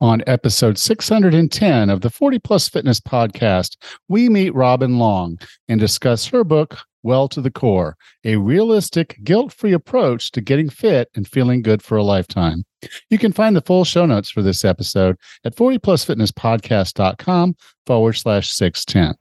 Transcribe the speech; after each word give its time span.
On 0.00 0.22
episode 0.28 0.78
610 0.78 1.90
of 1.90 2.02
the 2.02 2.10
40 2.10 2.38
Plus 2.38 2.68
Fitness 2.68 3.00
podcast, 3.00 3.76
we 4.08 4.28
meet 4.28 4.54
Robin 4.54 4.96
Long 4.96 5.38
and 5.68 5.80
discuss 5.80 6.24
her 6.26 6.44
book, 6.44 6.78
Well 7.02 7.26
to 7.28 7.40
the 7.40 7.50
Core, 7.50 7.96
a 8.24 8.36
realistic, 8.36 9.18
guilt 9.24 9.52
free 9.52 9.72
approach 9.72 10.30
to 10.32 10.40
getting 10.40 10.70
fit 10.70 11.08
and 11.16 11.26
feeling 11.26 11.62
good 11.62 11.82
for 11.82 11.96
a 11.96 12.04
lifetime. 12.04 12.64
You 13.10 13.18
can 13.18 13.32
find 13.32 13.56
the 13.56 13.60
full 13.60 13.84
show 13.84 14.06
notes 14.06 14.30
for 14.30 14.40
this 14.40 14.64
episode 14.64 15.16
at 15.44 15.56
40plusfitnesspodcast.com 15.56 17.56
forward 17.84 18.12
slash 18.12 18.52
610. 18.52 19.16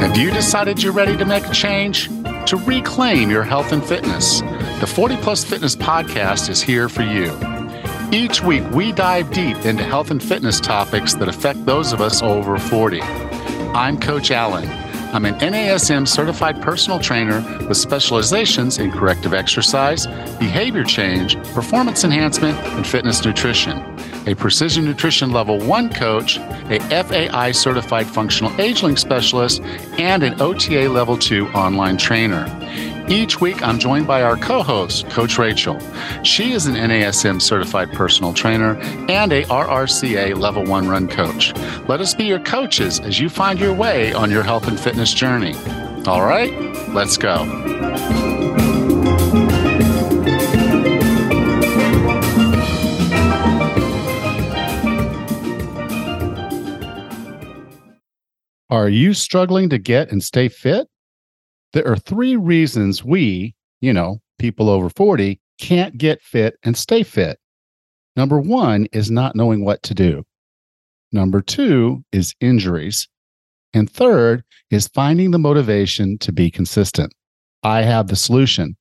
Have 0.00 0.18
you 0.18 0.32
decided 0.32 0.82
you're 0.82 0.92
ready 0.92 1.16
to 1.16 1.24
make 1.24 1.46
a 1.46 1.52
change? 1.52 2.08
To 2.46 2.56
reclaim 2.66 3.30
your 3.30 3.44
health 3.44 3.70
and 3.70 3.84
fitness? 3.84 4.42
The 4.80 4.86
40 4.86 5.16
Plus 5.16 5.42
Fitness 5.42 5.74
Podcast 5.74 6.48
is 6.48 6.62
here 6.62 6.88
for 6.88 7.02
you. 7.02 7.36
Each 8.12 8.44
week, 8.44 8.62
we 8.70 8.92
dive 8.92 9.28
deep 9.32 9.56
into 9.64 9.82
health 9.82 10.12
and 10.12 10.22
fitness 10.22 10.60
topics 10.60 11.14
that 11.14 11.26
affect 11.26 11.66
those 11.66 11.92
of 11.92 12.00
us 12.00 12.22
over 12.22 12.56
40. 12.58 13.02
I'm 13.02 13.98
Coach 13.98 14.30
Allen. 14.30 14.68
I'm 15.12 15.24
an 15.24 15.34
NASM 15.40 16.06
certified 16.06 16.62
personal 16.62 17.00
trainer 17.00 17.40
with 17.66 17.76
specializations 17.76 18.78
in 18.78 18.92
corrective 18.92 19.34
exercise, 19.34 20.06
behavior 20.38 20.84
change, 20.84 21.36
performance 21.54 22.04
enhancement, 22.04 22.56
and 22.58 22.86
fitness 22.86 23.24
nutrition. 23.24 23.78
A 24.28 24.36
precision 24.36 24.84
nutrition 24.84 25.32
level 25.32 25.58
one 25.58 25.92
coach, 25.92 26.36
a 26.36 26.78
FAI 27.02 27.50
certified 27.50 28.06
functional 28.06 28.52
aging 28.60 28.96
specialist, 28.96 29.60
and 29.98 30.22
an 30.22 30.40
OTA 30.40 30.88
level 30.88 31.16
two 31.16 31.48
online 31.48 31.96
trainer. 31.96 32.46
Each 33.10 33.40
week, 33.40 33.62
I'm 33.62 33.78
joined 33.78 34.06
by 34.06 34.22
our 34.22 34.36
co 34.36 34.62
host, 34.62 35.08
Coach 35.08 35.38
Rachel. 35.38 35.78
She 36.24 36.52
is 36.52 36.66
an 36.66 36.74
NASM 36.74 37.40
certified 37.40 37.90
personal 37.92 38.34
trainer 38.34 38.76
and 39.08 39.32
a 39.32 39.44
RRCA 39.44 40.36
level 40.36 40.62
one 40.64 40.86
run 40.86 41.08
coach. 41.08 41.54
Let 41.88 42.02
us 42.02 42.12
be 42.12 42.24
your 42.24 42.40
coaches 42.40 43.00
as 43.00 43.18
you 43.18 43.30
find 43.30 43.58
your 43.58 43.72
way 43.72 44.12
on 44.12 44.30
your 44.30 44.42
health 44.42 44.68
and 44.68 44.78
fitness 44.78 45.14
journey. 45.14 45.54
All 46.06 46.22
right, 46.22 46.52
let's 46.90 47.16
go. 47.16 47.44
Are 58.68 58.90
you 58.90 59.14
struggling 59.14 59.70
to 59.70 59.78
get 59.78 60.12
and 60.12 60.22
stay 60.22 60.50
fit? 60.50 60.88
There 61.72 61.86
are 61.86 61.96
three 61.96 62.36
reasons 62.36 63.04
we, 63.04 63.54
you 63.80 63.92
know, 63.92 64.20
people 64.38 64.70
over 64.70 64.88
40, 64.88 65.40
can't 65.58 65.98
get 65.98 66.22
fit 66.22 66.56
and 66.62 66.76
stay 66.76 67.02
fit. 67.02 67.38
Number 68.16 68.40
one 68.40 68.86
is 68.92 69.10
not 69.10 69.36
knowing 69.36 69.64
what 69.64 69.82
to 69.84 69.94
do. 69.94 70.24
Number 71.12 71.40
two 71.40 72.04
is 72.12 72.34
injuries. 72.40 73.08
And 73.74 73.90
third 73.90 74.42
is 74.70 74.88
finding 74.88 75.30
the 75.30 75.38
motivation 75.38 76.18
to 76.18 76.32
be 76.32 76.50
consistent. 76.50 77.12
I 77.62 77.82
have 77.82 78.08
the 78.08 78.16
solution 78.16 78.76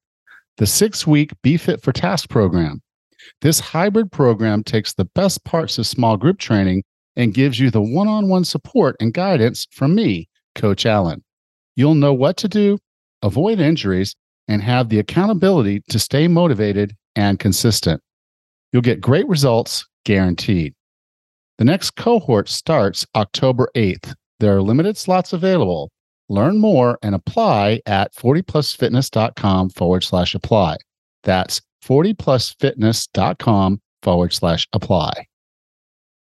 the 0.57 0.65
six 0.65 1.05
week 1.05 1.31
Be 1.43 1.55
Fit 1.55 1.83
for 1.83 1.91
Task 1.91 2.29
program. 2.29 2.81
This 3.41 3.59
hybrid 3.59 4.11
program 4.11 4.63
takes 4.63 4.93
the 4.93 5.05
best 5.05 5.43
parts 5.43 5.77
of 5.77 5.85
small 5.85 6.17
group 6.17 6.39
training 6.39 6.83
and 7.15 7.33
gives 7.33 7.59
you 7.59 7.69
the 7.69 7.81
one 7.81 8.07
on 8.07 8.27
one 8.27 8.43
support 8.43 8.95
and 8.99 9.13
guidance 9.13 9.67
from 9.71 9.93
me, 9.93 10.27
Coach 10.55 10.85
Allen. 10.85 11.23
You'll 11.77 11.95
know 11.95 12.13
what 12.13 12.35
to 12.37 12.47
do, 12.47 12.79
avoid 13.21 13.59
injuries, 13.59 14.15
and 14.47 14.63
have 14.63 14.89
the 14.89 14.97
accountability 14.97 15.83
to 15.89 15.99
stay 15.99 16.27
motivated 16.27 16.95
and 17.15 17.37
consistent. 17.37 18.01
You'll 18.73 18.81
get 18.81 18.99
great 18.99 19.27
results 19.27 19.87
guaranteed. 20.03 20.73
The 21.59 21.65
next 21.65 21.91
cohort 21.91 22.49
starts 22.49 23.05
October 23.15 23.69
8th. 23.75 24.15
There 24.39 24.57
are 24.57 24.61
limited 24.61 24.97
slots 24.97 25.33
available. 25.33 25.91
Learn 26.29 26.57
more 26.59 26.97
and 27.03 27.13
apply 27.13 27.81
at 27.85 28.11
40plusfitness.com 28.15 29.69
forward 29.69 30.03
slash 30.03 30.33
apply. 30.33 30.77
That's 31.23 31.61
40plusfitness.com 31.85 33.81
forward 34.01 34.33
slash 34.33 34.67
apply. 34.73 35.27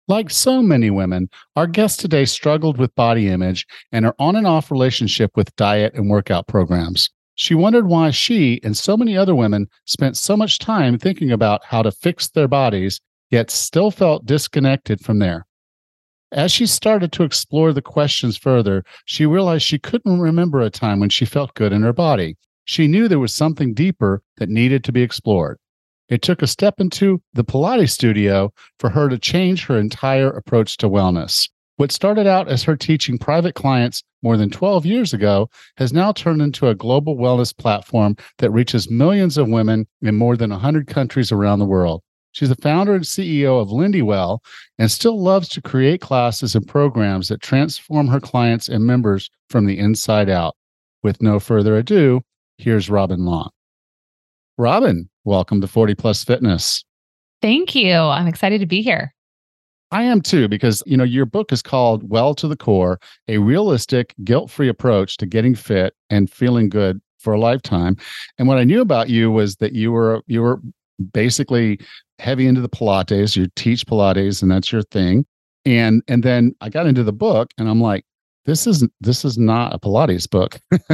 Like 0.10 0.32
so 0.32 0.64
many 0.64 0.90
women, 0.90 1.30
our 1.56 1.68
guest 1.68 2.00
today 2.00 2.26
struggled 2.26 2.80
with 2.80 2.96
body 2.96 3.30
image 3.30 3.68
and 3.92 4.06
her 4.06 4.16
on 4.18 4.36
and 4.36 4.48
off 4.48 4.72
relationship 4.72 5.30
with 5.38 5.56
diet 5.56 5.94
and 5.94 6.10
workout 6.10 6.48
programs. 6.48 7.12
She 7.36 7.54
wondered 7.54 7.86
why 7.86 8.10
she 8.10 8.60
and 8.64 8.76
so 8.76 8.98
many 8.98 9.16
other 9.16 9.36
women 9.36 9.68
spent 9.86 10.18
so 10.18 10.36
much 10.36 10.58
time 10.58 10.98
thinking 10.98 11.32
about 11.32 11.64
how 11.64 11.84
to 11.84 11.92
fix 11.92 12.28
their 12.28 12.48
bodies, 12.48 13.00
yet 13.30 13.52
still 13.52 13.92
felt 13.92 14.26
disconnected 14.26 15.00
from 15.00 15.20
there. 15.20 15.46
As 16.32 16.52
she 16.52 16.66
started 16.66 17.12
to 17.12 17.24
explore 17.24 17.72
the 17.72 17.80
questions 17.80 18.36
further, 18.36 18.84
she 19.06 19.28
realized 19.28 19.64
she 19.64 19.78
couldn't 19.78 20.20
remember 20.20 20.60
a 20.60 20.72
time 20.72 21.00
when 21.00 21.10
she 21.10 21.26
felt 21.26 21.54
good 21.54 21.72
in 21.72 21.84
her 21.84 21.94
body. 21.94 22.36
She 22.66 22.88
knew 22.88 23.08
there 23.08 23.20
was 23.20 23.34
something 23.34 23.76
deeper 23.76 24.24
that 24.38 24.50
needed 24.50 24.84
to 24.86 24.92
be 24.92 25.04
explored. 25.04 25.60
It 26.10 26.24
took 26.24 26.42
a 26.42 26.48
step 26.48 26.80
into 26.80 27.22
the 27.34 27.44
Pilates 27.44 27.92
studio 27.92 28.52
for 28.80 28.90
her 28.90 29.10
to 29.10 29.20
change 29.20 29.66
her 29.66 29.78
entire 29.78 30.30
approach 30.30 30.76
to 30.78 30.90
wellness. 30.90 31.48
What 31.78 31.92
started 31.92 32.28
out 32.28 32.50
as 32.50 32.64
her 32.64 32.76
teaching 32.76 33.18
private 33.18 33.56
clients 33.56 34.04
more 34.22 34.36
than 34.36 34.50
12 34.50 34.86
years 34.86 35.14
ago 35.14 35.50
has 35.78 35.94
now 35.94 36.12
turned 36.12 36.42
into 36.42 36.68
a 36.68 36.76
global 36.76 37.16
wellness 37.16 37.56
platform 37.56 38.18
that 38.40 38.52
reaches 38.52 38.90
millions 38.90 39.38
of 39.38 39.48
women 39.48 39.88
in 40.02 40.16
more 40.16 40.36
than 40.36 40.50
100 40.50 40.88
countries 40.88 41.32
around 41.32 41.60
the 41.60 41.66
world. 41.66 42.02
She's 42.32 42.50
the 42.50 42.56
founder 42.56 42.96
and 42.96 43.04
CEO 43.04 43.62
of 43.62 43.72
Lindywell 43.72 44.42
and 44.78 44.92
still 44.92 45.22
loves 45.22 45.48
to 45.50 45.62
create 45.62 46.02
classes 46.02 46.56
and 46.56 46.68
programs 46.68 47.30
that 47.30 47.42
transform 47.42 48.08
her 48.08 48.20
clients 48.20 48.68
and 48.68 48.86
members 48.86 49.30
from 49.50 49.66
the 49.66 49.80
inside 49.80 50.30
out. 50.30 50.56
With 51.02 51.22
no 51.22 51.40
further 51.40 51.78
ado, 51.78 52.22
here's 52.58 52.90
Robin 52.90 53.26
Long. 53.26 53.52
Robin, 54.58 55.09
welcome 55.24 55.62
to 55.62 55.68
40 55.68 55.96
Plus 55.96 56.24
Fitness. 56.24 56.84
Thank 57.42 57.76
you. 57.76 57.94
I'm 57.94 58.28
excited 58.28 58.60
to 58.60 58.66
be 58.66 58.82
here. 58.82 59.14
I 59.92 60.04
am 60.04 60.22
too, 60.22 60.48
because 60.48 60.84
you 60.86 60.96
know 60.96 61.04
your 61.04 61.26
book 61.26 61.52
is 61.52 61.62
called 61.62 62.08
"Well 62.10 62.36
to 62.36 62.48
the 62.48 62.56
Core: 62.56 63.00
A 63.28 63.40
Realistic, 63.40 64.14
Guilt-Free 64.24 64.70
Approach 64.70 65.18
to 65.18 65.26
Getting 65.26 65.56
Fit 65.56 65.96
and 66.10 66.30
Feeling 66.30 66.70
Good 66.70 67.02
for 67.18 67.34
a 67.34 67.40
Lifetime." 67.40 67.98
And 68.38 68.48
what 68.48 68.60
I 68.60 68.64
knew 68.64 68.82
about 68.82 69.10
you 69.10 69.32
was 69.32 69.56
that 69.56 69.74
you 69.74 69.92
were 69.92 70.22
you 70.28 70.42
were 70.42 70.62
basically 71.14 71.80
heavy 72.20 72.46
into 72.46 72.62
the 72.62 72.70
Pilates. 72.70 73.36
You 73.36 73.48
teach 73.56 73.86
Pilates, 73.86 74.42
and 74.44 74.52
that's 74.52 74.72
your 74.72 74.84
thing. 74.84 75.26
And 75.66 76.04
and 76.08 76.22
then 76.24 76.56
I 76.62 76.70
got 76.70 76.86
into 76.86 77.04
the 77.04 77.14
book, 77.14 77.52
and 77.58 77.68
I'm 77.68 77.82
like, 77.82 78.06
this 78.46 78.68
isn't 78.68 78.92
this 79.02 79.26
is 79.26 79.38
not 79.38 79.74
a 79.74 79.80
pilates 79.80 80.30
book. 80.30 80.60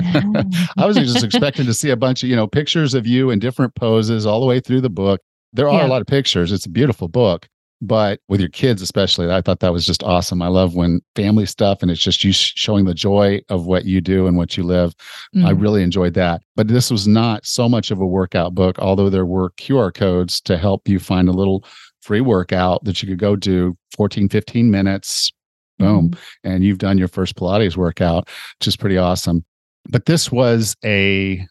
I 0.77 0.85
was 0.85 0.97
just 0.97 1.23
expecting 1.23 1.65
to 1.65 1.73
see 1.73 1.89
a 1.89 1.95
bunch 1.95 2.23
of 2.23 2.29
you 2.29 2.35
know 2.35 2.47
pictures 2.47 2.93
of 2.93 3.07
you 3.07 3.29
in 3.29 3.39
different 3.39 3.75
poses 3.75 4.25
all 4.25 4.39
the 4.39 4.45
way 4.45 4.59
through 4.59 4.81
the 4.81 4.89
book. 4.89 5.21
There 5.53 5.69
are 5.69 5.81
yeah. 5.81 5.87
a 5.87 5.89
lot 5.89 6.01
of 6.01 6.07
pictures. 6.07 6.51
It's 6.51 6.65
a 6.65 6.69
beautiful 6.69 7.07
book 7.07 7.47
but 7.81 8.19
with 8.27 8.39
your 8.39 8.49
kids 8.49 8.81
especially 8.81 9.31
i 9.31 9.41
thought 9.41 9.59
that 9.59 9.73
was 9.73 9.85
just 9.85 10.03
awesome. 10.03 10.41
I 10.41 10.47
love 10.47 10.75
when 10.75 11.01
family 11.15 11.45
stuff 11.45 11.81
and 11.81 11.91
it's 11.91 12.01
just 12.01 12.23
you 12.23 12.31
showing 12.31 12.85
the 12.85 12.93
joy 12.93 13.41
of 13.49 13.65
what 13.65 13.85
you 13.85 14.01
do 14.01 14.27
and 14.27 14.37
what 14.37 14.57
you 14.57 14.63
live. 14.63 14.93
Mm. 15.35 15.45
i 15.45 15.51
really 15.51 15.83
enjoyed 15.83 16.13
that. 16.15 16.41
But 16.55 16.67
this 16.67 16.89
was 16.89 17.07
not 17.07 17.45
so 17.45 17.67
much 17.67 17.91
of 17.91 17.99
a 17.99 18.07
workout 18.07 18.55
book 18.55 18.79
although 18.79 19.09
there 19.09 19.25
were 19.25 19.51
qr 19.51 19.93
codes 19.93 20.41
to 20.41 20.57
help 20.57 20.87
you 20.87 20.99
find 20.99 21.27
a 21.27 21.33
little 21.33 21.65
free 22.01 22.21
workout 22.21 22.83
that 22.85 23.01
you 23.01 23.09
could 23.09 23.19
go 23.19 23.35
do 23.35 23.77
14 23.95 24.29
15 24.29 24.71
minutes 24.71 25.31
boom. 25.77 26.09
Mm-hmm. 26.09 26.47
and 26.49 26.63
you've 26.63 26.77
done 26.77 26.97
your 26.97 27.07
first 27.07 27.35
pilates 27.35 27.77
workout 27.77 28.29
which 28.59 28.67
is 28.67 28.77
pretty 28.77 28.97
awesome. 28.97 29.43
But 29.89 30.05
this 30.05 30.31
was 30.31 30.75
a 30.83 31.45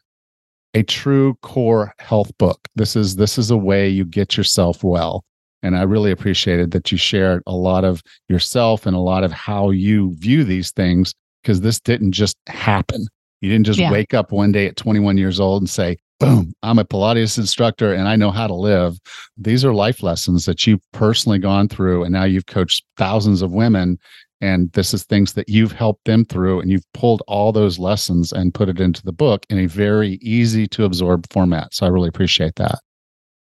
a 0.74 0.82
true 0.82 1.34
core 1.42 1.94
health 2.00 2.36
book. 2.38 2.58
This 2.74 2.96
is 2.96 3.16
this 3.16 3.38
is 3.38 3.50
a 3.50 3.56
way 3.56 3.88
you 3.88 4.04
get 4.04 4.36
yourself 4.36 4.82
well. 4.82 5.24
And 5.62 5.76
i 5.76 5.82
really 5.82 6.10
appreciated 6.10 6.72
that 6.72 6.92
you 6.92 6.98
shared 6.98 7.42
a 7.46 7.56
lot 7.56 7.84
of 7.84 8.02
yourself 8.28 8.84
and 8.84 8.94
a 8.94 9.00
lot 9.00 9.24
of 9.24 9.32
how 9.32 9.70
you 9.70 10.14
view 10.16 10.44
these 10.44 10.70
things 10.72 11.14
because 11.42 11.62
this 11.62 11.80
didn't 11.80 12.12
just 12.12 12.36
happen. 12.48 13.06
You 13.40 13.50
didn't 13.50 13.66
just 13.66 13.78
yeah. 13.78 13.90
wake 13.90 14.14
up 14.14 14.32
one 14.32 14.52
day 14.52 14.66
at 14.66 14.76
21 14.76 15.16
years 15.16 15.40
old 15.40 15.62
and 15.62 15.70
say 15.70 15.96
boom, 16.20 16.52
I'm 16.62 16.78
a 16.78 16.84
Pilates 16.84 17.38
instructor 17.38 17.92
and 17.92 18.08
I 18.08 18.16
know 18.16 18.30
how 18.30 18.46
to 18.46 18.54
live. 18.54 18.98
These 19.36 19.64
are 19.64 19.74
life 19.74 20.02
lessons 20.02 20.44
that 20.46 20.66
you've 20.66 20.80
personally 20.92 21.38
gone 21.38 21.68
through. 21.68 22.04
And 22.04 22.12
now 22.12 22.24
you've 22.24 22.46
coached 22.46 22.84
thousands 22.96 23.42
of 23.42 23.52
women. 23.52 23.98
And 24.40 24.70
this 24.72 24.92
is 24.92 25.04
things 25.04 25.32
that 25.34 25.48
you've 25.48 25.72
helped 25.72 26.04
them 26.04 26.24
through. 26.24 26.60
And 26.60 26.70
you've 26.70 26.92
pulled 26.92 27.22
all 27.26 27.52
those 27.52 27.78
lessons 27.78 28.32
and 28.32 28.54
put 28.54 28.68
it 28.68 28.80
into 28.80 29.02
the 29.02 29.12
book 29.12 29.46
in 29.48 29.58
a 29.58 29.66
very 29.66 30.18
easy 30.22 30.66
to 30.68 30.84
absorb 30.84 31.26
format. 31.32 31.74
So 31.74 31.86
I 31.86 31.88
really 31.88 32.08
appreciate 32.08 32.56
that. 32.56 32.83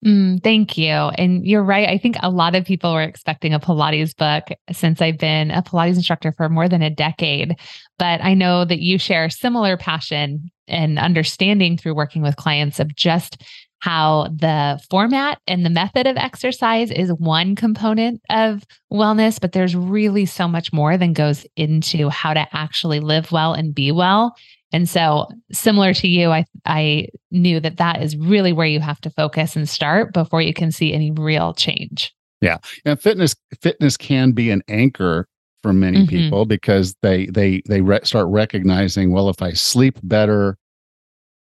Mm, 0.04 0.42
thank 0.44 0.78
you. 0.78 0.92
And 0.92 1.44
you're 1.44 1.62
right. 1.62 1.88
I 1.88 1.98
think 1.98 2.16
a 2.22 2.30
lot 2.30 2.54
of 2.54 2.64
people 2.64 2.92
were 2.92 3.02
expecting 3.02 3.52
a 3.52 3.58
Pilates 3.58 4.16
book 4.16 4.56
since 4.70 5.02
I've 5.02 5.18
been 5.18 5.50
a 5.50 5.62
Pilates 5.62 5.96
instructor 5.96 6.32
for 6.36 6.48
more 6.48 6.68
than 6.68 6.82
a 6.82 6.90
decade. 6.90 7.56
But 7.98 8.22
I 8.22 8.34
know 8.34 8.64
that 8.64 8.78
you 8.78 8.98
share 8.98 9.28
similar 9.28 9.76
passion 9.76 10.50
and 10.68 10.98
understanding 10.98 11.76
through 11.76 11.94
working 11.94 12.22
with 12.22 12.36
clients 12.36 12.78
of 12.78 12.94
just 12.94 13.42
how 13.80 14.28
the 14.34 14.80
format 14.90 15.38
and 15.46 15.64
the 15.64 15.70
method 15.70 16.06
of 16.06 16.16
exercise 16.16 16.90
is 16.90 17.12
one 17.12 17.54
component 17.54 18.20
of 18.28 18.64
wellness, 18.92 19.40
but 19.40 19.52
there's 19.52 19.76
really 19.76 20.26
so 20.26 20.48
much 20.48 20.72
more 20.72 20.96
than 20.96 21.12
goes 21.12 21.46
into 21.56 22.08
how 22.08 22.34
to 22.34 22.46
actually 22.52 23.00
live 23.00 23.30
well 23.30 23.52
and 23.54 23.74
be 23.74 23.92
well. 23.92 24.34
And 24.72 24.88
so, 24.88 25.26
similar 25.50 25.94
to 25.94 26.08
you, 26.08 26.30
I 26.30 26.44
I 26.66 27.08
knew 27.30 27.60
that 27.60 27.78
that 27.78 28.02
is 28.02 28.16
really 28.16 28.52
where 28.52 28.66
you 28.66 28.80
have 28.80 29.00
to 29.02 29.10
focus 29.10 29.56
and 29.56 29.68
start 29.68 30.12
before 30.12 30.42
you 30.42 30.52
can 30.52 30.70
see 30.72 30.92
any 30.92 31.10
real 31.10 31.54
change. 31.54 32.14
Yeah, 32.40 32.58
and 32.84 33.00
fitness 33.00 33.34
fitness 33.60 33.96
can 33.96 34.32
be 34.32 34.50
an 34.50 34.62
anchor 34.68 35.26
for 35.62 35.72
many 35.72 35.98
mm-hmm. 35.98 36.08
people 36.08 36.44
because 36.44 36.94
they 37.02 37.26
they 37.26 37.62
they 37.68 37.80
re- 37.80 38.00
start 38.04 38.28
recognizing 38.28 39.10
well 39.10 39.28
if 39.28 39.42
I 39.42 39.52
sleep 39.52 39.98
better 40.02 40.56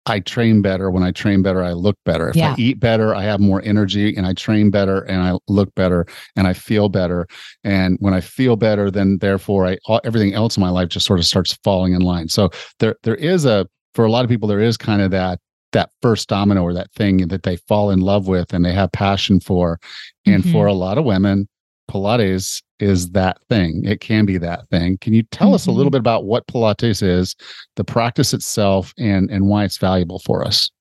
I 0.08 0.22
train 0.22 0.62
better. 0.62 0.90
When 0.90 1.04
I 1.04 1.12
train 1.12 1.42
better, 1.42 1.62
I 1.62 1.74
look 1.74 1.98
better. 2.06 2.30
If 2.30 2.38
yeah. 2.38 2.54
I 2.54 2.56
eat 2.58 2.80
better, 2.80 3.14
I 3.14 3.24
have 3.24 3.42
more 3.42 3.62
energy 3.64 4.16
and 4.16 4.26
I 4.26 4.34
train 4.34 4.72
better 4.72 5.02
and 5.02 5.22
I 5.22 5.38
look 5.50 5.74
better 5.76 6.06
and 6.36 6.48
I 6.48 6.54
feel 6.54 6.88
better. 6.88 7.28
And 7.64 7.98
when 8.00 8.14
I 8.14 8.22
feel 8.22 8.56
better, 8.56 8.90
then 8.90 9.18
therefore 9.20 9.68
I 9.68 9.78
all, 9.86 10.00
everything 10.06 10.34
else 10.34 10.56
in 10.56 10.62
my 10.62 10.70
life 10.70 10.88
just 10.90 11.06
sort 11.06 11.20
of 11.20 11.26
starts 11.26 11.54
falling 11.64 11.94
in 11.94 12.02
line. 12.02 12.30
So 12.30 12.50
there 12.80 12.96
there 13.04 13.16
is 13.16 13.46
a 13.46 13.68
for 13.94 14.06
a 14.06 14.12
lot 14.12 14.24
of 14.24 14.30
people 14.30 14.48
there 14.48 14.62
is 14.62 14.78
kind 14.78 15.02
of 15.02 15.12
that 15.12 15.40
that 15.74 15.90
first 16.02 16.30
domino 16.30 16.64
or 16.64 16.74
that 16.74 16.92
thing 16.94 17.28
that 17.28 17.44
they 17.44 17.58
fall 17.58 17.92
in 17.92 18.00
love 18.00 18.28
with 18.28 18.54
and 18.54 18.64
they 18.64 18.74
have 18.74 18.92
passion 18.94 19.42
for. 19.42 19.78
And 20.26 20.42
mm-hmm. 20.42 20.54
for 20.54 20.68
a 20.68 20.74
lot 20.74 20.98
of 20.98 21.04
women, 21.04 21.50
Pilates 21.92 22.62
is 22.80 23.12
that 23.12 23.38
thing. 23.50 23.84
It 23.86 24.02
can 24.02 24.26
be 24.26 24.38
that 24.38 24.70
thing. 24.70 24.98
Can 25.00 25.14
you 25.14 25.24
tell 25.24 25.48
mm-hmm. 25.48 25.56
us 25.56 25.68
a 25.68 25.72
little 25.72 25.86
mm-hmm. 25.86 25.96
bit 25.96 26.00
about 26.00 26.26
what 26.26 26.48
Pilates 26.48 27.02
is, 27.04 27.36
the 27.76 27.84
practice 27.84 28.34
itself, 28.34 28.94
and 28.98 29.30
and 29.30 29.48
why 29.48 29.64
it's 29.64 29.78
valuable 29.78 30.20
for 30.20 30.46
us? 30.46 30.72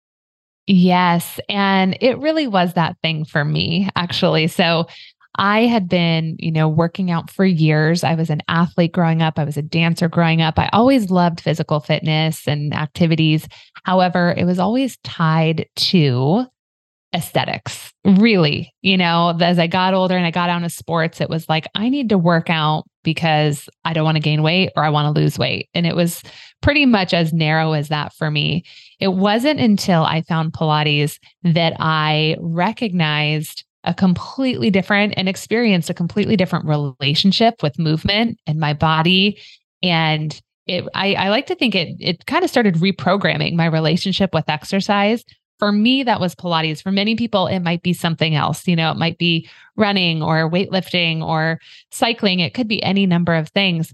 Yes, 0.66 1.38
and 1.48 1.96
it 2.00 2.18
really 2.18 2.48
was 2.48 2.74
that 2.74 2.96
thing 3.02 3.24
for 3.24 3.44
me 3.44 3.88
actually. 3.94 4.48
So 4.48 4.86
I 5.38 5.66
had 5.66 5.88
been, 5.88 6.36
you 6.38 6.50
know, 6.50 6.68
working 6.68 7.10
out 7.10 7.30
for 7.30 7.44
years. 7.44 8.02
I 8.02 8.14
was 8.14 8.30
an 8.30 8.42
athlete 8.48 8.92
growing 8.92 9.22
up. 9.22 9.38
I 9.38 9.44
was 9.44 9.56
a 9.56 9.62
dancer 9.62 10.08
growing 10.08 10.40
up. 10.40 10.58
I 10.58 10.68
always 10.72 11.10
loved 11.10 11.40
physical 11.40 11.80
fitness 11.80 12.48
and 12.48 12.72
activities. 12.74 13.46
However, 13.84 14.34
it 14.36 14.44
was 14.44 14.58
always 14.58 14.96
tied 14.98 15.68
to 15.76 16.46
aesthetics, 17.14 17.92
really. 18.04 18.74
You 18.82 18.96
know, 18.96 19.36
as 19.40 19.58
I 19.58 19.66
got 19.66 19.94
older 19.94 20.16
and 20.16 20.26
I 20.26 20.30
got 20.30 20.50
out 20.50 20.56
into 20.56 20.70
sports, 20.70 21.20
it 21.20 21.30
was 21.30 21.48
like, 21.48 21.66
I 21.74 21.88
need 21.88 22.08
to 22.10 22.18
work 22.18 22.50
out 22.50 22.84
because 23.02 23.68
I 23.84 23.92
don't 23.92 24.04
want 24.04 24.16
to 24.16 24.22
gain 24.22 24.42
weight 24.42 24.70
or 24.76 24.84
I 24.84 24.90
want 24.90 25.14
to 25.14 25.20
lose 25.20 25.38
weight. 25.38 25.68
And 25.74 25.86
it 25.86 25.96
was 25.96 26.22
pretty 26.60 26.86
much 26.86 27.14
as 27.14 27.32
narrow 27.32 27.72
as 27.72 27.88
that 27.88 28.12
for 28.14 28.30
me. 28.30 28.64
It 28.98 29.14
wasn't 29.14 29.60
until 29.60 30.02
I 30.02 30.22
found 30.22 30.52
Pilates 30.52 31.18
that 31.44 31.74
I 31.78 32.36
recognized 32.40 33.64
a 33.84 33.94
completely 33.94 34.68
different 34.70 35.14
and 35.16 35.28
experienced 35.28 35.88
a 35.88 35.94
completely 35.94 36.36
different 36.36 36.66
relationship 36.66 37.62
with 37.62 37.78
movement 37.78 38.38
and 38.46 38.58
my 38.58 38.74
body. 38.74 39.40
And 39.82 40.38
it, 40.66 40.84
I, 40.94 41.14
I 41.14 41.28
like 41.28 41.46
to 41.46 41.54
think 41.54 41.76
it, 41.76 41.96
it 42.00 42.26
kind 42.26 42.42
of 42.42 42.50
started 42.50 42.74
reprogramming 42.74 43.54
my 43.54 43.66
relationship 43.66 44.34
with 44.34 44.48
exercise 44.48 45.24
for 45.58 45.72
me, 45.72 46.02
that 46.02 46.20
was 46.20 46.34
Pilates. 46.34 46.82
For 46.82 46.92
many 46.92 47.16
people, 47.16 47.46
it 47.46 47.60
might 47.60 47.82
be 47.82 47.92
something 47.92 48.34
else. 48.34 48.66
You 48.68 48.76
know, 48.76 48.90
it 48.90 48.98
might 48.98 49.18
be 49.18 49.48
running 49.76 50.22
or 50.22 50.50
weightlifting 50.50 51.22
or 51.22 51.60
cycling. 51.90 52.40
It 52.40 52.54
could 52.54 52.68
be 52.68 52.82
any 52.82 53.06
number 53.06 53.34
of 53.34 53.48
things. 53.48 53.92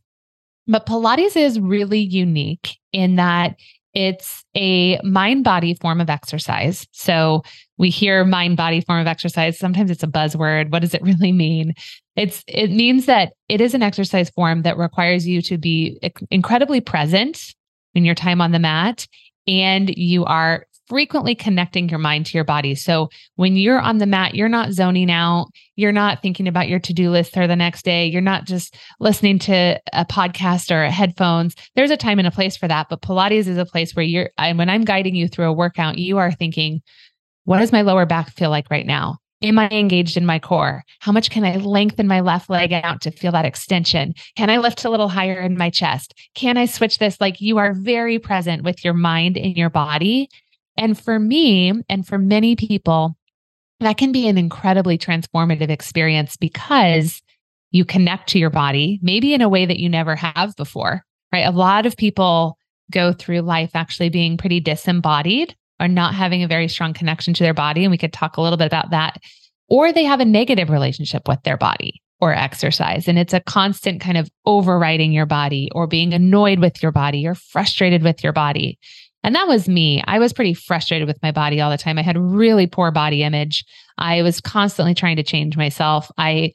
But 0.67 0.87
Pilates 0.87 1.37
is 1.37 1.61
really 1.61 2.01
unique 2.01 2.79
in 2.93 3.17
that 3.17 3.57
it's 3.95 4.45
a 4.57 4.99
mind 5.03 5.45
body 5.45 5.75
form 5.75 6.01
of 6.01 6.09
exercise. 6.09 6.87
So 6.93 7.43
we 7.77 7.91
hear 7.91 8.25
mind 8.25 8.57
body 8.57 8.81
form 8.81 9.01
of 9.01 9.07
exercise. 9.07 9.59
Sometimes 9.59 9.91
it's 9.91 10.03
a 10.03 10.09
buzzword. 10.09 10.71
What 10.71 10.81
does 10.81 10.95
it 10.95 11.03
really 11.05 11.33
mean? 11.33 11.75
It's 12.17 12.43
it 12.47 12.71
means 12.71 13.07
that 13.07 13.33
it 13.49 13.61
is 13.61 13.75
an 13.75 13.83
exercise 13.83 14.31
form 14.31 14.63
that 14.63 14.79
requires 14.79 15.27
you 15.27 15.43
to 15.43 15.59
be 15.59 16.01
incredibly 16.31 16.81
present 16.81 17.55
in 17.95 18.05
your 18.05 18.15
time 18.15 18.41
on 18.41 18.53
the 18.53 18.59
mat 18.59 19.07
and 19.47 19.95
you 19.97 20.25
are 20.25 20.67
frequently 20.93 21.35
connecting 21.35 21.89
your 21.89 21.99
mind 21.99 22.27
to 22.27 22.37
your 22.37 22.45
body. 22.45 22.75
So 22.75 23.09
when 23.37 23.57
you're 23.57 23.81
on 23.81 23.97
the 23.97 24.05
mat, 24.05 24.35
you're 24.35 24.47
not 24.47 24.73
zoning 24.73 25.11
out. 25.11 25.47
You're 25.75 25.91
not 25.91 26.21
thinking 26.21 26.47
about 26.47 26.69
your 26.69 26.81
to 26.81 26.93
do 26.93 27.11
list 27.11 27.33
for 27.33 27.47
the 27.47 27.57
next 27.57 27.83
day. 27.83 28.05
You're 28.05 28.21
not 28.21 28.45
just 28.45 28.77
listening 29.01 29.39
to 29.39 29.81
a 29.95 30.05
podcast 30.05 30.71
or 30.71 30.91
headphones. 30.91 31.55
There's 31.77 31.91
a 31.91 31.97
time 31.97 32.19
and 32.19 32.29
a 32.29 32.31
place 32.31 32.59
for 32.59 32.69
that. 32.69 32.89
But 32.91 33.01
Pilates 33.01 33.47
is 33.47 33.57
a 33.57 33.65
place 33.65 33.97
where 33.97 34.05
you're, 34.05 34.29
and 34.37 34.59
when 34.59 34.69
I'm 34.69 34.85
guiding 34.85 35.15
you 35.15 35.29
through 35.29 35.47
a 35.47 35.53
workout, 35.55 35.97
you 35.97 36.19
are 36.19 36.31
thinking, 36.31 36.83
what 37.45 37.61
does 37.61 37.73
my 37.73 37.81
lower 37.81 38.05
back 38.05 38.29
feel 38.31 38.51
like 38.51 38.71
right 38.71 38.85
now? 38.85 39.17
Am 39.41 39.59
I 39.59 39.71
engaged 39.71 40.19
in 40.19 40.27
my 40.27 40.39
core? 40.39 40.85
How 41.01 41.11
much 41.11 41.31
can 41.31 41.43
I 41.43 41.57
lengthen 41.57 42.07
my 42.07 42.21
left 42.21 42.51
leg 42.51 42.75
out 42.75 43.01
to 43.01 43.11
feel 43.11 43.33
that 43.33 43.47
extension? 43.47 44.13
Can 44.37 44.51
I 44.51 44.59
lift 44.59 44.85
a 44.85 44.91
little 44.91 45.09
higher 45.09 45.41
in 45.41 45.57
my 45.57 45.71
chest? 45.71 46.13
Can 46.35 46.59
I 46.59 46.67
switch 46.67 46.99
this? 46.99 47.19
Like 47.19 47.41
you 47.41 47.57
are 47.57 47.73
very 47.73 48.19
present 48.19 48.63
with 48.63 48.85
your 48.85 48.95
mind 48.95 49.39
and 49.39 49.57
your 49.57 49.71
body. 49.71 50.29
And 50.77 50.99
for 50.99 51.19
me, 51.19 51.73
and 51.89 52.07
for 52.07 52.19
many 52.19 52.57
people, 52.57 53.17
that 53.81 53.99
can 53.99 54.13
be 54.13 54.29
an 54.29 54.39
incredibly 54.39 54.97
transformative 54.97 55.69
experience 55.69 56.37
because 56.37 57.21
you 57.71 57.85
connect 57.85 58.29
to 58.31 58.39
your 58.39 58.51
body, 58.51 58.99
maybe 59.03 59.35
in 59.35 59.41
a 59.41 59.49
way 59.49 59.67
that 59.67 59.79
you 59.79 59.89
never 59.89 60.15
have 60.15 60.55
before, 60.57 61.03
right? 61.33 61.47
A 61.47 61.51
lot 61.51 61.87
of 61.87 61.97
people 61.97 62.59
go 62.91 63.13
through 63.13 63.41
life 63.41 63.71
actually 63.75 64.11
being 64.11 64.37
pretty 64.37 64.61
disembodied 64.61 65.57
or 65.81 65.89
not 65.89 66.15
having 66.15 66.43
a 66.43 66.49
very 66.49 66.69
strong 66.69 66.93
connection 66.93 67.35
to 67.35 67.43
their 67.43 67.55
body. 67.55 67.85
And 67.85 67.91
we 67.91 67.99
could 67.99 68.13
talk 68.13 68.37
a 68.37 68.43
little 68.43 68.59
bit 68.59 68.67
about 68.67 68.91
that. 68.91 69.19
Or 69.69 69.93
they 69.93 70.05
have 70.05 70.21
a 70.21 70.25
negative 70.25 70.71
relationship 70.71 71.27
with 71.27 71.43
their 71.43 71.57
body 71.57 72.03
or 72.21 72.33
exercise. 72.33 73.09
And 73.09 73.19
it's 73.19 73.33
a 73.33 73.41
constant 73.41 74.01
kind 74.01 74.17
of 74.17 74.31
overriding 74.47 75.13
your 75.13 75.27
body 75.27 75.71
or 75.75 75.87
being 75.87 76.15
annoyed 76.15 76.61
with 76.61 76.83
your 76.83 76.93
body 76.93 77.27
or 77.27 77.35
frustrated 77.35 78.03
with 78.03 78.23
your 78.23 78.33
body. 78.33 78.79
And 79.25 79.35
that 79.35 79.47
was 79.49 79.69
me. 79.69 80.03
I 80.07 80.19
was 80.19 80.33
pretty 80.33 80.55
frustrated 80.55 81.07
with 81.07 81.23
my 81.23 81.31
body 81.31 81.61
all 81.61 81.71
the 81.71 81.79
time. 81.79 81.99
I 81.99 82.03
had 82.03 82.19
really 82.19 82.67
poor 82.67 82.91
body 82.91 83.23
image. 83.23 83.65
I 83.99 84.23
was 84.23 84.41
constantly 84.41 84.95
trying 84.95 85.17
to 85.17 85.23
change 85.23 85.57
myself. 85.57 86.11
I 86.19 86.53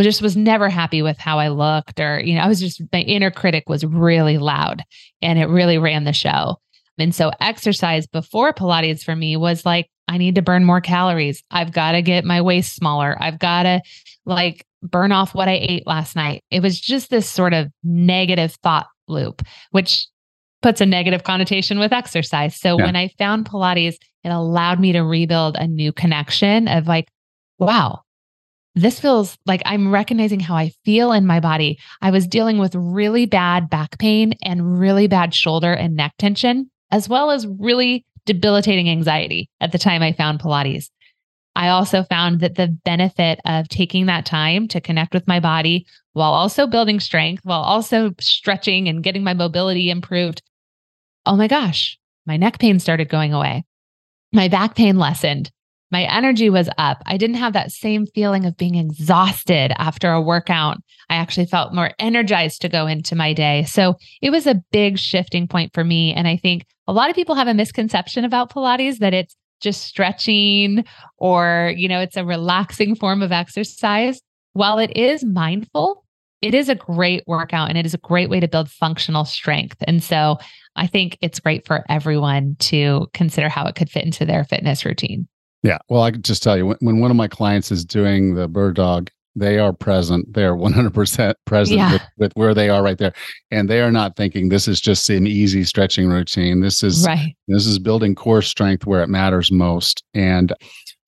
just 0.00 0.22
was 0.22 0.36
never 0.36 0.70
happy 0.70 1.02
with 1.02 1.18
how 1.18 1.38
I 1.38 1.48
looked, 1.48 2.00
or, 2.00 2.20
you 2.20 2.34
know, 2.34 2.40
I 2.40 2.48
was 2.48 2.60
just, 2.60 2.80
my 2.92 3.00
inner 3.00 3.30
critic 3.30 3.68
was 3.68 3.84
really 3.84 4.38
loud 4.38 4.82
and 5.20 5.38
it 5.38 5.46
really 5.46 5.76
ran 5.76 6.04
the 6.04 6.14
show. 6.14 6.56
And 6.98 7.14
so, 7.14 7.30
exercise 7.40 8.06
before 8.06 8.52
Pilates 8.52 9.02
for 9.02 9.16
me 9.16 9.36
was 9.36 9.66
like, 9.66 9.88
I 10.08 10.18
need 10.18 10.34
to 10.36 10.42
burn 10.42 10.64
more 10.64 10.80
calories. 10.80 11.42
I've 11.50 11.72
got 11.72 11.92
to 11.92 12.02
get 12.02 12.24
my 12.24 12.40
waist 12.40 12.74
smaller. 12.74 13.16
I've 13.20 13.38
got 13.38 13.64
to 13.64 13.82
like 14.24 14.64
burn 14.82 15.12
off 15.12 15.34
what 15.34 15.48
I 15.48 15.58
ate 15.60 15.86
last 15.86 16.16
night. 16.16 16.44
It 16.50 16.60
was 16.60 16.80
just 16.80 17.10
this 17.10 17.28
sort 17.28 17.54
of 17.54 17.68
negative 17.82 18.56
thought 18.62 18.86
loop, 19.08 19.42
which 19.70 20.06
puts 20.62 20.80
a 20.80 20.86
negative 20.86 21.24
connotation 21.24 21.78
with 21.78 21.92
exercise. 21.92 22.56
So 22.56 22.78
yeah. 22.78 22.86
when 22.86 22.96
I 22.96 23.08
found 23.18 23.48
Pilates, 23.48 23.96
it 24.24 24.28
allowed 24.28 24.80
me 24.80 24.92
to 24.92 25.00
rebuild 25.00 25.56
a 25.56 25.66
new 25.66 25.92
connection 25.92 26.68
of 26.68 26.86
like, 26.86 27.08
wow, 27.58 28.02
this 28.74 28.98
feels 28.98 29.36
like 29.44 29.62
I'm 29.66 29.92
recognizing 29.92 30.40
how 30.40 30.54
I 30.54 30.72
feel 30.84 31.12
in 31.12 31.26
my 31.26 31.40
body. 31.40 31.78
I 32.00 32.10
was 32.10 32.26
dealing 32.26 32.58
with 32.58 32.74
really 32.74 33.26
bad 33.26 33.68
back 33.68 33.98
pain 33.98 34.34
and 34.42 34.78
really 34.78 35.08
bad 35.08 35.34
shoulder 35.34 35.72
and 35.72 35.94
neck 35.94 36.14
tension, 36.18 36.70
as 36.90 37.08
well 37.08 37.30
as 37.30 37.46
really 37.46 38.06
debilitating 38.24 38.88
anxiety 38.88 39.50
at 39.60 39.72
the 39.72 39.78
time 39.78 40.02
I 40.02 40.12
found 40.12 40.40
Pilates. 40.40 40.88
I 41.54 41.68
also 41.68 42.02
found 42.04 42.40
that 42.40 42.54
the 42.54 42.68
benefit 42.84 43.40
of 43.44 43.68
taking 43.68 44.06
that 44.06 44.24
time 44.24 44.68
to 44.68 44.80
connect 44.80 45.12
with 45.12 45.28
my 45.28 45.38
body 45.38 45.86
while 46.14 46.32
also 46.32 46.66
building 46.66 46.98
strength, 46.98 47.44
while 47.44 47.60
also 47.60 48.12
stretching 48.20 48.88
and 48.88 49.02
getting 49.02 49.22
my 49.22 49.34
mobility 49.34 49.90
improved 49.90 50.42
oh 51.26 51.36
my 51.36 51.48
gosh, 51.48 51.98
my 52.26 52.36
neck 52.36 52.58
pain 52.58 52.78
started 52.78 53.08
going 53.08 53.32
away. 53.32 53.64
My 54.32 54.48
back 54.48 54.74
pain 54.74 54.98
lessened. 54.98 55.50
My 55.90 56.04
energy 56.04 56.48
was 56.48 56.70
up. 56.78 57.02
I 57.04 57.18
didn't 57.18 57.36
have 57.36 57.52
that 57.52 57.70
same 57.70 58.06
feeling 58.06 58.46
of 58.46 58.56
being 58.56 58.76
exhausted 58.76 59.72
after 59.76 60.10
a 60.10 60.22
workout. 60.22 60.78
I 61.10 61.16
actually 61.16 61.44
felt 61.44 61.74
more 61.74 61.90
energized 61.98 62.62
to 62.62 62.70
go 62.70 62.86
into 62.86 63.14
my 63.14 63.34
day. 63.34 63.64
So 63.64 63.96
it 64.22 64.30
was 64.30 64.46
a 64.46 64.62
big 64.72 64.98
shifting 64.98 65.46
point 65.46 65.74
for 65.74 65.84
me. 65.84 66.14
And 66.14 66.26
I 66.26 66.38
think 66.38 66.64
a 66.88 66.94
lot 66.94 67.10
of 67.10 67.16
people 67.16 67.34
have 67.34 67.46
a 67.46 67.52
misconception 67.52 68.24
about 68.24 68.50
Pilates 68.50 68.98
that 68.98 69.12
it's 69.12 69.36
just 69.60 69.82
stretching 69.82 70.84
or, 71.18 71.74
you 71.76 71.88
know, 71.88 72.00
it's 72.00 72.16
a 72.16 72.24
relaxing 72.24 72.94
form 72.94 73.20
of 73.20 73.30
exercise. 73.30 74.20
While 74.54 74.78
it 74.78 74.96
is 74.96 75.22
mindful, 75.22 76.01
it 76.42 76.54
is 76.54 76.68
a 76.68 76.74
great 76.74 77.22
workout 77.26 77.68
and 77.68 77.78
it 77.78 77.86
is 77.86 77.94
a 77.94 77.98
great 77.98 78.28
way 78.28 78.40
to 78.40 78.48
build 78.48 78.70
functional 78.70 79.24
strength. 79.24 79.76
And 79.86 80.02
so 80.02 80.38
I 80.76 80.86
think 80.86 81.16
it's 81.20 81.40
great 81.40 81.66
for 81.66 81.84
everyone 81.88 82.56
to 82.60 83.06
consider 83.14 83.48
how 83.48 83.66
it 83.66 83.74
could 83.74 83.90
fit 83.90 84.04
into 84.04 84.24
their 84.26 84.44
fitness 84.44 84.84
routine. 84.84 85.28
Yeah. 85.62 85.78
Well, 85.88 86.02
I 86.02 86.10
could 86.10 86.24
just 86.24 86.42
tell 86.42 86.56
you 86.56 86.66
when, 86.66 86.76
when 86.80 86.98
one 87.00 87.10
of 87.10 87.16
my 87.16 87.28
clients 87.28 87.70
is 87.70 87.84
doing 87.84 88.34
the 88.34 88.48
bird 88.48 88.74
dog 88.76 89.10
they 89.34 89.58
are 89.58 89.72
present. 89.72 90.30
They're 90.34 90.54
100% 90.56 91.34
present 91.46 91.78
Yeah. 91.78 91.92
with, 91.92 92.02
with 92.18 92.32
where 92.34 92.54
they 92.54 92.68
are 92.68 92.82
right 92.82 92.98
there. 92.98 93.14
And 93.50 93.68
they 93.68 93.80
are 93.80 93.90
not 93.90 94.16
thinking 94.16 94.48
this 94.48 94.68
is 94.68 94.80
just 94.80 95.08
an 95.08 95.26
easy 95.26 95.64
stretching 95.64 96.08
routine. 96.08 96.60
This 96.60 96.82
is 96.82 97.06
Right. 97.06 97.34
this 97.48 97.66
is 97.66 97.78
building 97.78 98.14
core 98.14 98.42
strength 98.42 98.86
where 98.86 99.02
it 99.02 99.08
matters 99.08 99.50
most. 99.50 100.02
And 100.12 100.52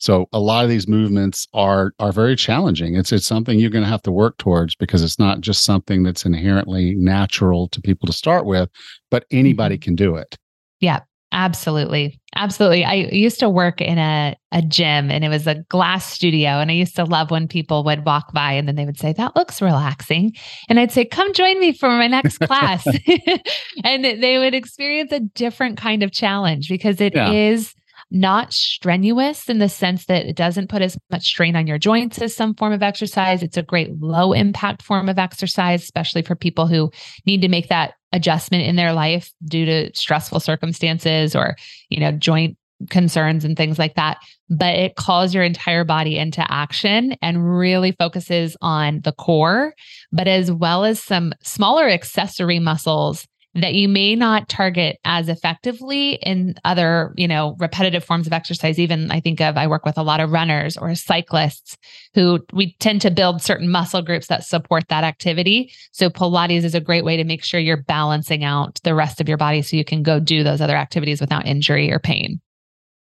so 0.04 0.28
a 0.34 0.38
lot 0.38 0.64
of 0.64 0.68
these 0.68 0.86
movements 0.86 1.48
are 1.54 1.92
are 1.98 2.12
very 2.12 2.36
challenging. 2.36 2.94
It's 2.94 3.10
it's 3.10 3.26
something 3.26 3.58
you're 3.58 3.70
going 3.70 3.84
to 3.84 3.90
have 3.90 4.02
to 4.02 4.12
work 4.12 4.36
towards 4.36 4.74
because 4.74 5.02
it's 5.02 5.18
not 5.18 5.40
just 5.40 5.64
something 5.64 6.02
that's 6.02 6.26
inherently 6.26 6.94
natural 6.96 7.68
to 7.68 7.80
people 7.80 8.06
to 8.08 8.12
start 8.12 8.44
with, 8.44 8.68
but 9.10 9.24
anybody 9.30 9.76
mm-hmm. 9.76 9.82
can 9.82 9.94
do 9.94 10.16
it. 10.16 10.36
Yeah. 10.80 11.00
Absolutely. 11.32 12.20
Absolutely. 12.36 12.84
I 12.84 12.94
used 13.10 13.40
to 13.40 13.48
work 13.48 13.80
in 13.80 13.98
a, 13.98 14.36
a 14.52 14.60
gym 14.60 15.10
and 15.10 15.24
it 15.24 15.30
was 15.30 15.48
a 15.48 15.56
glass 15.68 16.04
studio. 16.04 16.60
And 16.60 16.70
I 16.70 16.74
used 16.74 16.94
to 16.96 17.04
love 17.04 17.30
when 17.32 17.48
people 17.48 17.82
would 17.82 18.04
walk 18.04 18.32
by 18.32 18.52
and 18.52 18.68
then 18.68 18.76
they 18.76 18.84
would 18.84 18.98
say, 18.98 19.14
That 19.14 19.34
looks 19.34 19.62
relaxing. 19.62 20.32
And 20.68 20.78
I'd 20.78 20.92
say, 20.92 21.06
Come 21.06 21.32
join 21.32 21.58
me 21.58 21.72
for 21.72 21.88
my 21.88 22.08
next 22.08 22.38
class. 22.38 22.86
and 23.84 24.04
they 24.04 24.38
would 24.38 24.54
experience 24.54 25.12
a 25.12 25.20
different 25.20 25.78
kind 25.78 26.02
of 26.02 26.12
challenge 26.12 26.68
because 26.68 27.00
it 27.00 27.16
is 27.16 27.72
Yeah. 27.74 27.80
Not 28.14 28.52
strenuous 28.52 29.48
in 29.48 29.58
the 29.58 29.68
sense 29.68 30.06
that 30.06 30.24
it 30.24 30.36
doesn't 30.36 30.68
put 30.68 30.80
as 30.80 30.96
much 31.10 31.24
strain 31.24 31.56
on 31.56 31.66
your 31.66 31.78
joints 31.78 32.22
as 32.22 32.34
some 32.34 32.54
form 32.54 32.72
of 32.72 32.82
exercise. 32.82 33.42
It's 33.42 33.56
a 33.56 33.62
great 33.62 34.00
low 34.00 34.32
impact 34.32 34.82
form 34.82 35.08
of 35.08 35.18
exercise, 35.18 35.82
especially 35.82 36.22
for 36.22 36.36
people 36.36 36.68
who 36.68 36.92
need 37.26 37.42
to 37.42 37.48
make 37.48 37.68
that 37.68 37.94
adjustment 38.12 38.64
in 38.64 38.76
their 38.76 38.92
life 38.92 39.32
due 39.44 39.64
to 39.64 39.90
stressful 39.94 40.38
circumstances 40.38 41.34
or, 41.34 41.56
you 41.90 41.98
know, 41.98 42.12
joint 42.12 42.56
concerns 42.88 43.44
and 43.44 43.56
things 43.56 43.80
like 43.80 43.96
that. 43.96 44.18
But 44.48 44.76
it 44.76 44.94
calls 44.94 45.34
your 45.34 45.42
entire 45.42 45.84
body 45.84 46.16
into 46.16 46.44
action 46.48 47.16
and 47.20 47.58
really 47.58 47.92
focuses 47.98 48.56
on 48.62 49.00
the 49.02 49.12
core, 49.12 49.74
but 50.12 50.28
as 50.28 50.52
well 50.52 50.84
as 50.84 51.02
some 51.02 51.32
smaller 51.42 51.88
accessory 51.88 52.60
muscles 52.60 53.26
that 53.54 53.74
you 53.74 53.88
may 53.88 54.14
not 54.16 54.48
target 54.48 54.98
as 55.04 55.28
effectively 55.28 56.14
in 56.14 56.54
other, 56.64 57.12
you 57.16 57.28
know, 57.28 57.56
repetitive 57.58 58.04
forms 58.04 58.26
of 58.26 58.32
exercise. 58.32 58.78
Even 58.78 59.10
I 59.10 59.20
think 59.20 59.40
of, 59.40 59.56
I 59.56 59.66
work 59.66 59.84
with 59.84 59.96
a 59.96 60.02
lot 60.02 60.20
of 60.20 60.32
runners 60.32 60.76
or 60.76 60.94
cyclists 60.94 61.76
who 62.14 62.40
we 62.52 62.74
tend 62.80 63.00
to 63.02 63.10
build 63.10 63.42
certain 63.42 63.70
muscle 63.70 64.02
groups 64.02 64.26
that 64.26 64.44
support 64.44 64.88
that 64.88 65.04
activity. 65.04 65.72
So 65.92 66.10
Pilates 66.10 66.64
is 66.64 66.74
a 66.74 66.80
great 66.80 67.04
way 67.04 67.16
to 67.16 67.24
make 67.24 67.44
sure 67.44 67.60
you're 67.60 67.82
balancing 67.82 68.42
out 68.42 68.80
the 68.82 68.94
rest 68.94 69.20
of 69.20 69.28
your 69.28 69.38
body 69.38 69.62
so 69.62 69.76
you 69.76 69.84
can 69.84 70.02
go 70.02 70.18
do 70.18 70.42
those 70.42 70.60
other 70.60 70.76
activities 70.76 71.20
without 71.20 71.46
injury 71.46 71.92
or 71.92 71.98
pain. 71.98 72.40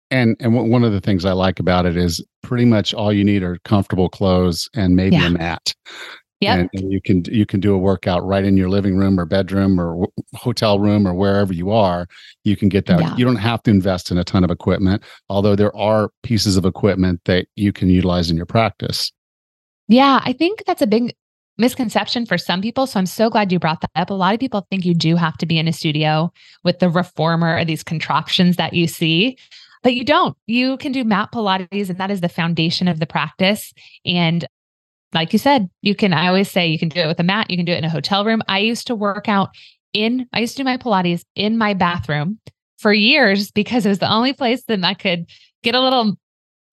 And 0.10 0.36
and 0.41 0.53
one 0.70 0.84
of 0.84 0.91
the 0.91 1.00
things 1.00 1.24
I 1.24 1.31
like 1.31 1.62
about 1.62 1.86
it 1.86 1.96
is 1.96 2.22
pretty 2.43 2.65
much 2.65 2.93
all 2.93 3.13
you 3.13 3.24
need 3.24 3.43
are 3.43 3.58
comfortable 3.63 4.10
clothes 4.10 4.70
and 4.75 4.93
maybe 4.98 5.15
Yeah. 5.15 5.27
a 5.27 5.29
mat. 5.29 5.74
Yep. 6.42 6.60
And, 6.60 6.70
and 6.74 6.92
you 6.92 7.00
can 7.00 7.24
you 7.26 7.46
can 7.46 7.60
do 7.60 7.74
a 7.74 7.78
workout 7.78 8.26
right 8.26 8.44
in 8.44 8.58
your 8.58 8.68
living 8.68 8.98
room 8.98 9.20
or 9.20 9.26
bedroom 9.26 9.80
or 9.80 9.92
w- 9.92 10.12
hotel 10.34 10.80
room 10.80 11.08
or 11.08 11.14
wherever 11.14 11.54
you 11.54 11.70
are. 11.70 12.08
You 12.44 12.58
can 12.58 12.68
get 12.68 12.88
that. 12.88 13.00
Yeah. 13.00 13.16
You 13.16 13.26
don't 13.26 13.36
have 13.36 13.62
to 13.64 13.72
invest 13.72 14.10
in 14.10 14.18
a 14.18 14.24
ton 14.24 14.44
of 14.44 14.50
equipment, 14.50 15.04
although 15.30 15.56
there 15.56 15.76
are 15.78 16.10
pieces 16.24 16.58
of 16.58 16.66
equipment 16.66 17.22
that 17.26 17.46
you 17.56 17.72
can 17.72 17.90
utilize 17.90 18.32
in 18.32 18.38
your 18.38 18.48
practice. 18.48 19.12
Yeah, 19.88 20.20
I 20.24 20.34
think 20.34 20.64
that's 20.66 20.82
a 20.82 20.88
big 20.88 21.14
misconception 21.60 22.26
for 22.26 22.40
some 22.40 22.60
people. 22.62 22.88
So 22.88 23.00
I'm 23.00 23.06
so 23.06 23.30
glad 23.30 23.52
you 23.52 23.60
brought 23.60 23.82
that 23.82 23.92
up. 23.96 24.10
A 24.10 24.14
lot 24.16 24.34
of 24.34 24.40
people 24.40 24.66
think 24.72 24.84
you 24.84 24.96
do 24.96 25.16
have 25.16 25.38
to 25.38 25.46
be 25.46 25.60
in 25.60 25.68
a 25.68 25.74
studio 25.74 26.34
with 26.64 26.80
the 26.80 26.90
reformer 26.90 27.56
or 27.58 27.66
these 27.66 27.84
contraptions 27.84 28.56
that 28.56 28.74
you 28.74 28.88
see, 28.88 29.38
but 29.84 29.94
you 29.94 30.04
don't. 30.04 30.36
You 30.48 30.78
can 30.78 30.92
do 30.92 31.04
mat 31.04 31.30
Pilates, 31.32 31.90
and 31.90 32.00
that 32.00 32.10
is 32.10 32.22
the 32.22 32.30
foundation 32.30 32.88
of 32.88 33.00
the 33.00 33.06
practice. 33.06 33.74
And 34.06 34.48
like 35.13 35.34
you 35.34 35.39
said, 35.39 35.70
you 35.82 35.96
can, 35.96 36.13
I 36.13 36.27
always 36.27 36.50
say 36.50 36.68
you 36.68 36.80
can 36.80 36.89
do 36.89 37.01
it 37.01 37.08
with 37.08 37.20
a 37.20 37.24
mat, 37.24 37.50
you 37.50 37.58
can 37.58 37.65
do 37.65 37.74
it 37.74 37.77
in 37.77 37.84
a 37.84 37.89
hotel 37.89 38.25
room. 38.25 38.41
I 38.48 38.60
used 38.60 38.88
to 38.88 38.96
work 38.96 39.27
out 39.27 39.50
in, 39.94 40.27
I 40.34 40.39
used 40.39 40.56
to 40.58 40.63
do 40.63 40.65
my 40.65 40.77
Pilates 40.77 41.24
in 41.36 41.58
my 41.58 41.74
bathroom 41.74 42.39
for 42.80 42.94
years 42.94 43.51
because 43.51 43.86
it 43.86 43.89
was 43.89 44.00
the 44.00 44.12
only 44.12 44.34
place 44.34 44.63
that 44.65 44.84
I 44.84 44.94
could 44.94 45.25
get 45.63 45.75
a 45.75 45.82
little 45.82 46.15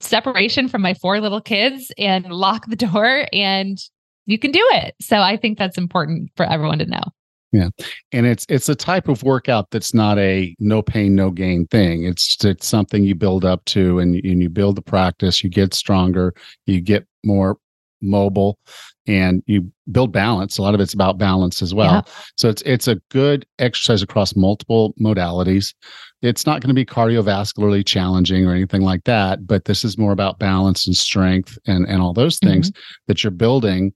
separation 0.01 0.69
from 0.69 0.83
my 0.83 0.95
four 0.95 1.21
little 1.21 1.41
kids 1.41 1.93
and 1.99 2.27
lock 2.27 2.67
the 2.67 2.77
door 2.77 3.27
and 3.33 3.79
you 4.27 4.39
can 4.39 4.53
do 4.53 4.67
it. 4.73 4.95
So 5.01 5.19
I 5.19 5.37
think 5.37 5.59
that's 5.59 5.79
important 5.79 6.31
for 6.37 6.47
everyone 6.47 6.79
to 6.79 6.87
know. 6.87 7.03
Yeah. 7.51 7.71
And 8.13 8.27
it's 8.27 8.45
it's 8.51 8.69
a 8.69 8.75
type 8.75 9.09
of 9.09 9.23
workout 9.23 9.71
that's 9.71 9.95
not 9.95 10.19
a 10.19 10.55
no 10.59 10.83
pain 10.83 11.15
no 11.15 11.31
gain 11.31 11.67
thing. 11.67 12.05
It's 12.05 12.45
it's 12.45 12.67
something 12.67 13.05
you 13.05 13.15
build 13.15 13.45
up 13.45 13.65
to 13.67 13.99
and, 14.01 14.15
and 14.17 14.43
you 14.43 14.51
build 14.51 14.77
the 14.77 14.83
practice. 14.83 15.43
You 15.43 15.49
get 15.49 15.73
stronger. 15.73 16.35
You 16.67 16.83
get 16.83 17.07
more 17.25 17.57
mobile, 18.01 18.59
and 19.07 19.43
you 19.47 19.71
build 19.91 20.13
balance. 20.13 20.59
A 20.59 20.63
lot 20.63 20.75
of 20.75 20.81
it's 20.81 20.95
about 20.95 21.19
balance 21.19 21.63
as 21.63 21.75
well. 21.75 21.95
Yeah. 22.07 22.13
So 22.37 22.49
it's 22.49 22.63
it's 22.63 22.89
a 22.89 22.97
good 23.11 23.47
exercise 23.59 24.03
across 24.03 24.37
multiple 24.37 24.95
modalities. 25.01 25.75
It's 26.23 26.47
not 26.47 26.61
going 26.61 26.69
to 26.69 26.75
be 26.75 26.85
cardiovascularly 26.85 27.87
challenging 27.87 28.45
or 28.47 28.53
anything 28.53 28.83
like 28.83 29.05
that, 29.05 29.47
but 29.47 29.65
this 29.67 29.85
is 29.85 29.97
more 29.97 30.13
about 30.13 30.39
balance 30.39 30.87
and 30.87 30.97
strength 30.97 31.59
and 31.67 31.87
and 31.87 32.03
all 32.03 32.13
those 32.13 32.39
things 32.39 32.73
that 33.07 33.23
you're 33.23 33.31
building. 33.31 33.93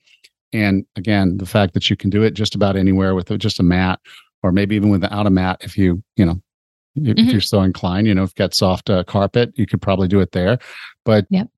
And 0.52 0.84
again, 0.96 1.38
the 1.38 1.46
fact 1.46 1.74
that 1.74 1.88
you 1.90 1.96
can 1.96 2.10
do 2.10 2.22
it 2.22 2.34
just 2.34 2.54
about 2.54 2.76
anywhere 2.76 3.14
with 3.14 3.36
just 3.38 3.58
a 3.58 3.62
mat, 3.62 4.00
or 4.42 4.52
maybe 4.52 4.76
even 4.76 4.90
without 4.90 5.26
a 5.26 5.30
mat, 5.30 5.58
if 5.62 5.76
you 5.76 6.02
you 6.16 6.24
know 6.24 6.40
if, 6.94 7.16
Mhm. 7.16 7.32
you're 7.32 7.40
so 7.40 7.62
inclined, 7.62 8.06
you 8.06 8.14
know, 8.14 8.22
if 8.22 8.30
you've 8.30 8.34
got 8.34 8.54
soft 8.54 8.90
uh, 8.90 9.02
carpet, 9.04 9.50
you 9.56 9.66
could 9.66 9.80
probably 9.80 10.08
do 10.08 10.20
it 10.20 10.32
there. 10.32 10.58
But 11.04 11.26
Yep. 11.30 11.48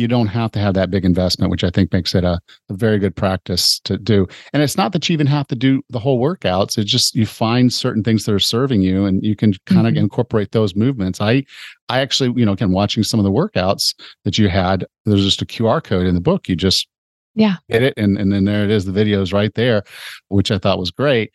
You 0.00 0.08
don't 0.08 0.26
have 0.28 0.50
to 0.52 0.58
have 0.58 0.74
that 0.74 0.90
big 0.90 1.04
investment, 1.04 1.50
which 1.50 1.62
I 1.62 1.70
think 1.70 1.92
makes 1.92 2.14
it 2.14 2.24
a, 2.24 2.40
a 2.70 2.74
very 2.74 2.98
good 2.98 3.14
practice 3.14 3.78
to 3.80 3.98
do. 3.98 4.26
And 4.52 4.62
it's 4.62 4.76
not 4.76 4.92
that 4.92 5.08
you 5.08 5.12
even 5.12 5.26
have 5.28 5.46
to 5.48 5.54
do 5.54 5.82
the 5.90 5.98
whole 5.98 6.20
workouts. 6.20 6.78
It's 6.78 6.90
just 6.90 7.14
you 7.14 7.26
find 7.26 7.72
certain 7.72 8.02
things 8.02 8.24
that 8.24 8.34
are 8.34 8.38
serving 8.40 8.82
you 8.82 9.04
and 9.04 9.24
you 9.24 9.36
can 9.36 9.54
kind 9.66 9.86
of 9.86 9.94
Mhm. 9.94 9.98
incorporate 9.98 10.52
those 10.52 10.74
movements. 10.74 11.20
I 11.20 11.44
I 11.88 12.00
actually, 12.00 12.38
you 12.38 12.46
know, 12.46 12.52
again, 12.52 12.72
watching 12.72 13.02
some 13.02 13.20
of 13.20 13.24
the 13.24 13.30
workouts 13.32 13.94
that 14.24 14.38
you 14.38 14.48
had, 14.48 14.86
there's 15.04 15.24
just 15.24 15.42
a 15.42 15.46
QR 15.46 15.80
code 15.82 16.06
in 16.06 16.14
the 16.14 16.20
book. 16.20 16.48
You 16.48 16.56
just 16.56 16.86
Yeah. 17.34 17.56
hit 17.68 17.82
it 17.82 17.94
and, 17.96 18.16
and 18.18 18.32
then 18.32 18.44
there 18.44 18.64
it 18.64 18.70
is, 18.70 18.84
the 18.84 18.92
videos 18.92 19.32
right 19.32 19.52
there, 19.54 19.82
which 20.28 20.50
I 20.50 20.58
thought 20.58 20.78
was 20.78 20.90
great. 20.90 21.30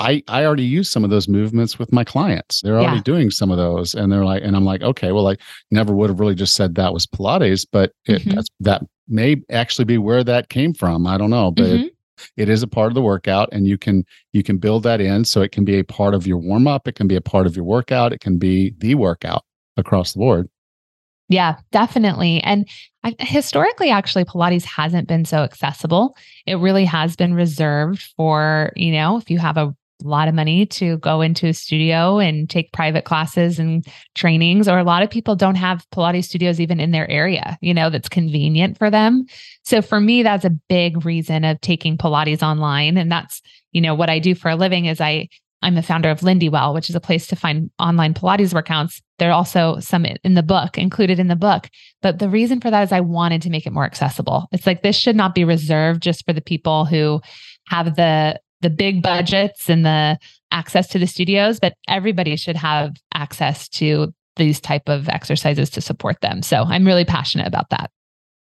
I, 0.00 0.22
I 0.28 0.44
already 0.44 0.64
use 0.64 0.90
some 0.90 1.04
of 1.04 1.10
those 1.10 1.28
movements 1.28 1.78
with 1.78 1.92
my 1.92 2.02
clients. 2.04 2.62
They're 2.62 2.78
already 2.78 2.96
Yeah. 2.96 3.02
doing 3.02 3.30
some 3.30 3.50
of 3.50 3.58
those. 3.58 3.94
And 3.94 4.10
they're 4.10 4.24
like, 4.24 4.42
and 4.42 4.56
I'm 4.56 4.64
like, 4.64 4.82
okay, 4.82 5.12
well, 5.12 5.28
I 5.28 5.36
never 5.70 5.94
would 5.94 6.10
have 6.10 6.18
really 6.18 6.34
just 6.34 6.54
said 6.54 6.74
that 6.74 6.92
was 6.94 7.06
Pilates, 7.06 7.66
but 7.70 7.92
it, 8.06 8.22
Mhm. 8.22 8.34
that's, 8.34 8.48
that 8.60 8.82
may 9.08 9.36
actually 9.50 9.84
be 9.84 9.98
where 9.98 10.24
that 10.24 10.48
came 10.48 10.72
from. 10.74 11.06
I 11.06 11.18
don't 11.18 11.30
know, 11.30 11.50
but 11.50 11.66
Mhm. 11.66 11.84
it, 11.86 11.94
it 12.36 12.48
is 12.48 12.62
a 12.62 12.66
part 12.66 12.88
of 12.88 12.94
the 12.94 13.02
workout 13.02 13.48
and 13.52 13.66
you 13.66 13.76
can, 13.78 14.04
you 14.32 14.42
can 14.42 14.58
build 14.58 14.82
that 14.84 15.00
in. 15.00 15.24
So 15.24 15.42
it 15.42 15.52
can 15.52 15.64
be 15.64 15.78
a 15.78 15.84
part 15.84 16.14
of 16.14 16.26
your 16.26 16.38
warm 16.38 16.66
up. 16.66 16.88
It 16.88 16.94
can 16.94 17.06
be 17.06 17.16
a 17.16 17.20
part 17.20 17.46
of 17.46 17.54
your 17.54 17.64
workout. 17.64 18.12
It 18.12 18.20
can 18.20 18.38
be 18.38 18.74
the 18.78 18.94
workout 18.94 19.44
across 19.76 20.12
the 20.14 20.18
board. 20.18 20.48
Yeah, 21.28 21.58
definitely. 21.70 22.40
And 22.42 22.68
I, 23.04 23.14
historically, 23.20 23.88
actually, 23.90 24.24
Pilates 24.24 24.64
hasn't 24.64 25.06
been 25.06 25.24
so 25.24 25.38
accessible. 25.44 26.16
It 26.44 26.56
really 26.56 26.84
has 26.86 27.14
been 27.14 27.34
reserved 27.34 28.02
for, 28.16 28.72
you 28.74 28.90
know, 28.90 29.16
if 29.16 29.30
you 29.30 29.38
have 29.38 29.56
a 29.56 29.72
lot 30.08 30.28
of 30.28 30.34
money 30.34 30.66
to 30.66 30.98
go 30.98 31.20
into 31.20 31.48
a 31.48 31.54
studio 31.54 32.18
and 32.18 32.48
take 32.48 32.72
private 32.72 33.04
classes 33.04 33.58
and 33.58 33.86
trainings, 34.14 34.68
or 34.68 34.78
a 34.78 34.84
lot 34.84 35.02
of 35.02 35.10
people 35.10 35.36
don't 35.36 35.56
have 35.56 35.86
Pilates 35.90 36.24
studios 36.24 36.60
even 36.60 36.80
in 36.80 36.90
their 36.90 37.10
area, 37.10 37.58
you 37.60 37.74
know, 37.74 37.90
that's 37.90 38.08
convenient 38.08 38.78
for 38.78 38.90
them. 38.90 39.26
So 39.64 39.82
for 39.82 40.00
me, 40.00 40.22
that's 40.22 40.44
a 40.44 40.50
big 40.50 41.04
reason 41.04 41.44
of 41.44 41.60
taking 41.60 41.98
Pilates 41.98 42.42
online. 42.42 42.96
And 42.96 43.10
that's, 43.10 43.42
you 43.72 43.80
know, 43.80 43.94
what 43.94 44.10
I 44.10 44.18
do 44.18 44.34
for 44.34 44.50
a 44.50 44.56
living 44.56 44.86
is 44.86 45.00
I 45.00 45.28
I'm 45.62 45.74
the 45.74 45.82
founder 45.82 46.10
of 46.10 46.22
Lindywell, 46.22 46.72
which 46.72 46.88
is 46.88 46.96
a 46.96 47.00
place 47.00 47.26
to 47.28 47.36
find 47.36 47.70
online 47.78 48.14
Pilates 48.14 48.54
workouts. 48.54 49.02
There 49.18 49.28
are 49.28 49.34
also 49.34 49.78
some 49.80 50.06
in 50.06 50.34
the 50.34 50.42
book, 50.42 50.78
included 50.78 51.18
in 51.18 51.28
the 51.28 51.36
book. 51.36 51.68
But 52.00 52.18
the 52.18 52.30
reason 52.30 52.60
for 52.60 52.70
that 52.70 52.82
is 52.82 52.92
I 52.92 53.00
wanted 53.00 53.42
to 53.42 53.50
make 53.50 53.66
it 53.66 53.72
more 53.72 53.84
accessible. 53.84 54.48
It's 54.52 54.66
like 54.66 54.82
this 54.82 54.96
should 54.96 55.16
not 55.16 55.34
be 55.34 55.44
reserved 55.44 56.02
just 56.02 56.24
for 56.24 56.32
the 56.32 56.40
people 56.40 56.86
who 56.86 57.20
have 57.68 57.96
the 57.96 58.40
the 58.60 58.70
big 58.70 59.02
budgets 59.02 59.68
and 59.68 59.84
the 59.84 60.18
access 60.50 60.88
to 60.88 60.98
the 60.98 61.06
studios, 61.06 61.60
but 61.60 61.74
everybody 61.88 62.36
should 62.36 62.56
have 62.56 62.92
access 63.14 63.68
to 63.68 64.12
these 64.36 64.60
type 64.60 64.88
of 64.88 65.08
exercises 65.08 65.70
to 65.70 65.80
support 65.80 66.20
them. 66.20 66.42
So 66.42 66.64
I'm 66.64 66.86
really 66.86 67.04
passionate 67.04 67.46
about 67.46 67.70
that. 67.70 67.90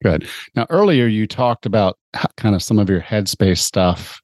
Good. 0.03 0.27
Now, 0.55 0.67
earlier 0.69 1.07
you 1.07 1.27
talked 1.27 1.65
about 1.65 1.97
kind 2.37 2.55
of 2.55 2.61
some 2.61 2.77
of 2.77 2.89
your 2.89 3.01
headspace 3.01 3.59
stuff 3.59 4.21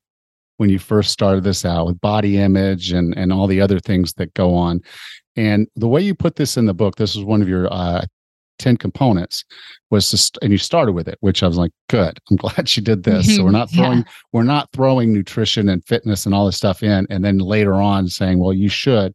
when 0.58 0.70
you 0.70 0.78
first 0.78 1.12
started 1.12 1.44
this 1.44 1.66
out 1.66 1.88
with 1.88 2.00
body 2.00 2.38
image 2.38 2.92
and 2.92 3.18
and 3.18 3.34
all 3.34 3.48
the 3.48 3.60
other 3.60 3.80
things 3.80 4.14
that 4.14 4.34
go 4.36 4.54
on. 4.54 4.82
And 5.36 5.68
the 5.76 5.88
way 5.88 6.02
you 6.02 6.14
put 6.14 6.36
this 6.36 6.58
in 6.58 6.66
the 6.66 6.76
book, 6.76 6.96
this 6.96 7.16
is 7.16 7.24
one 7.24 7.42
of 7.42 7.50
your 7.50 7.72
uh, 7.74 8.06
ten 8.60 8.78
components, 8.78 9.44
was 9.90 10.12
just 10.12 10.38
and 10.42 10.52
you 10.52 10.58
started 10.58 10.94
with 10.94 11.08
it, 11.08 11.18
which 11.22 11.44
I 11.44 11.48
was 11.48 11.58
like, 11.58 11.72
good. 11.90 12.20
I'm 12.30 12.38
glad 12.38 12.70
she 12.70 12.82
did 12.82 13.04
this. 13.04 13.36
So 13.36 13.44
we're 13.44 13.52
not 13.52 13.72
Yeah. 13.74 13.84
throwing 13.84 14.06
we're 14.32 14.44
not 14.44 14.70
throwing 14.74 15.14
nutrition 15.14 15.70
and 15.70 15.84
fitness 15.86 16.26
and 16.26 16.34
all 16.34 16.46
this 16.46 16.58
stuff 16.58 16.84
in, 16.84 17.08
and 17.10 17.24
then 17.24 17.40
later 17.40 17.76
on 17.76 18.08
saying, 18.08 18.40
well, 18.40 18.54
you 18.54 18.70
should. 18.70 19.14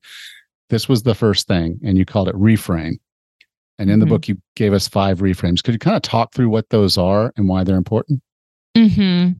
This 0.70 0.88
was 0.88 1.02
the 1.02 1.14
first 1.14 1.46
thing, 1.46 1.78
and 1.84 1.96
you 1.96 2.04
called 2.04 2.28
it 2.28 2.34
reframe. 2.34 2.98
And 3.78 3.90
in 3.90 4.00
the 4.00 4.06
Mhm. 4.06 4.10
book, 4.10 4.28
you 4.28 4.36
gave 4.56 4.72
us 4.72 4.88
five 4.88 5.20
reframes. 5.20 5.62
Could 5.62 5.72
you 5.74 5.78
kind 5.78 5.96
of 5.96 6.02
talk 6.02 6.34
through 6.34 6.48
what 6.50 6.68
those 6.70 6.98
are 6.98 7.32
and 7.36 7.48
why 7.48 7.62
they're 7.64 7.76
important? 7.76 8.20
Mm-hmm. 8.76 9.32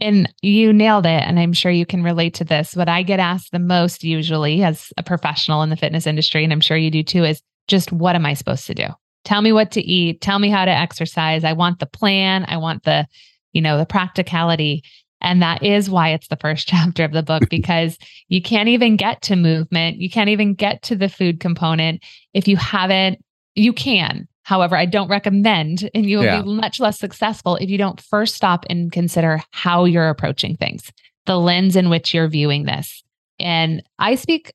And 0.00 0.32
you 0.42 0.72
nailed 0.72 1.06
it. 1.06 1.22
And 1.22 1.38
I'm 1.38 1.52
sure 1.52 1.70
you 1.70 1.86
can 1.86 2.02
relate 2.02 2.34
to 2.34 2.44
this. 2.44 2.74
What 2.74 2.88
I 2.88 3.02
get 3.02 3.20
asked 3.20 3.52
the 3.52 3.58
most 3.58 4.02
usually 4.02 4.62
as 4.64 4.92
a 4.96 5.02
professional 5.02 5.62
in 5.62 5.70
the 5.70 5.76
fitness 5.76 6.06
industry, 6.06 6.42
and 6.42 6.52
I'm 6.52 6.60
sure 6.60 6.76
you 6.76 6.90
do 6.90 7.02
too, 7.02 7.24
is 7.24 7.42
just 7.68 7.92
what 7.92 8.16
am 8.16 8.26
I 8.26 8.34
supposed 8.34 8.66
to 8.66 8.74
do? 8.74 8.86
Tell 9.24 9.42
me 9.42 9.52
what 9.52 9.70
to 9.72 9.80
eat. 9.80 10.20
Tell 10.20 10.38
me 10.38 10.48
how 10.48 10.64
to 10.64 10.70
exercise. 10.70 11.44
I 11.44 11.52
want 11.52 11.78
the 11.78 11.86
plan. 11.86 12.44
I 12.48 12.56
want 12.56 12.84
the, 12.84 13.06
you 13.52 13.60
know, 13.60 13.78
the 13.78 13.86
practicality. 13.86 14.82
And 15.20 15.40
that 15.40 15.62
is 15.62 15.88
why 15.88 16.10
it's 16.10 16.28
the 16.28 16.36
first 16.36 16.66
chapter 16.68 17.04
of 17.04 17.12
the 17.12 17.22
book 17.22 17.44
because 17.50 17.98
you 18.28 18.42
can't 18.42 18.68
even 18.68 18.96
get 18.96 19.22
to 19.22 19.36
movement. 19.36 19.98
You 19.98 20.10
can't 20.10 20.30
even 20.30 20.54
get 20.54 20.82
to 20.82 20.96
the 20.96 21.08
food 21.08 21.40
component 21.40 22.02
if 22.34 22.48
you 22.48 22.56
haven't, 22.56 23.24
you 23.54 23.72
can. 23.72 24.28
However, 24.44 24.76
I 24.76 24.86
don't 24.86 25.08
recommend, 25.08 25.88
and 25.94 26.04
you'll 26.04 26.24
yeah. 26.24 26.42
be 26.42 26.48
much 26.48 26.80
less 26.80 26.98
successful 26.98 27.56
if 27.56 27.70
you 27.70 27.78
don't 27.78 28.00
first 28.00 28.34
stop 28.34 28.66
and 28.68 28.90
consider 28.90 29.40
how 29.52 29.84
you're 29.84 30.08
approaching 30.08 30.56
things, 30.56 30.90
the 31.26 31.38
lens 31.38 31.76
in 31.76 31.88
which 31.88 32.12
you're 32.12 32.28
viewing 32.28 32.64
this. 32.64 33.04
And 33.38 33.84
I 34.00 34.16
speak 34.16 34.52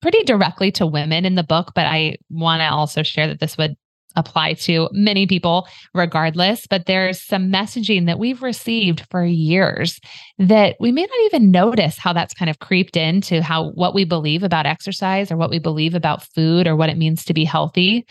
pretty 0.00 0.22
directly 0.22 0.70
to 0.72 0.86
women 0.86 1.24
in 1.24 1.34
the 1.34 1.42
book, 1.42 1.72
but 1.74 1.86
I 1.86 2.16
want 2.30 2.60
to 2.60 2.70
also 2.70 3.02
share 3.02 3.26
that 3.26 3.40
this 3.40 3.58
would 3.58 3.74
apply 4.16 4.54
to 4.54 4.88
many 4.92 5.26
people 5.26 5.66
regardless. 5.94 6.66
But 6.66 6.86
there's 6.86 7.20
some 7.20 7.50
messaging 7.50 8.06
that 8.06 8.18
we've 8.18 8.42
received 8.42 9.06
for 9.10 9.24
years 9.24 10.00
that 10.38 10.76
we 10.80 10.92
may 10.92 11.02
not 11.02 11.20
even 11.26 11.50
notice 11.50 11.98
how 11.98 12.12
that's 12.12 12.34
kind 12.34 12.50
of 12.50 12.58
creeped 12.58 12.96
into 12.96 13.42
how 13.42 13.70
what 13.72 13.94
we 13.94 14.04
believe 14.04 14.42
about 14.42 14.66
exercise 14.66 15.30
or 15.30 15.36
what 15.36 15.50
we 15.50 15.58
believe 15.58 15.94
about 15.94 16.22
food 16.22 16.66
or 16.66 16.76
what 16.76 16.90
it 16.90 16.98
means 16.98 17.24
to 17.24 17.34
be 17.34 17.44
healthy. 17.44 18.06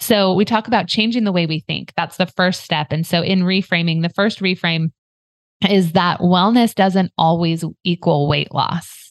So 0.00 0.32
we 0.34 0.44
talk 0.44 0.68
about 0.68 0.86
changing 0.86 1.24
the 1.24 1.32
way 1.32 1.46
we 1.46 1.60
think. 1.60 1.92
That's 1.96 2.16
the 2.16 2.26
first 2.26 2.62
step. 2.62 2.88
And 2.92 3.06
so 3.06 3.22
in 3.22 3.40
reframing, 3.40 4.02
the 4.02 4.10
first 4.10 4.40
reframe 4.40 4.90
is 5.68 5.92
that 5.92 6.20
wellness 6.20 6.74
doesn't 6.74 7.12
always 7.18 7.64
equal 7.82 8.28
weight 8.28 8.54
loss. 8.54 9.07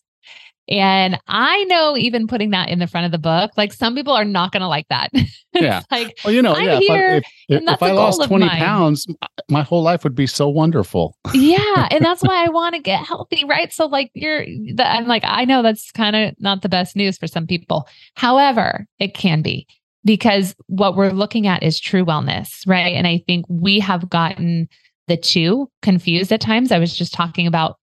And 0.70 1.20
I 1.28 1.64
know 1.66 1.96
even 1.96 2.28
putting 2.28 2.50
that 2.50 2.70
in 2.70 2.80
the 2.80 2.88
front 2.88 3.06
of 3.06 3.12
the 3.12 3.18
book, 3.18 3.52
like 3.56 3.72
some 3.72 3.96
people 3.96 4.14
are 4.14 4.26
not 4.26 4.52
going 4.52 4.62
to 4.62 4.68
like 4.68 4.88
that. 4.90 5.12
Yeah. 5.54 5.82
like, 5.90 6.16
well, 6.24 6.32
you 6.32 6.44
know, 6.44 6.54
I'm 6.54 6.66
yeah, 6.66 6.78
here, 6.78 7.16
if, 7.16 7.24
if, 7.50 7.64
if 7.68 7.82
I 7.82 7.90
lost 7.92 8.22
20 8.22 8.48
pounds, 8.48 9.08
my 9.50 9.64
whole 9.64 9.82
life 9.82 10.04
would 10.04 10.14
be 10.14 10.28
so 10.28 10.48
wonderful. 10.48 11.18
yeah. 11.34 11.88
And 11.90 12.06
that's 12.06 12.22
why 12.28 12.46
I 12.46 12.50
want 12.50 12.76
to 12.76 12.82
get 12.82 13.04
healthy. 13.04 13.44
Right. 13.44 13.74
So, 13.74 13.88
like, 13.88 14.12
you're, 14.14 14.46
the, 14.46 14.84
I'm 14.86 15.08
like, 15.08 15.24
I 15.26 15.46
know 15.46 15.64
that's 15.64 15.90
kind 15.94 16.16
of 16.16 16.36
not 16.38 16.62
the 16.62 16.70
best 16.70 16.96
news 16.96 17.18
for 17.18 17.26
some 17.26 17.48
people. 17.48 17.88
However, 18.14 18.86
it 19.00 19.16
can 19.16 19.42
be 19.42 19.66
because 20.06 20.56
what 20.68 20.96
we're 20.96 21.10
looking 21.10 21.48
at 21.48 21.64
is 21.64 21.80
true 21.80 22.06
wellness. 22.06 22.50
Right. 22.68 22.94
And 22.94 23.08
I 23.08 23.24
think 23.26 23.46
we 23.50 23.80
have 23.80 24.12
gotten 24.12 24.70
the 25.08 25.18
two 25.18 25.72
confused 25.82 26.32
at 26.32 26.42
times. 26.42 26.72
I 26.72 26.78
was 26.78 26.96
just 26.96 27.16
talking 27.16 27.48
about 27.48 27.80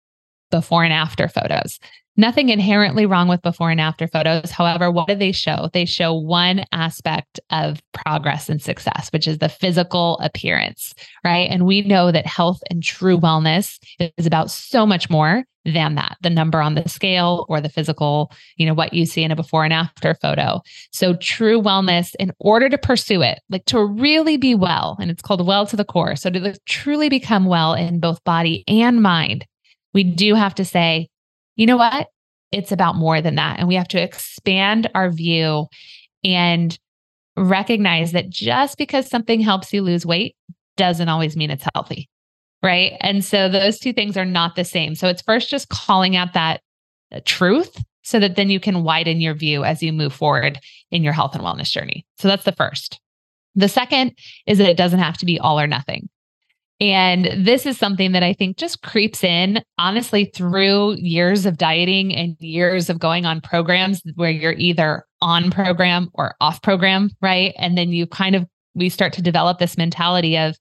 before 0.53 0.85
and 0.85 0.93
after 0.93 1.27
photos. 1.27 1.81
Nothing 2.17 2.49
inherently 2.49 3.07
wrong 3.07 3.29
with 3.29 3.43
before 3.43 3.71
and 3.71 3.81
after 3.81 4.07
photos. 4.07 4.51
However, 4.51 4.91
what 4.91 5.09
do 5.09 5.17
they 5.17 5.33
show? 5.33 5.69
They 5.73 5.85
show 5.85 6.15
one 6.15 6.65
aspect 6.71 7.41
of 7.51 7.83
progress 7.93 8.49
and 8.49 8.63
success, 8.63 9.09
which 9.13 9.27
is 9.27 9.39
the 9.39 9.49
physical 9.49 10.19
appearance, 10.19 10.95
right? 11.25 11.51
And 11.51 11.67
we 11.67 11.83
know 11.83 12.13
that 12.13 12.27
health 12.27 12.61
and 12.71 12.83
true 12.83 13.19
wellness 13.19 13.79
is 14.17 14.27
about 14.27 14.51
so 14.51 14.87
much 14.87 15.11
more 15.11 15.45
than 15.65 15.95
that 15.95 16.17
the 16.21 16.31
number 16.31 16.61
on 16.61 16.75
the 16.75 16.89
scale 16.89 17.47
or 17.49 17.61
the 17.61 17.69
physical, 17.69 18.31
you 18.57 18.67
know, 18.67 18.75
what 18.75 18.93
you 18.93 19.07
see 19.07 19.23
in 19.23 19.31
a 19.31 19.37
before 19.37 19.65
and 19.65 19.73
after 19.73 20.15
photo. 20.15 20.61
So, 20.93 21.15
true 21.15 21.61
wellness, 21.61 22.15
in 22.19 22.33
order 22.39 22.69
to 22.69 22.79
pursue 22.79 23.23
it, 23.23 23.41
like 23.49 23.65
to 23.67 23.85
really 23.85 24.37
be 24.37 24.55
well, 24.55 24.97
and 25.01 25.11
it's 25.11 25.23
called 25.23 25.47
well 25.47 25.67
to 25.67 25.77
the 25.77 25.85
core. 25.85 26.17
So, 26.17 26.31
to 26.31 26.57
truly 26.67 27.09
become 27.09 27.47
well 27.47 27.75
in 27.75 27.99
both 27.99 28.23
body 28.25 28.65
and 28.69 29.03
mind, 29.03 29.47
we 29.95 30.05
do 30.05 30.35
have 30.35 30.55
to 30.57 30.65
say, 30.65 31.09
you 31.57 31.67
know 31.67 31.77
what? 31.77 32.09
It's 32.53 32.73
about 32.73 32.97
more 32.97 33.21
than 33.21 33.35
that. 33.37 33.59
And 33.59 33.69
we 33.69 33.75
have 33.75 33.89
to 33.89 34.03
expand 34.03 34.91
our 34.95 35.11
view 35.11 35.67
and 36.23 36.79
recognize 37.37 38.13
that 38.13 38.31
just 38.31 38.79
because 38.79 39.09
something 39.09 39.41
helps 39.41 39.73
you 39.73 39.83
lose 39.83 40.07
weight 40.07 40.37
doesn't 40.77 41.09
always 41.09 41.37
mean 41.37 41.51
it's 41.51 41.67
healthy. 41.75 42.09
Right. 42.63 42.93
And 43.01 43.25
so 43.25 43.49
those 43.49 43.79
two 43.79 43.93
things 43.93 44.17
are 44.17 44.25
not 44.25 44.57
the 44.57 44.65
same. 44.65 44.95
So 44.95 45.09
it's 45.09 45.23
first 45.23 45.51
just 45.51 45.69
calling 45.69 46.17
out 46.17 46.33
that 46.33 46.63
uh, 47.13 47.21
truth 47.25 47.83
so 48.03 48.19
that 48.21 48.37
then 48.37 48.51
you 48.51 48.61
can 48.61 48.85
widen 48.85 49.21
your 49.21 49.35
view 49.35 49.65
as 49.65 49.83
you 49.83 49.93
move 49.93 50.13
forward 50.13 50.59
in 50.91 51.03
your 51.03 51.13
health 51.13 51.35
and 51.35 51.45
wellness 51.45 51.71
journey. 51.71 52.07
So 52.19 52.29
that's 52.29 52.45
the 52.45 52.53
first. 52.53 53.01
The 53.55 53.69
second 53.69 54.17
is 54.47 54.59
that 54.59 54.69
it 54.69 54.77
doesn't 54.77 54.99
have 54.99 55.19
to 55.19 55.27
be 55.27 55.39
all 55.39 55.61
or 55.61 55.67
nothing. 55.67 56.09
And 56.91 57.47
this 57.47 57.65
is 57.65 57.79
something 57.79 58.13
that 58.13 58.23
I 58.23 58.35
think 58.35 58.59
just 58.59 58.83
creeps 58.83 59.25
in, 59.25 59.63
honestly, 59.79 60.27
through 60.27 60.97
years 60.97 61.47
of 61.47 61.57
dieting 61.57 62.15
and 62.15 62.37
years 62.41 62.91
of 62.91 62.99
going 62.99 63.25
on 63.25 63.41
programs 63.41 64.03
where 64.17 64.31
you're 64.31 64.53
either 64.53 65.07
on 65.23 65.51
program 65.51 66.11
or 66.13 66.35
off 66.43 66.61
program, 66.61 67.11
right? 67.23 67.55
And 67.57 67.79
then 67.79 67.89
you 67.89 68.07
kind 68.07 68.37
of, 68.37 68.47
we 68.75 68.91
start 68.91 69.15
to 69.15 69.23
develop 69.23 69.59
this 69.59 69.79
mentality 69.79 70.37
of, 70.37 70.59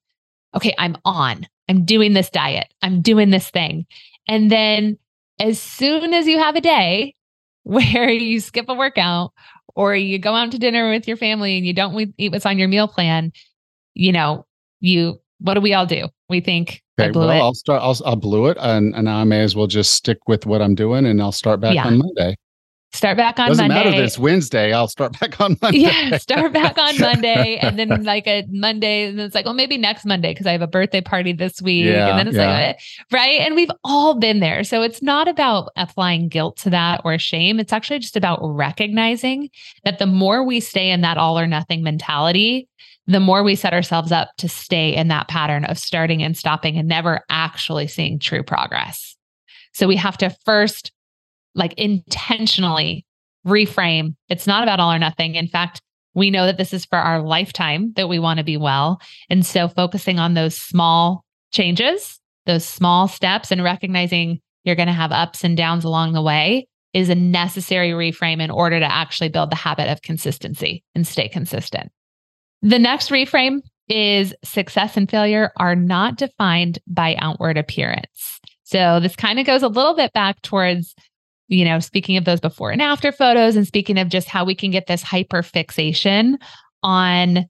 okay, 0.55 0.73
I'm 0.77 0.95
on, 1.03 1.45
I'm 1.67 1.83
doing 1.83 2.13
this 2.13 2.29
diet, 2.29 2.73
I'm 2.81 3.01
doing 3.01 3.31
this 3.31 3.49
thing. 3.49 3.85
And 4.25 4.49
then 4.49 4.97
as 5.39 5.59
soon 5.59 6.13
as 6.13 6.25
you 6.25 6.39
have 6.39 6.55
a 6.55 6.61
day 6.61 7.15
where 7.63 8.09
you 8.09 8.39
skip 8.39 8.69
a 8.69 8.73
workout 8.73 9.33
or 9.75 9.93
you 9.93 10.19
go 10.19 10.35
out 10.35 10.51
to 10.51 10.57
dinner 10.57 10.89
with 10.89 11.05
your 11.05 11.17
family 11.17 11.57
and 11.57 11.67
you 11.67 11.73
don't 11.73 12.13
eat 12.17 12.31
what's 12.31 12.45
on 12.45 12.57
your 12.57 12.69
meal 12.69 12.87
plan, 12.87 13.33
you 13.93 14.13
know, 14.13 14.45
you 14.79 15.19
what 15.43 15.53
do 15.55 15.61
we 15.61 15.73
all 15.73 15.85
do? 15.85 16.07
We 16.29 16.39
think 16.39 16.81
okay, 16.99 17.11
well, 17.11 17.29
it. 17.29 17.37
I'll 17.37 17.53
start. 17.53 17.81
I'll, 17.83 17.97
I'll 18.05 18.15
blew 18.15 18.47
it, 18.47 18.57
and 18.59 18.95
and 18.95 19.09
I 19.09 19.23
may 19.25 19.41
as 19.41 19.55
well 19.55 19.67
just 19.67 19.93
stick 19.93 20.17
with 20.27 20.45
what 20.45 20.61
I'm 20.61 20.73
doing, 20.73 21.05
and 21.05 21.21
I'll 21.21 21.31
start 21.31 21.59
back 21.59 21.75
yeah. 21.75 21.85
on 21.85 21.99
Monday. 21.99 22.35
Start 22.93 23.17
back 23.17 23.39
on 23.39 23.47
Doesn't 23.47 23.69
Monday. 23.69 23.89
matter 23.89 24.01
this 24.01 24.19
Wednesday. 24.19 24.71
I'll 24.71 24.87
start 24.87 25.19
back 25.19 25.41
on 25.41 25.57
Monday. 25.61 25.79
Yeah, 25.79 26.17
start 26.17 26.53
back 26.53 26.77
on 26.77 26.97
Monday, 26.99 27.57
and 27.57 27.77
then 27.77 27.89
like 28.03 28.27
a 28.27 28.45
Monday, 28.49 29.07
and 29.09 29.19
then 29.19 29.25
it's 29.25 29.35
like, 29.35 29.45
well, 29.45 29.55
maybe 29.55 29.77
next 29.77 30.05
Monday 30.05 30.31
because 30.31 30.45
I 30.45 30.51
have 30.51 30.61
a 30.61 30.67
birthday 30.67 31.01
party 31.01 31.33
this 31.33 31.61
week, 31.61 31.85
yeah, 31.85 32.09
and 32.09 32.19
then 32.19 32.27
it's 32.27 32.37
yeah. 32.37 32.67
like, 32.67 32.79
right? 33.11 33.41
And 33.41 33.55
we've 33.55 33.71
all 33.83 34.19
been 34.19 34.39
there, 34.39 34.63
so 34.63 34.81
it's 34.81 35.01
not 35.01 35.27
about 35.27 35.71
applying 35.75 36.29
guilt 36.29 36.57
to 36.57 36.69
that 36.69 37.01
or 37.03 37.17
shame. 37.17 37.59
It's 37.59 37.73
actually 37.73 37.99
just 37.99 38.15
about 38.15 38.39
recognizing 38.43 39.49
that 39.83 39.99
the 39.99 40.05
more 40.05 40.45
we 40.45 40.59
stay 40.59 40.91
in 40.91 41.01
that 41.01 41.17
all 41.17 41.37
or 41.37 41.47
nothing 41.47 41.83
mentality, 41.83 42.69
the 43.07 43.19
more 43.19 43.43
we 43.43 43.55
set 43.55 43.73
ourselves 43.73 44.11
up 44.11 44.29
to 44.37 44.47
stay 44.47 44.95
in 44.95 45.09
that 45.09 45.27
pattern 45.27 45.65
of 45.65 45.77
starting 45.77 46.23
and 46.23 46.37
stopping 46.37 46.77
and 46.77 46.87
never 46.87 47.21
actually 47.29 47.87
seeing 47.87 48.19
true 48.19 48.43
progress. 48.43 49.15
So 49.73 49.87
we 49.87 49.97
have 49.97 50.17
to 50.19 50.35
first, 50.45 50.91
like, 51.55 51.73
intentionally 51.73 53.05
reframe. 53.45 54.15
It's 54.29 54.47
not 54.47 54.63
about 54.63 54.79
all 54.79 54.91
or 54.91 54.99
nothing. 54.99 55.35
In 55.35 55.47
fact, 55.47 55.81
we 56.13 56.31
know 56.31 56.45
that 56.45 56.57
this 56.57 56.73
is 56.73 56.85
for 56.85 56.97
our 56.97 57.21
lifetime 57.21 57.91
that 57.95 58.07
we 58.07 58.19
want 58.19 58.37
to 58.37 58.43
be 58.43 58.55
well. 58.55 59.01
And 59.29 59.45
so 59.45 59.67
focusing 59.67 60.19
on 60.19 60.33
those 60.33 60.55
small 60.55 61.25
changes, 61.51 62.19
those 62.45 62.65
small 62.65 63.07
steps, 63.07 63.51
and 63.51 63.63
recognizing 63.63 64.39
you're 64.63 64.75
going 64.75 64.87
to 64.87 64.93
have 64.93 65.11
ups 65.11 65.43
and 65.43 65.57
downs 65.57 65.83
along 65.83 66.13
the 66.13 66.21
way 66.21 66.67
is 66.93 67.09
a 67.09 67.15
necessary 67.15 67.89
reframe 67.89 68.41
in 68.41 68.51
order 68.51 68.79
to 68.79 68.91
actually 68.91 69.29
build 69.29 69.49
the 69.49 69.55
habit 69.55 69.91
of 69.91 70.03
consistency 70.03 70.83
and 70.93 71.07
stay 71.07 71.27
consistent. 71.27 71.91
The 72.63 72.79
next 72.79 73.09
reframe 73.09 73.61
is 73.89 74.33
success 74.45 74.95
and 74.95 75.11
failure 75.11 75.51
are 75.57 75.75
not 75.75 76.17
defined 76.17 76.79
by 76.87 77.15
outward 77.15 77.57
appearance. 77.57 78.39
So 78.63 79.01
this 79.01 79.17
kind 79.17 79.37
of 79.37 79.45
goes 79.45 79.63
a 79.63 79.67
little 79.67 79.93
bit 79.95 80.13
back 80.13 80.41
towards, 80.43 80.95
you 81.49 81.65
know, 81.65 81.79
speaking 81.79 82.15
of 82.15 82.23
those 82.23 82.39
before 82.39 82.71
and 82.71 82.81
after 82.81 83.11
photos 83.11 83.57
and 83.57 83.67
speaking 83.67 83.99
of 83.99 84.07
just 84.07 84.29
how 84.29 84.45
we 84.45 84.55
can 84.55 84.71
get 84.71 84.87
this 84.87 85.03
hyper 85.03 85.43
fixation 85.43 86.37
on 86.81 87.49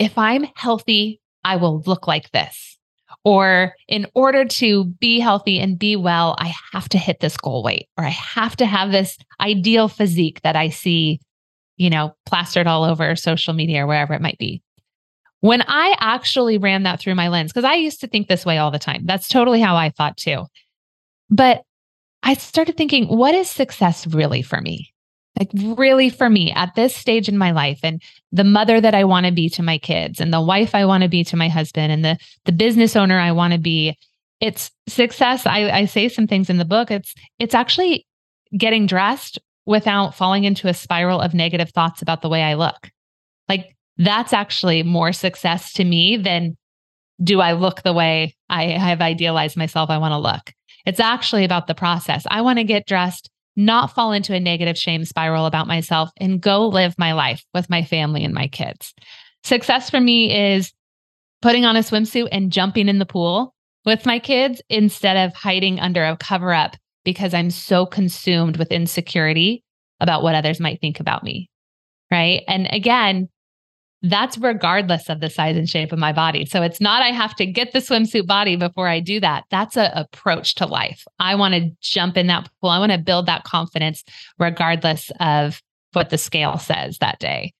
if 0.00 0.18
I'm 0.18 0.44
healthy, 0.56 1.20
I 1.44 1.54
will 1.54 1.80
look 1.86 2.08
like 2.08 2.28
this. 2.32 2.76
Or 3.24 3.74
in 3.86 4.08
order 4.16 4.44
to 4.44 4.86
be 4.86 5.20
healthy 5.20 5.60
and 5.60 5.78
be 5.78 5.94
well, 5.94 6.34
I 6.40 6.52
have 6.72 6.88
to 6.88 6.98
hit 6.98 7.20
this 7.20 7.36
goal 7.36 7.62
weight 7.62 7.86
or 7.96 8.04
I 8.04 8.08
have 8.08 8.56
to 8.56 8.66
have 8.66 8.90
this 8.90 9.16
ideal 9.40 9.86
physique 9.86 10.40
that 10.42 10.56
I 10.56 10.70
see 10.70 11.20
you 11.76 11.90
know, 11.90 12.14
plastered 12.26 12.66
all 12.66 12.84
over 12.84 13.16
social 13.16 13.54
media 13.54 13.84
or 13.84 13.86
wherever 13.86 14.14
it 14.14 14.22
might 14.22 14.38
be. 14.38 14.62
When 15.40 15.62
I 15.66 15.96
actually 15.98 16.58
ran 16.58 16.84
that 16.84 17.00
through 17.00 17.16
my 17.16 17.28
lens, 17.28 17.52
because 17.52 17.64
I 17.64 17.74
used 17.74 18.00
to 18.00 18.06
think 18.06 18.28
this 18.28 18.46
way 18.46 18.58
all 18.58 18.70
the 18.70 18.78
time, 18.78 19.02
that's 19.04 19.28
totally 19.28 19.60
how 19.60 19.74
I 19.74 19.90
thought 19.90 20.16
too. 20.16 20.44
But 21.30 21.62
I 22.22 22.34
started 22.34 22.76
thinking, 22.76 23.06
what 23.06 23.34
is 23.34 23.50
success 23.50 24.06
really 24.06 24.42
for 24.42 24.60
me? 24.60 24.92
Like, 25.38 25.50
really 25.76 26.10
for 26.10 26.28
me 26.28 26.52
at 26.52 26.74
this 26.76 26.94
stage 26.94 27.28
in 27.28 27.38
my 27.38 27.50
life, 27.50 27.80
and 27.82 28.00
the 28.30 28.44
mother 28.44 28.80
that 28.80 28.94
I 28.94 29.02
want 29.04 29.26
to 29.26 29.32
be 29.32 29.48
to 29.50 29.62
my 29.62 29.78
kids, 29.78 30.20
and 30.20 30.32
the 30.32 30.42
wife 30.42 30.74
I 30.74 30.84
want 30.84 31.02
to 31.02 31.08
be 31.08 31.24
to 31.24 31.36
my 31.36 31.48
husband, 31.48 31.90
and 31.90 32.04
the, 32.04 32.18
the 32.44 32.52
business 32.52 32.94
owner 32.94 33.18
I 33.18 33.32
want 33.32 33.54
to 33.54 33.58
be. 33.58 33.98
It's 34.40 34.70
success. 34.88 35.46
I, 35.46 35.70
I 35.70 35.84
say 35.86 36.08
some 36.08 36.26
things 36.26 36.50
in 36.50 36.58
the 36.58 36.64
book. 36.64 36.90
It's 36.90 37.14
it's 37.38 37.54
actually 37.54 38.06
getting 38.56 38.86
dressed 38.86 39.38
without 39.66 40.14
falling 40.14 40.44
into 40.44 40.68
a 40.68 40.74
spiral 40.74 41.20
of 41.20 41.34
negative 41.34 41.70
thoughts 41.70 42.02
about 42.02 42.22
the 42.22 42.28
way 42.28 42.42
I 42.42 42.54
look. 42.54 42.90
Like 43.48 43.76
that's 43.96 44.32
actually 44.32 44.82
more 44.82 45.12
success 45.12 45.72
to 45.74 45.84
me 45.84 46.16
than 46.16 46.56
do 47.22 47.40
I 47.40 47.52
look 47.52 47.82
the 47.82 47.92
way 47.92 48.34
I 48.48 48.64
have 48.68 49.00
idealized 49.00 49.56
myself 49.56 49.90
I 49.90 49.98
want 49.98 50.12
to 50.12 50.18
look? 50.18 50.52
It's 50.84 51.00
actually 51.00 51.44
about 51.44 51.66
the 51.66 51.74
process. 51.74 52.24
I 52.28 52.40
want 52.40 52.58
to 52.58 52.64
get 52.64 52.86
dressed, 52.86 53.30
not 53.54 53.92
fall 53.92 54.12
into 54.12 54.34
a 54.34 54.40
negative 54.40 54.76
shame 54.76 55.04
spiral 55.04 55.46
about 55.46 55.68
myself, 55.68 56.10
and 56.16 56.40
go 56.40 56.66
live 56.66 56.98
my 56.98 57.12
life 57.12 57.44
with 57.54 57.70
my 57.70 57.84
family 57.84 58.24
and 58.24 58.34
my 58.34 58.48
kids. 58.48 58.92
Success 59.44 59.90
for 59.90 60.00
me 60.00 60.54
is 60.54 60.72
putting 61.40 61.64
on 61.64 61.76
a 61.76 61.80
swimsuit 61.80 62.28
and 62.32 62.50
jumping 62.50 62.88
in 62.88 62.98
the 62.98 63.06
pool 63.06 63.54
with 63.84 64.06
my 64.06 64.18
kids 64.18 64.62
instead 64.68 65.16
of 65.16 65.34
hiding 65.34 65.78
under 65.80 66.04
a 66.04 66.16
cover 66.16 66.52
up 66.52 66.76
because 67.04 67.34
I'm 67.34 67.50
so 67.50 67.86
consumed 67.86 68.56
with 68.56 68.72
insecurity 68.72 69.64
about 70.00 70.22
what 70.22 70.34
others 70.34 70.60
might 70.60 70.80
think 70.80 71.00
about 71.00 71.24
me. 71.24 71.48
Right. 72.10 72.42
And 72.46 72.68
again, 72.70 73.28
that's 74.02 74.36
regardless 74.36 75.08
of 75.08 75.20
the 75.20 75.30
size 75.30 75.56
and 75.56 75.68
shape 75.68 75.92
of 75.92 75.98
my 75.98 76.12
body. 76.12 76.44
So 76.44 76.62
it's 76.62 76.80
not 76.80 77.02
I 77.02 77.12
have 77.12 77.36
to 77.36 77.46
get 77.46 77.72
the 77.72 77.78
swimsuit 77.78 78.26
body 78.26 78.56
before 78.56 78.88
I 78.88 78.98
do 79.00 79.20
that. 79.20 79.44
That's 79.50 79.76
an 79.76 79.92
approach 79.94 80.56
to 80.56 80.66
life. 80.66 81.04
I 81.20 81.36
want 81.36 81.54
to 81.54 81.70
jump 81.80 82.16
in 82.16 82.26
that 82.26 82.50
pool. 82.60 82.70
I 82.70 82.80
want 82.80 82.92
to 82.92 82.98
build 82.98 83.26
that 83.26 83.44
confidence 83.44 84.02
regardless 84.38 85.10
of 85.20 85.62
what 85.92 86.10
the 86.10 86.18
scale 86.18 86.58
says 86.58 86.98
that 86.98 87.20
day. 87.20 87.52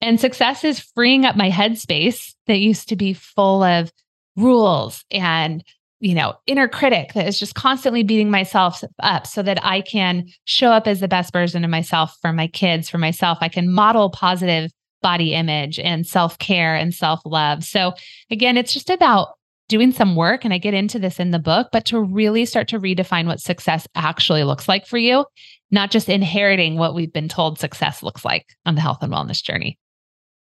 And 0.00 0.20
success 0.20 0.64
is 0.64 0.80
freeing 0.80 1.24
up 1.24 1.36
my 1.36 1.50
headspace 1.50 2.34
that 2.46 2.58
used 2.58 2.88
to 2.88 2.96
be 2.96 3.12
full 3.12 3.62
of 3.62 3.92
rules 4.36 5.04
and 5.10 5.64
you 6.00 6.14
know 6.14 6.34
inner 6.46 6.66
critic 6.66 7.12
that 7.14 7.28
is 7.28 7.38
just 7.38 7.54
constantly 7.54 8.02
beating 8.02 8.30
myself 8.30 8.82
up 9.02 9.26
so 9.26 9.42
that 9.42 9.62
i 9.64 9.80
can 9.80 10.26
show 10.44 10.70
up 10.70 10.86
as 10.86 11.00
the 11.00 11.08
best 11.08 11.32
version 11.32 11.62
of 11.62 11.70
myself 11.70 12.16
for 12.20 12.32
my 12.32 12.46
kids 12.46 12.88
for 12.88 12.98
myself 12.98 13.38
i 13.40 13.48
can 13.48 13.70
model 13.70 14.10
positive 14.10 14.70
body 15.02 15.34
image 15.34 15.78
and 15.78 16.06
self 16.06 16.38
care 16.38 16.74
and 16.74 16.94
self 16.94 17.20
love. 17.24 17.64
So, 17.64 17.94
again, 18.30 18.56
it's 18.56 18.72
just 18.72 18.90
about 18.90 19.28
doing 19.68 19.92
some 19.92 20.16
work. 20.16 20.44
And 20.44 20.52
I 20.52 20.58
get 20.58 20.74
into 20.74 20.98
this 20.98 21.20
in 21.20 21.30
the 21.30 21.38
book, 21.38 21.68
but 21.72 21.84
to 21.86 22.00
really 22.00 22.44
start 22.44 22.68
to 22.68 22.80
redefine 22.80 23.26
what 23.26 23.40
success 23.40 23.86
actually 23.94 24.44
looks 24.44 24.68
like 24.68 24.86
for 24.86 24.98
you, 24.98 25.24
not 25.70 25.90
just 25.90 26.08
inheriting 26.08 26.76
what 26.76 26.94
we've 26.94 27.12
been 27.12 27.28
told 27.28 27.58
success 27.58 28.02
looks 28.02 28.24
like 28.24 28.46
on 28.66 28.74
the 28.74 28.80
health 28.80 28.98
and 29.02 29.12
wellness 29.12 29.42
journey. 29.42 29.78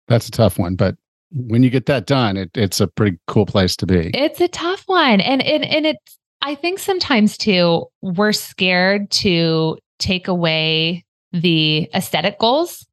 That's 0.07 0.27
a 0.27 0.31
tough 0.31 0.57
one, 0.57 0.75
but 0.75 0.95
when 1.31 1.63
you 1.63 1.69
get 1.69 1.85
that 1.85 2.05
done, 2.05 2.37
it, 2.37 2.51
it's 2.55 2.79
a 2.79 2.87
pretty 2.87 3.17
cool 3.27 3.45
place 3.45 3.75
to 3.77 3.85
be. 3.85 4.11
It's 4.13 4.41
a 4.41 4.47
tough 4.47 4.83
one. 4.87 5.21
And, 5.21 5.41
and, 5.41 5.63
and 5.63 5.85
it's, 5.85 6.17
I 6.41 6.55
think 6.55 6.79
sometimes 6.79 7.37
too, 7.37 7.85
we're 8.01 8.33
scared 8.33 9.09
to 9.11 9.77
take 9.99 10.27
away 10.27 11.05
the 11.31 11.89
aesthetic 11.93 12.39
goals 12.39 12.85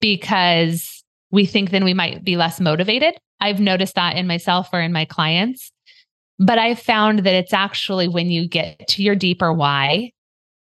because 0.00 1.04
we 1.30 1.44
think 1.44 1.70
then 1.70 1.84
we 1.84 1.94
might 1.94 2.24
be 2.24 2.36
less 2.36 2.60
motivated. 2.60 3.14
I've 3.40 3.60
noticed 3.60 3.96
that 3.96 4.16
in 4.16 4.26
myself 4.26 4.68
or 4.72 4.80
in 4.80 4.92
my 4.92 5.04
clients. 5.04 5.72
But 6.38 6.58
I've 6.58 6.78
found 6.78 7.20
that 7.20 7.34
it's 7.34 7.52
actually 7.52 8.08
when 8.08 8.30
you 8.30 8.48
get 8.48 8.86
to 8.88 9.02
your 9.02 9.14
deeper 9.14 9.52
why, 9.52 10.12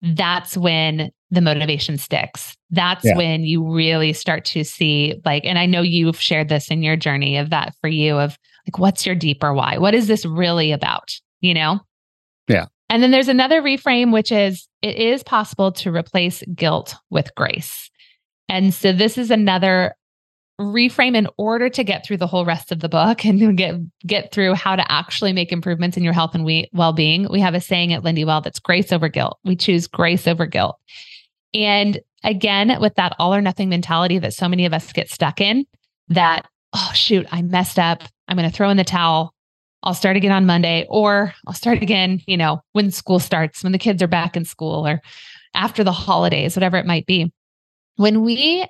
that's 0.02 0.56
when 0.56 1.10
the 1.30 1.40
motivation 1.40 1.98
sticks. 1.98 2.56
That's 2.70 3.04
yeah. 3.04 3.16
when 3.16 3.44
you 3.44 3.64
really 3.64 4.12
start 4.12 4.44
to 4.46 4.64
see, 4.64 5.20
like, 5.24 5.44
and 5.44 5.58
I 5.58 5.66
know 5.66 5.82
you've 5.82 6.20
shared 6.20 6.48
this 6.48 6.70
in 6.70 6.82
your 6.82 6.96
journey 6.96 7.36
of 7.36 7.50
that 7.50 7.74
for 7.80 7.88
you 7.88 8.18
of 8.18 8.38
like, 8.66 8.78
what's 8.78 9.04
your 9.04 9.14
deeper 9.14 9.52
why? 9.52 9.78
What 9.78 9.94
is 9.94 10.06
this 10.06 10.24
really 10.24 10.72
about? 10.72 11.10
You 11.40 11.54
know? 11.54 11.80
Yeah. 12.48 12.66
And 12.88 13.02
then 13.02 13.10
there's 13.10 13.28
another 13.28 13.62
reframe, 13.62 14.12
which 14.12 14.32
is 14.32 14.68
it 14.82 14.96
is 14.96 15.22
possible 15.22 15.72
to 15.72 15.94
replace 15.94 16.42
guilt 16.54 16.96
with 17.10 17.34
grace. 17.34 17.90
And 18.48 18.74
so 18.74 18.92
this 18.92 19.16
is 19.16 19.30
another 19.30 19.94
reframe 20.60 21.16
in 21.16 21.26
order 21.38 21.70
to 21.70 21.82
get 21.82 22.04
through 22.04 22.18
the 22.18 22.26
whole 22.26 22.44
rest 22.44 22.70
of 22.70 22.80
the 22.80 22.88
book 22.88 23.24
and 23.24 23.56
get 23.56 23.76
get 24.06 24.32
through 24.32 24.54
how 24.54 24.76
to 24.76 24.92
actually 24.92 25.32
make 25.32 25.52
improvements 25.52 25.96
in 25.96 26.04
your 26.04 26.12
health 26.12 26.34
and 26.34 26.44
we, 26.44 26.68
well-being. 26.72 27.28
We 27.30 27.40
have 27.40 27.54
a 27.54 27.60
saying 27.60 27.92
at 27.92 28.04
Lindywell 28.04 28.42
that's 28.42 28.58
grace 28.58 28.92
over 28.92 29.08
guilt. 29.08 29.38
We 29.44 29.56
choose 29.56 29.86
grace 29.86 30.26
over 30.26 30.46
guilt. 30.46 30.76
And 31.54 32.00
again, 32.22 32.76
with 32.80 32.94
that 32.96 33.14
all 33.18 33.34
or 33.34 33.40
nothing 33.40 33.68
mentality 33.68 34.18
that 34.18 34.34
so 34.34 34.48
many 34.48 34.66
of 34.66 34.72
us 34.72 34.92
get 34.92 35.10
stuck 35.10 35.40
in, 35.40 35.64
that 36.08 36.46
oh 36.72 36.90
shoot, 36.94 37.26
I 37.30 37.42
messed 37.42 37.78
up. 37.78 38.02
I'm 38.28 38.36
going 38.36 38.48
to 38.48 38.54
throw 38.54 38.70
in 38.70 38.76
the 38.76 38.84
towel. 38.84 39.34
I'll 39.82 39.94
start 39.94 40.16
again 40.16 40.32
on 40.32 40.46
Monday 40.46 40.86
or 40.88 41.32
I'll 41.46 41.54
start 41.54 41.82
again, 41.82 42.20
you 42.26 42.36
know, 42.36 42.60
when 42.72 42.90
school 42.90 43.18
starts, 43.18 43.62
when 43.62 43.72
the 43.72 43.78
kids 43.78 44.02
are 44.02 44.08
back 44.08 44.36
in 44.36 44.44
school 44.44 44.86
or 44.86 45.00
after 45.54 45.82
the 45.82 45.92
holidays, 45.92 46.54
whatever 46.54 46.76
it 46.76 46.86
might 46.86 47.06
be 47.06 47.32
when 48.00 48.22
we 48.22 48.66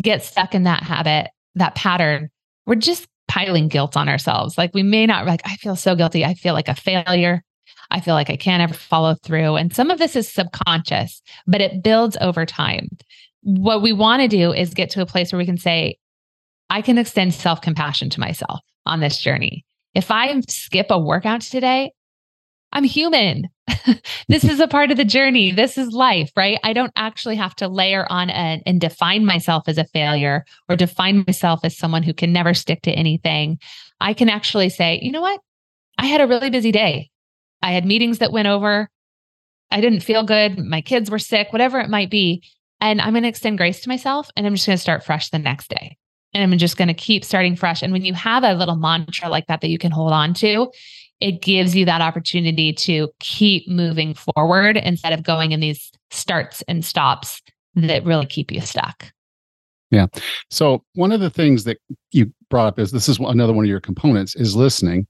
get 0.00 0.24
stuck 0.24 0.54
in 0.54 0.62
that 0.62 0.82
habit, 0.82 1.30
that 1.56 1.74
pattern, 1.74 2.30
we're 2.64 2.74
just 2.74 3.06
piling 3.28 3.68
guilt 3.68 3.98
on 3.98 4.08
ourselves. 4.08 4.56
Like 4.56 4.72
we 4.72 4.82
may 4.82 5.04
not 5.04 5.26
like, 5.26 5.42
I 5.44 5.56
feel 5.56 5.76
so 5.76 5.94
guilty. 5.94 6.24
I 6.24 6.32
feel 6.32 6.54
like 6.54 6.68
a 6.68 6.74
failure. 6.74 7.42
I 7.92 8.00
feel 8.00 8.14
like 8.14 8.30
I 8.30 8.36
can't 8.36 8.62
ever 8.62 8.74
follow 8.74 9.14
through. 9.22 9.56
And 9.56 9.74
some 9.74 9.90
of 9.90 9.98
this 9.98 10.16
is 10.16 10.28
subconscious, 10.28 11.22
but 11.46 11.60
it 11.60 11.82
builds 11.82 12.16
over 12.20 12.46
time. 12.46 12.88
What 13.42 13.82
we 13.82 13.92
want 13.92 14.22
to 14.22 14.28
do 14.28 14.52
is 14.52 14.72
get 14.72 14.88
to 14.90 15.02
a 15.02 15.06
place 15.06 15.30
where 15.30 15.38
we 15.38 15.46
can 15.46 15.58
say, 15.58 15.98
I 16.70 16.80
can 16.80 16.96
extend 16.96 17.34
self 17.34 17.60
compassion 17.60 18.08
to 18.10 18.20
myself 18.20 18.60
on 18.86 19.00
this 19.00 19.18
journey. 19.18 19.64
If 19.94 20.10
I 20.10 20.40
skip 20.48 20.86
a 20.88 20.98
workout 20.98 21.42
today, 21.42 21.92
I'm 22.72 22.84
human. 22.84 23.50
this 24.28 24.44
is 24.44 24.58
a 24.58 24.66
part 24.66 24.90
of 24.90 24.96
the 24.96 25.04
journey. 25.04 25.52
This 25.52 25.76
is 25.76 25.92
life, 25.92 26.32
right? 26.34 26.58
I 26.64 26.72
don't 26.72 26.92
actually 26.96 27.36
have 27.36 27.54
to 27.56 27.68
layer 27.68 28.06
on 28.10 28.30
and 28.30 28.80
define 28.80 29.26
myself 29.26 29.64
as 29.66 29.76
a 29.76 29.84
failure 29.84 30.46
or 30.70 30.76
define 30.76 31.24
myself 31.26 31.60
as 31.62 31.76
someone 31.76 32.02
who 32.02 32.14
can 32.14 32.32
never 32.32 32.54
stick 32.54 32.80
to 32.82 32.90
anything. 32.90 33.58
I 34.00 34.14
can 34.14 34.30
actually 34.30 34.70
say, 34.70 34.98
you 35.02 35.12
know 35.12 35.20
what? 35.20 35.40
I 35.98 36.06
had 36.06 36.22
a 36.22 36.26
really 36.26 36.48
busy 36.48 36.72
day. 36.72 37.11
I 37.62 37.72
had 37.72 37.86
meetings 37.86 38.18
that 38.18 38.32
went 38.32 38.48
over. 38.48 38.88
I 39.70 39.80
didn't 39.80 40.00
feel 40.00 40.24
good. 40.24 40.58
My 40.58 40.80
kids 40.80 41.10
were 41.10 41.18
sick, 41.18 41.52
whatever 41.52 41.80
it 41.80 41.88
might 41.88 42.10
be. 42.10 42.42
And 42.80 43.00
I'm 43.00 43.12
going 43.12 43.22
to 43.22 43.28
extend 43.28 43.58
grace 43.58 43.80
to 43.80 43.88
myself 43.88 44.28
and 44.36 44.46
I'm 44.46 44.54
just 44.54 44.66
going 44.66 44.76
to 44.76 44.82
start 44.82 45.04
fresh 45.04 45.30
the 45.30 45.38
next 45.38 45.68
day. 45.70 45.96
And 46.34 46.42
I'm 46.42 46.58
just 46.58 46.76
going 46.76 46.88
to 46.88 46.94
keep 46.94 47.24
starting 47.24 47.56
fresh. 47.56 47.82
And 47.82 47.92
when 47.92 48.04
you 48.04 48.14
have 48.14 48.42
a 48.42 48.54
little 48.54 48.76
mantra 48.76 49.28
like 49.28 49.46
that 49.46 49.60
that 49.60 49.68
you 49.68 49.78
can 49.78 49.92
hold 49.92 50.12
on 50.12 50.34
to, 50.34 50.70
it 51.20 51.40
gives 51.40 51.76
you 51.76 51.84
that 51.84 52.00
opportunity 52.00 52.72
to 52.72 53.08
keep 53.20 53.68
moving 53.68 54.14
forward 54.14 54.76
instead 54.76 55.12
of 55.12 55.22
going 55.22 55.52
in 55.52 55.60
these 55.60 55.92
starts 56.10 56.62
and 56.62 56.84
stops 56.84 57.40
that 57.74 58.04
really 58.04 58.26
keep 58.26 58.50
you 58.50 58.60
stuck. 58.60 59.12
Yeah. 59.90 60.06
So 60.50 60.82
one 60.94 61.12
of 61.12 61.20
the 61.20 61.30
things 61.30 61.64
that 61.64 61.78
you 62.10 62.32
brought 62.50 62.66
up 62.66 62.78
is 62.78 62.90
this 62.90 63.08
is 63.08 63.18
another 63.18 63.52
one 63.52 63.64
of 63.64 63.68
your 63.68 63.80
components 63.80 64.34
is 64.34 64.56
listening. 64.56 65.06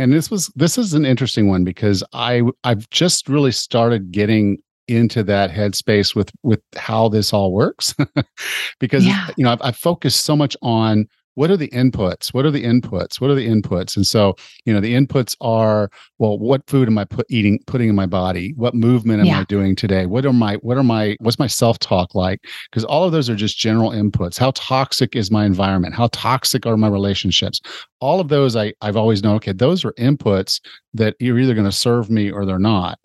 And 0.00 0.14
this 0.14 0.30
was 0.30 0.50
this 0.56 0.78
is 0.78 0.94
an 0.94 1.04
interesting 1.04 1.48
one 1.48 1.62
because 1.62 2.02
I 2.14 2.42
I've 2.64 2.88
just 2.88 3.28
really 3.28 3.52
started 3.52 4.10
getting 4.10 4.56
into 4.88 5.22
that 5.24 5.50
headspace 5.50 6.16
with 6.16 6.32
with 6.42 6.62
how 6.74 7.10
this 7.10 7.34
all 7.34 7.52
works 7.52 7.94
because 8.80 9.06
yeah. 9.06 9.28
you 9.36 9.44
know 9.44 9.52
I've, 9.52 9.60
I've 9.60 9.76
focused 9.76 10.24
so 10.24 10.34
much 10.34 10.56
on 10.62 11.06
what 11.40 11.50
are 11.50 11.56
the 11.56 11.68
inputs? 11.68 12.34
What 12.34 12.44
are 12.44 12.50
the 12.50 12.64
inputs? 12.64 13.18
What 13.18 13.30
are 13.30 13.34
the 13.34 13.48
inputs? 13.48 13.96
And 13.96 14.06
so 14.06 14.36
you 14.66 14.74
know 14.74 14.80
the 14.80 14.92
inputs 14.92 15.34
are 15.40 15.90
well 16.18 16.38
what 16.38 16.68
food 16.68 16.86
am 16.86 16.98
i 16.98 17.06
put 17.06 17.24
eating 17.30 17.58
putting 17.66 17.88
in 17.88 17.94
my 17.94 18.04
body? 18.04 18.52
What 18.56 18.74
movement 18.74 19.20
am 19.20 19.26
yeah. 19.26 19.40
i 19.40 19.44
doing 19.44 19.74
today? 19.74 20.04
What 20.04 20.26
are 20.26 20.34
my 20.34 20.56
what 20.56 20.76
are 20.76 20.82
my 20.82 21.16
what's 21.20 21.38
my 21.38 21.46
self-talk 21.46 22.14
like? 22.14 22.44
Because 22.70 22.84
all 22.84 23.04
of 23.04 23.12
those 23.12 23.30
are 23.30 23.34
just 23.34 23.56
general 23.56 23.90
inputs. 23.90 24.38
How 24.38 24.52
toxic 24.54 25.16
is 25.16 25.30
my 25.30 25.46
environment? 25.46 25.94
How 25.94 26.10
toxic 26.12 26.66
are 26.66 26.76
my 26.76 26.88
relationships? 26.88 27.62
All 28.00 28.20
of 28.20 28.28
those 28.28 28.54
i 28.54 28.74
i've 28.82 28.96
always 28.96 29.22
known 29.22 29.36
okay 29.36 29.52
those 29.52 29.82
are 29.82 29.92
inputs 29.92 30.60
that 30.92 31.16
you're 31.20 31.38
either 31.38 31.54
going 31.54 31.64
to 31.64 31.72
serve 31.72 32.10
me 32.10 32.30
or 32.30 32.44
they're 32.44 32.58
not 32.58 32.98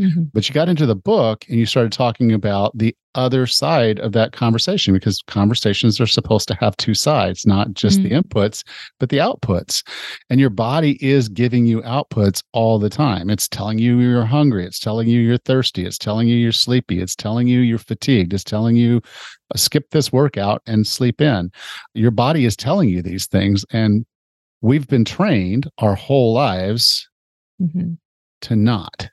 Mm-hmm. 0.00 0.24
But 0.32 0.48
you 0.48 0.54
got 0.54 0.68
into 0.68 0.86
the 0.86 0.96
book 0.96 1.44
and 1.48 1.58
you 1.58 1.66
started 1.66 1.92
talking 1.92 2.32
about 2.32 2.76
the 2.76 2.96
other 3.14 3.46
side 3.46 4.00
of 4.00 4.12
that 4.12 4.32
conversation 4.32 4.94
because 4.94 5.22
conversations 5.26 6.00
are 6.00 6.06
supposed 6.06 6.48
to 6.48 6.54
have 6.54 6.76
two 6.78 6.94
sides, 6.94 7.46
not 7.46 7.74
just 7.74 8.00
mm-hmm. 8.00 8.08
the 8.08 8.22
inputs, 8.22 8.64
but 8.98 9.10
the 9.10 9.18
outputs. 9.18 9.86
And 10.30 10.40
your 10.40 10.50
body 10.50 10.98
is 11.04 11.28
giving 11.28 11.66
you 11.66 11.82
outputs 11.82 12.42
all 12.52 12.78
the 12.78 12.88
time. 12.88 13.28
It's 13.28 13.48
telling 13.48 13.78
you 13.78 14.00
you're 14.00 14.24
hungry. 14.24 14.64
It's 14.64 14.80
telling 14.80 15.08
you 15.08 15.20
you're 15.20 15.36
thirsty. 15.36 15.84
It's 15.84 15.98
telling 15.98 16.26
you 16.26 16.36
you're 16.36 16.52
sleepy. 16.52 17.00
It's 17.00 17.14
telling 17.14 17.46
you 17.46 17.60
you're 17.60 17.78
fatigued. 17.78 18.32
It's 18.32 18.44
telling 18.44 18.76
you 18.76 19.02
uh, 19.54 19.58
skip 19.58 19.90
this 19.90 20.10
workout 20.10 20.62
and 20.66 20.86
sleep 20.86 21.20
in. 21.20 21.52
Your 21.92 22.10
body 22.10 22.46
is 22.46 22.56
telling 22.56 22.88
you 22.88 23.02
these 23.02 23.26
things. 23.26 23.66
And 23.72 24.06
we've 24.62 24.88
been 24.88 25.04
trained 25.04 25.70
our 25.78 25.94
whole 25.94 26.32
lives 26.32 27.06
mm-hmm. 27.60 27.92
to 28.42 28.56
not. 28.56 29.11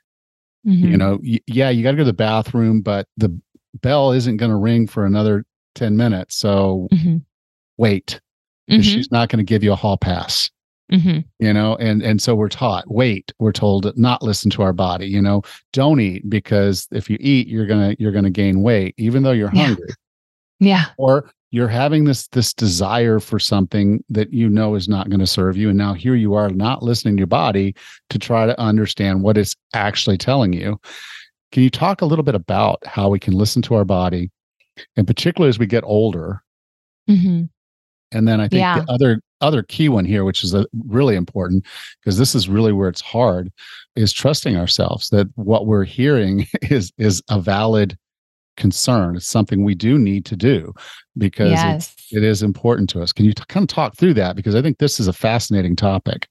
Mm-hmm. 0.66 0.88
You 0.88 0.96
know, 0.96 1.18
y- 1.22 1.40
yeah, 1.46 1.70
you 1.70 1.82
got 1.82 1.92
to 1.92 1.96
go 1.96 2.00
to 2.02 2.04
the 2.04 2.12
bathroom, 2.12 2.80
but 2.82 3.06
the 3.16 3.36
bell 3.80 4.12
isn't 4.12 4.36
going 4.36 4.50
to 4.50 4.56
ring 4.56 4.86
for 4.86 5.04
another 5.04 5.44
10 5.74 5.96
minutes. 5.96 6.36
So 6.36 6.88
mm-hmm. 6.92 7.18
wait, 7.78 8.20
mm-hmm. 8.70 8.82
she's 8.82 9.10
not 9.10 9.28
going 9.28 9.38
to 9.38 9.48
give 9.48 9.62
you 9.62 9.72
a 9.72 9.76
hall 9.76 9.96
pass. 9.96 10.50
Mm-hmm. 10.92 11.20
You 11.38 11.52
know, 11.52 11.76
and 11.76 12.02
and 12.02 12.20
so 12.20 12.34
we're 12.34 12.48
taught 12.48 12.90
wait. 12.90 13.32
We're 13.38 13.52
told 13.52 13.96
not 13.96 14.24
listen 14.24 14.50
to 14.50 14.62
our 14.62 14.72
body. 14.72 15.06
You 15.06 15.22
know, 15.22 15.42
don't 15.72 16.00
eat 16.00 16.28
because 16.28 16.88
if 16.90 17.08
you 17.08 17.16
eat, 17.20 17.46
you're 17.46 17.66
gonna 17.66 17.94
you're 18.00 18.10
gonna 18.10 18.28
gain 18.28 18.62
weight, 18.62 18.96
even 18.98 19.22
though 19.22 19.30
you're 19.30 19.50
hungry. 19.50 19.90
Yeah. 20.60 20.86
Or 20.98 21.30
you're 21.50 21.68
having 21.68 22.04
this 22.04 22.28
this 22.28 22.54
desire 22.54 23.18
for 23.20 23.38
something 23.38 24.02
that 24.08 24.32
you 24.32 24.48
know 24.48 24.74
is 24.74 24.88
not 24.88 25.10
going 25.10 25.20
to 25.20 25.26
serve 25.26 25.56
you 25.56 25.68
and 25.68 25.78
now 25.78 25.92
here 25.92 26.14
you 26.14 26.34
are 26.34 26.50
not 26.50 26.82
listening 26.82 27.16
to 27.16 27.20
your 27.20 27.26
body 27.26 27.74
to 28.08 28.18
try 28.18 28.46
to 28.46 28.58
understand 28.60 29.22
what 29.22 29.36
it's 29.36 29.56
actually 29.74 30.16
telling 30.16 30.52
you 30.52 30.80
can 31.52 31.62
you 31.62 31.70
talk 31.70 32.00
a 32.00 32.06
little 32.06 32.22
bit 32.22 32.34
about 32.34 32.78
how 32.86 33.08
we 33.08 33.18
can 33.18 33.34
listen 33.34 33.60
to 33.62 33.74
our 33.74 33.84
body 33.84 34.30
and 34.96 35.06
particularly 35.06 35.48
as 35.48 35.58
we 35.58 35.66
get 35.66 35.84
older 35.84 36.42
mm-hmm. 37.08 37.44
and 38.12 38.28
then 38.28 38.40
i 38.40 38.48
think 38.48 38.60
yeah. 38.60 38.80
the 38.80 38.92
other 38.92 39.20
other 39.40 39.62
key 39.62 39.88
one 39.88 40.04
here 40.04 40.24
which 40.24 40.44
is 40.44 40.54
a, 40.54 40.66
really 40.86 41.16
important 41.16 41.64
because 42.00 42.18
this 42.18 42.34
is 42.34 42.48
really 42.48 42.72
where 42.72 42.88
it's 42.88 43.00
hard 43.00 43.50
is 43.96 44.12
trusting 44.12 44.56
ourselves 44.56 45.08
that 45.08 45.26
what 45.34 45.66
we're 45.66 45.84
hearing 45.84 46.46
is 46.62 46.92
is 46.98 47.22
a 47.28 47.40
valid 47.40 47.98
concern. 48.60 49.16
It's 49.16 49.26
something 49.26 49.64
we 49.64 49.74
do 49.74 49.98
need 49.98 50.24
to 50.26 50.36
do 50.36 50.72
because 51.18 51.50
yes. 51.50 51.96
it 52.12 52.22
is 52.22 52.42
important 52.42 52.88
to 52.90 53.02
us. 53.02 53.12
Can 53.12 53.24
you 53.24 53.32
t- 53.32 53.42
kind 53.48 53.64
of 53.64 53.68
talk 53.68 53.96
through 53.96 54.14
that? 54.14 54.36
Because 54.36 54.54
I 54.54 54.62
think 54.62 54.78
this 54.78 55.00
is 55.00 55.08
a 55.08 55.12
fascinating 55.12 55.74
topic. 55.74 56.28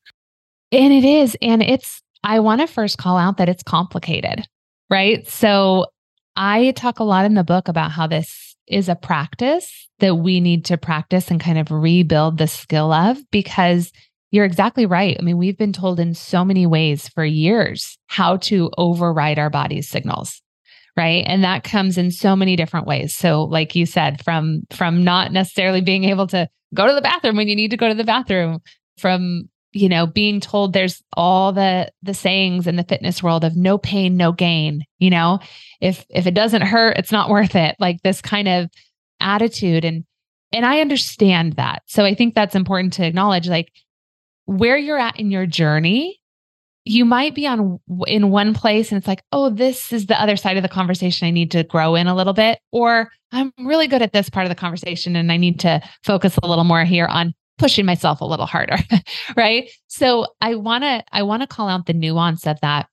And 0.72 0.94
it 0.94 1.04
is. 1.04 1.36
And 1.42 1.62
it's, 1.62 2.02
I 2.24 2.40
want 2.40 2.62
to 2.62 2.68
first 2.68 2.98
call 2.98 3.18
out 3.18 3.38
that 3.38 3.50
it's 3.50 3.64
complicated, 3.64 4.46
right? 4.90 5.28
So 5.28 5.88
I 6.36 6.72
talk 6.72 7.00
a 7.00 7.04
lot 7.04 7.26
in 7.26 7.34
the 7.34 7.44
book 7.44 7.68
about 7.68 7.92
how 7.92 8.08
this 8.08 8.56
is 8.68 8.88
a 8.88 8.96
practice 8.96 9.90
that 10.00 10.16
we 10.16 10.40
need 10.40 10.64
to 10.66 10.78
practice 10.78 11.30
and 11.32 11.42
kind 11.42 11.58
of 11.58 11.72
rebuild 11.72 12.38
the 12.38 12.48
skill 12.48 12.94
of 12.94 13.18
because 13.32 13.92
you're 14.32 14.46
exactly 14.46 14.86
right. 14.86 15.18
I 15.20 15.24
mean, 15.24 15.38
we've 15.38 15.58
been 15.58 15.74
told 15.74 16.00
in 16.00 16.14
so 16.14 16.46
many 16.46 16.68
ways 16.68 17.10
for 17.10 17.26
years 17.26 17.98
how 18.08 18.38
to 18.38 18.70
override 18.78 19.40
our 19.40 19.50
body's 19.50 19.90
signals 19.90 20.42
right? 21.00 21.24
And 21.26 21.46
that 21.46 21.64
comes 21.64 21.98
in 21.98 22.12
so 22.12 22.36
many 22.36 22.58
different 22.58 22.86
ways. 22.86 23.16
So 23.16 23.46
like 23.46 23.74
you 23.74 23.86
said 23.86 24.22
from 24.22 24.64
from 24.70 25.06
not 25.06 25.32
necessarily 25.32 25.80
being 25.80 26.04
able 26.04 26.28
to 26.28 26.50
go 26.76 26.86
to 26.86 26.94
the 26.94 27.02
bathroom 27.02 27.38
when 27.38 27.48
you 27.48 27.56
need 27.56 27.72
to 27.72 27.78
go 27.78 27.88
to 27.88 27.96
the 27.96 28.04
bathroom 28.04 28.60
from 28.98 29.46
you 29.72 29.88
know 29.88 30.06
being 30.06 30.42
told 30.42 30.74
there's 30.74 31.02
all 31.16 31.54
the 31.54 31.90
the 32.04 32.14
sayings 32.14 32.68
in 32.68 32.76
the 32.76 32.84
fitness 32.84 33.24
world 33.24 33.46
of 33.46 33.56
no 33.56 33.78
pain 33.78 34.18
no 34.18 34.34
gain 34.34 34.84
you 34.98 35.10
know? 35.10 35.40
If 35.80 36.06
if 36.10 36.28
it 36.28 36.34
doesn't 36.34 36.64
hurt 36.64 36.98
it's 36.98 37.14
not 37.14 37.30
worth 37.30 37.56
it. 37.56 37.78
Like 37.80 38.02
this 38.04 38.22
kind 38.22 38.50
of 38.50 38.70
attitude. 39.22 39.86
And 39.86 40.04
and 40.52 40.66
I 40.66 40.82
understand 40.82 41.54
that. 41.54 41.84
So 41.86 42.04
I 42.04 42.14
think 42.14 42.36
that's 42.36 42.56
important 42.56 42.92
to 42.94 43.06
acknowledge 43.06 43.48
like 43.48 43.72
where 44.48 44.78
you're 44.78 45.00
at 45.00 45.18
in 45.18 45.32
your 45.32 45.46
journey 45.46 46.19
you 46.90 47.06
might 47.06 47.36
be 47.36 47.46
on 47.46 47.80
in 48.08 48.32
one 48.32 48.56
place 48.56 48.92
and 48.92 48.98
it's 48.98 49.08
like, 49.08 49.22
oh, 49.32 49.52
this 49.52 49.94
is 49.94 50.08
the 50.08 50.20
other 50.20 50.36
side 50.36 50.58
of 50.58 50.64
the 50.64 50.70
conversation 50.70 51.28
I 51.28 51.32
need 51.32 51.52
to 51.52 51.64
grow 51.64 51.94
in 51.94 52.08
a 52.08 52.16
little 52.16 52.34
bit. 52.34 52.58
Or 52.72 53.12
I'm 53.32 53.54
really 53.60 53.88
good 53.88 54.02
at 54.02 54.12
this 54.12 54.28
part 54.28 54.48
of 54.48 54.50
the 54.50 54.56
conversation 54.56 55.16
and 55.16 55.32
I 55.32 55.38
need 55.38 55.60
to 55.60 55.82
focus 56.04 56.36
a 56.42 56.48
little 56.48 56.64
more 56.64 56.84
here 56.86 57.06
on 57.06 57.36
pushing 57.60 57.86
myself 57.86 58.22
a 58.22 58.26
little 58.26 58.48
harder. 58.48 58.78
right. 59.38 59.70
So 59.88 60.26
I 60.42 60.56
want 60.56 60.84
to, 60.84 61.04
I 61.12 61.22
want 61.22 61.44
to 61.44 61.48
call 61.48 61.70
out 61.70 61.86
the 61.86 61.94
nuance 61.94 62.48
of 62.48 62.60
that. 62.62 62.88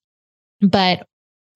But 0.60 1.06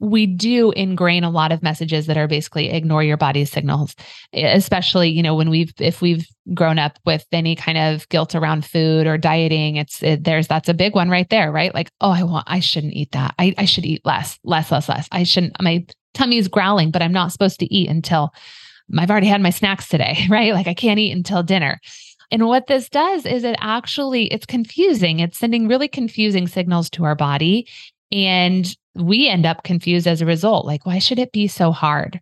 we 0.00 0.26
do 0.26 0.72
ingrain 0.72 1.24
a 1.24 1.30
lot 1.30 1.52
of 1.52 1.62
messages 1.62 2.06
that 2.06 2.16
are 2.16 2.26
basically 2.26 2.70
ignore 2.70 3.02
your 3.02 3.18
body's 3.18 3.50
signals 3.50 3.94
especially 4.32 5.10
you 5.10 5.22
know 5.22 5.34
when 5.34 5.50
we've 5.50 5.72
if 5.78 6.00
we've 6.00 6.26
grown 6.54 6.78
up 6.78 6.98
with 7.04 7.24
any 7.32 7.54
kind 7.54 7.78
of 7.78 8.08
guilt 8.08 8.34
around 8.34 8.64
food 8.64 9.06
or 9.06 9.18
dieting 9.18 9.76
it's 9.76 10.02
it, 10.02 10.24
there's 10.24 10.48
that's 10.48 10.68
a 10.68 10.74
big 10.74 10.94
one 10.94 11.10
right 11.10 11.28
there 11.28 11.52
right? 11.52 11.74
Like 11.74 11.90
oh 12.00 12.10
i 12.10 12.22
want 12.22 12.44
i 12.48 12.60
shouldn't 12.60 12.94
eat 12.94 13.12
that. 13.12 13.34
I, 13.38 13.54
I 13.58 13.66
should 13.66 13.84
eat 13.84 14.04
less 14.04 14.38
less 14.42 14.72
less 14.72 14.88
less. 14.88 15.08
I 15.12 15.22
shouldn't 15.22 15.60
my 15.62 15.84
tummy 16.14 16.38
is 16.38 16.48
growling 16.48 16.90
but 16.90 17.02
i'm 17.02 17.12
not 17.12 17.30
supposed 17.30 17.60
to 17.60 17.72
eat 17.72 17.88
until 17.88 18.34
i've 18.98 19.10
already 19.10 19.28
had 19.28 19.40
my 19.40 19.50
snacks 19.50 19.88
today 19.88 20.26
right? 20.30 20.54
Like 20.54 20.66
i 20.66 20.74
can't 20.74 20.98
eat 20.98 21.12
until 21.12 21.42
dinner. 21.42 21.80
And 22.32 22.46
what 22.46 22.68
this 22.68 22.88
does 22.88 23.26
is 23.26 23.42
it 23.42 23.56
actually 23.58 24.26
it's 24.26 24.46
confusing. 24.46 25.18
It's 25.18 25.38
sending 25.38 25.68
really 25.68 25.88
confusing 25.88 26.46
signals 26.46 26.88
to 26.90 27.04
our 27.04 27.16
body 27.16 27.66
and 28.12 28.76
we 28.94 29.28
end 29.28 29.46
up 29.46 29.62
confused 29.62 30.06
as 30.06 30.20
a 30.20 30.26
result. 30.26 30.66
Like, 30.66 30.86
why 30.86 30.98
should 30.98 31.18
it 31.18 31.32
be 31.32 31.48
so 31.48 31.72
hard? 31.72 32.20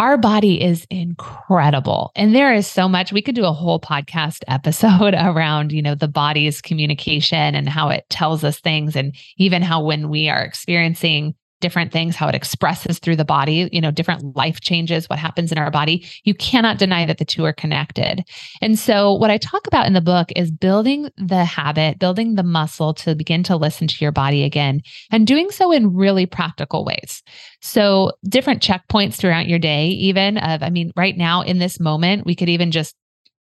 Our 0.00 0.18
body 0.18 0.60
is 0.60 0.86
incredible. 0.90 2.10
And 2.16 2.34
there 2.34 2.52
is 2.52 2.66
so 2.66 2.88
much. 2.88 3.12
We 3.12 3.22
could 3.22 3.36
do 3.36 3.44
a 3.44 3.52
whole 3.52 3.78
podcast 3.78 4.42
episode 4.48 5.14
around, 5.14 5.72
you 5.72 5.82
know, 5.82 5.94
the 5.94 6.08
body's 6.08 6.60
communication 6.60 7.54
and 7.54 7.68
how 7.68 7.90
it 7.90 8.04
tells 8.10 8.42
us 8.42 8.58
things. 8.60 8.96
And 8.96 9.14
even 9.36 9.62
how 9.62 9.82
when 9.82 10.08
we 10.08 10.28
are 10.28 10.42
experiencing 10.42 11.34
different 11.64 11.92
things, 11.92 12.14
how 12.14 12.28
it 12.28 12.34
expresses 12.34 12.98
through 12.98 13.16
the 13.16 13.24
body, 13.24 13.70
you 13.72 13.80
know, 13.80 13.90
different 13.90 14.36
life 14.36 14.60
changes, 14.60 15.08
what 15.08 15.18
happens 15.18 15.50
in 15.50 15.56
our 15.56 15.70
body. 15.70 16.06
You 16.24 16.34
cannot 16.34 16.76
deny 16.76 17.06
that 17.06 17.16
the 17.16 17.24
two 17.24 17.42
are 17.46 17.54
connected. 17.54 18.22
And 18.60 18.78
so, 18.78 19.14
what 19.14 19.30
I 19.30 19.38
talk 19.38 19.66
about 19.66 19.86
in 19.86 19.94
the 19.94 20.02
book 20.02 20.28
is 20.36 20.50
building 20.50 21.08
the 21.16 21.42
habit, 21.42 21.98
building 21.98 22.34
the 22.34 22.42
muscle 22.42 22.92
to 22.94 23.14
begin 23.14 23.42
to 23.44 23.56
listen 23.56 23.88
to 23.88 23.96
your 23.98 24.12
body 24.12 24.44
again, 24.44 24.82
and 25.10 25.26
doing 25.26 25.50
so 25.50 25.72
in 25.72 25.94
really 25.94 26.26
practical 26.26 26.84
ways. 26.84 27.22
So, 27.62 28.12
different 28.28 28.62
checkpoints 28.62 29.14
throughout 29.14 29.48
your 29.48 29.58
day, 29.58 29.86
even 29.86 30.36
of, 30.36 30.62
I 30.62 30.68
mean, 30.68 30.92
right 30.96 31.16
now 31.16 31.40
in 31.40 31.60
this 31.60 31.80
moment, 31.80 32.26
we 32.26 32.34
could 32.34 32.50
even 32.50 32.72
just, 32.72 32.94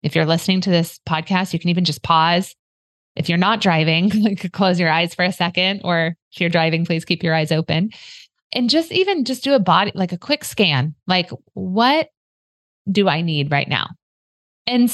if 0.04 0.16
you're 0.16 0.28
listening 0.28 0.62
to 0.62 0.70
this 0.70 1.00
podcast, 1.10 1.54
you 1.54 1.60
can 1.60 1.72
even 1.72 1.86
just 1.86 2.04
pause 2.04 2.56
if 3.16 3.30
you're 3.30 3.38
not 3.38 3.62
driving, 3.62 4.10
like 4.24 4.52
close 4.52 4.80
your 4.80 4.90
eyes 4.90 5.14
for 5.14 5.24
a 5.24 5.32
second, 5.32 5.82
or 5.84 6.16
if 6.34 6.42
you're 6.42 6.50
driving, 6.50 6.86
please 6.86 7.06
keep 7.06 7.24
your 7.24 7.36
eyes 7.36 7.52
open. 7.52 7.90
And 8.54 8.70
just 8.70 8.92
even 8.92 9.24
just 9.24 9.44
do 9.44 9.54
a 9.54 9.60
body, 9.60 9.92
like 9.96 10.12
a 10.12 10.18
quick 10.18 10.44
scan, 10.44 10.96
like 11.08 11.30
what 11.54 12.10
do 12.90 13.08
I 13.08 13.22
need 13.22 13.52
right 13.52 13.68
now? 13.68 13.88
And 14.68 14.94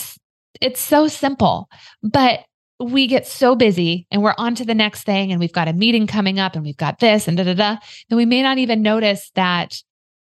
it's 0.62 0.80
so 0.80 1.08
simple, 1.08 1.70
but 2.04 2.42
we 2.80 3.08
get 3.08 3.26
so 3.26 3.56
busy 3.56 4.06
and 4.12 4.22
we're 4.22 4.36
on 4.38 4.54
to 4.56 4.66
the 4.66 4.76
next 4.76 5.04
thing 5.04 5.32
and 5.32 5.40
we've 5.40 5.54
got 5.54 5.68
a 5.68 5.74
meeting 5.74 6.06
coming 6.06 6.40
up 6.40 6.56
and 6.56 6.64
we've 6.64 6.78
got 6.78 7.00
this 7.00 7.28
and 7.28 7.38
da 7.38 7.44
da 7.44 7.54
da. 7.54 7.78
Then 8.10 8.18
we 8.18 8.26
may 8.26 8.44
not 8.44 8.60
even 8.60 8.82
notice 8.82 9.32
that, 9.36 9.82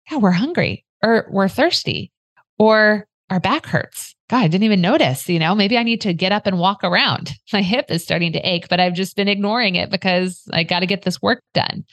yeah, 0.09 0.17
we're 0.17 0.31
hungry 0.31 0.85
or 1.03 1.27
we're 1.31 1.47
thirsty 1.47 2.11
or 2.57 3.07
our 3.29 3.39
back 3.39 3.67
hurts. 3.67 4.15
God, 4.29 4.43
I 4.43 4.47
didn't 4.47 4.63
even 4.63 4.81
notice, 4.81 5.27
you 5.27 5.39
know, 5.39 5.55
maybe 5.55 5.75
I 5.77 5.83
need 5.83 6.01
to 6.01 6.13
get 6.13 6.31
up 6.31 6.45
and 6.45 6.59
walk 6.59 6.83
around. 6.83 7.33
My 7.53 7.61
hip 7.61 7.85
is 7.89 8.03
starting 8.03 8.31
to 8.33 8.39
ache, 8.39 8.67
but 8.69 8.79
I've 8.79 8.93
just 8.93 9.15
been 9.15 9.27
ignoring 9.27 9.75
it 9.75 9.89
because 9.89 10.43
I 10.53 10.63
got 10.63 10.81
to 10.81 10.85
get 10.85 11.01
this 11.01 11.21
work 11.21 11.41
done. 11.53 11.83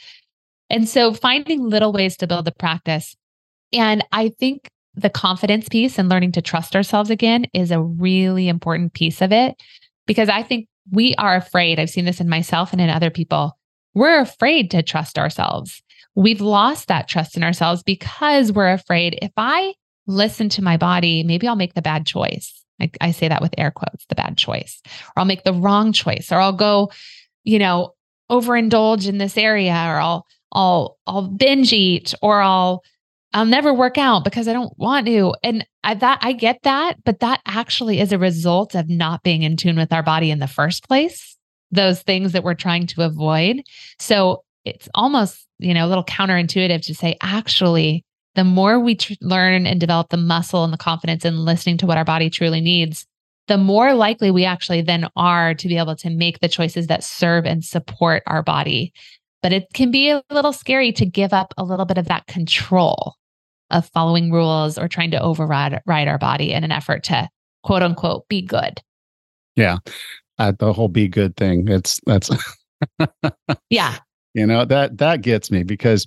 And 0.69 0.89
so 0.89 1.15
finding 1.15 1.63
little 1.69 1.93
ways 1.93 2.17
to 2.19 2.27
build 2.27 2.45
the 2.45 2.53
practice. 2.53 3.17
And 3.73 4.05
I 4.13 4.29
think 4.29 4.69
the 4.95 5.11
confidence 5.11 5.69
piece 5.69 5.99
and 5.99 6.09
learning 6.09 6.33
to 6.33 6.43
trust 6.43 6.77
ourselves 6.77 7.11
again 7.11 7.47
is 7.53 7.71
a 7.71 7.83
really 7.83 8.49
important 8.49 8.93
piece 8.93 9.23
of 9.23 9.33
it 9.33 9.61
because 10.07 10.29
I 10.29 10.43
think 10.43 10.69
we 10.91 11.15
are 11.17 11.37
afraid. 11.37 11.79
I've 11.79 11.91
seen 11.91 12.05
this 12.05 12.21
in 12.21 12.29
myself 12.29 12.73
and 12.73 12.81
in 12.81 12.91
other 12.91 13.11
people. 13.11 13.57
We're 13.95 14.21
afraid 14.21 14.71
to 14.73 14.83
trust 14.83 15.19
ourselves. 15.19 15.83
We've 16.15 16.41
lost 16.41 16.89
that 16.89 17.09
trust 17.09 17.37
in 17.37 17.45
ourselves 17.45 17.83
because 17.83 18.53
we're 18.53 18.73
afraid 18.73 19.19
if 19.21 19.33
I 19.37 19.75
listen 20.07 20.49
to 20.51 20.63
my 20.63 20.77
body, 20.77 21.23
maybe 21.23 21.49
I'll 21.49 21.57
make 21.57 21.75
the 21.75 21.83
bad 21.83 22.07
choice. 22.07 22.65
I, 22.81 22.91
I 23.01 23.11
say 23.11 23.29
that 23.29 23.43
with 23.43 23.55
air 23.59 23.71
quotes, 23.71 24.05
the 24.07 24.15
bad 24.15 24.37
choice, 24.37 24.81
or 25.09 25.21
I'll 25.21 25.25
make 25.25 25.45
the 25.45 25.53
wrong 25.53 25.93
choice, 25.93 26.31
or 26.31 26.41
I'll 26.41 26.53
go, 26.53 26.91
you 27.45 27.59
know, 27.59 27.95
overindulge 28.31 29.09
in 29.09 29.19
this 29.19 29.37
area, 29.37 29.73
or 29.73 29.99
I'll, 29.99 30.27
I'll, 30.53 30.99
I'll 31.07 31.29
binge 31.29 31.73
eat, 31.73 32.15
or 32.23 32.41
I'll, 32.41 32.83
I'll 33.33 33.45
never 33.45 33.75
work 33.75 33.99
out 33.99 34.25
because 34.25 34.49
I 34.49 34.53
don't 34.53 34.73
want 34.79 35.07
to. 35.07 35.35
And 35.43 35.67
I, 35.85 35.95
that 35.95 36.21
I 36.23 36.33
get 36.33 36.61
that, 36.63 37.03
but 37.05 37.21
that 37.21 37.41
actually 37.45 38.01
is 38.01 38.13
a 38.13 38.19
result 38.19 38.75
of 38.75 38.89
not 38.89 39.23
being 39.23 39.43
in 39.43 39.57
tune 39.57 39.77
with 39.77 39.93
our 39.93 40.03
body 40.03 40.31
in 40.31 40.39
the 40.39 40.47
first 40.47 40.89
place. 40.89 41.37
Those 41.71 42.01
things 42.01 42.33
that 42.33 42.45
we're 42.45 42.55
trying 42.55 42.87
to 42.87 43.03
avoid. 43.03 43.63
So 43.99 44.45
it's 44.65 44.89
almost, 44.95 45.47
you 45.59 45.75
know, 45.75 45.85
a 45.85 45.89
little 45.89 46.05
counterintuitive 46.05 46.87
to 46.87 46.95
say, 46.95 47.19
actually, 47.21 48.06
the 48.37 48.45
more 48.45 48.79
we 48.79 48.95
tr- 48.95 49.15
learn 49.21 49.67
and 49.67 49.81
develop 49.81 50.11
the 50.11 50.17
muscle 50.17 50.63
and 50.63 50.73
the 50.73 50.79
confidence 50.79 51.25
in 51.25 51.45
listening 51.45 51.79
to 51.79 51.87
what 51.87 51.99
our 51.99 52.05
body 52.05 52.31
truly 52.31 52.61
needs, 52.61 53.07
the 53.49 53.59
more 53.59 53.95
likely 53.95 54.31
we 54.31 54.45
actually 54.45 54.83
then 54.83 55.09
are 55.17 55.55
to 55.55 55.69
be 55.69 55.79
able 55.79 55.97
to 55.97 56.11
make 56.11 56.41
the 56.41 56.49
choices 56.49 56.87
that 56.87 57.03
serve 57.03 57.47
and 57.47 57.65
support 57.65 58.23
our 58.27 58.43
body. 58.43 58.93
But 59.43 59.53
it 59.53 59.67
can 59.73 59.91
be 59.91 60.11
a 60.11 60.23
little 60.31 60.53
scary 60.53 60.93
to 60.93 61.07
give 61.07 61.33
up 61.33 61.55
a 61.57 61.65
little 61.65 61.87
bit 61.87 61.99
of 61.99 62.09
that 62.09 62.27
control 62.27 63.15
of 63.71 63.89
following 63.89 64.31
rules 64.31 64.79
or 64.79 64.87
trying 64.87 65.11
to 65.11 65.21
override 65.21 65.81
ride 65.87 66.09
our 66.09 66.19
body 66.19 66.53
in 66.53 66.63
an 66.63 66.73
effort 66.73 67.05
to 67.05 67.29
quote 67.63 67.83
unquote 67.83 68.29
be 68.29 68.43
good. 68.43 68.81
Yeah. 69.57 69.79
Uh, 70.39 70.53
the 70.59 70.73
whole 70.73 70.89
be 70.89 71.09
good 71.09 71.37
thing. 71.37 71.69
It's 71.69 72.01
that's 72.07 72.31
yeah. 73.71 73.97
You 74.35 74.47
know, 74.47 74.67
that 74.67 74.99
that 74.99 75.23
gets 75.23 75.51
me 75.51 75.63
because 75.63 76.07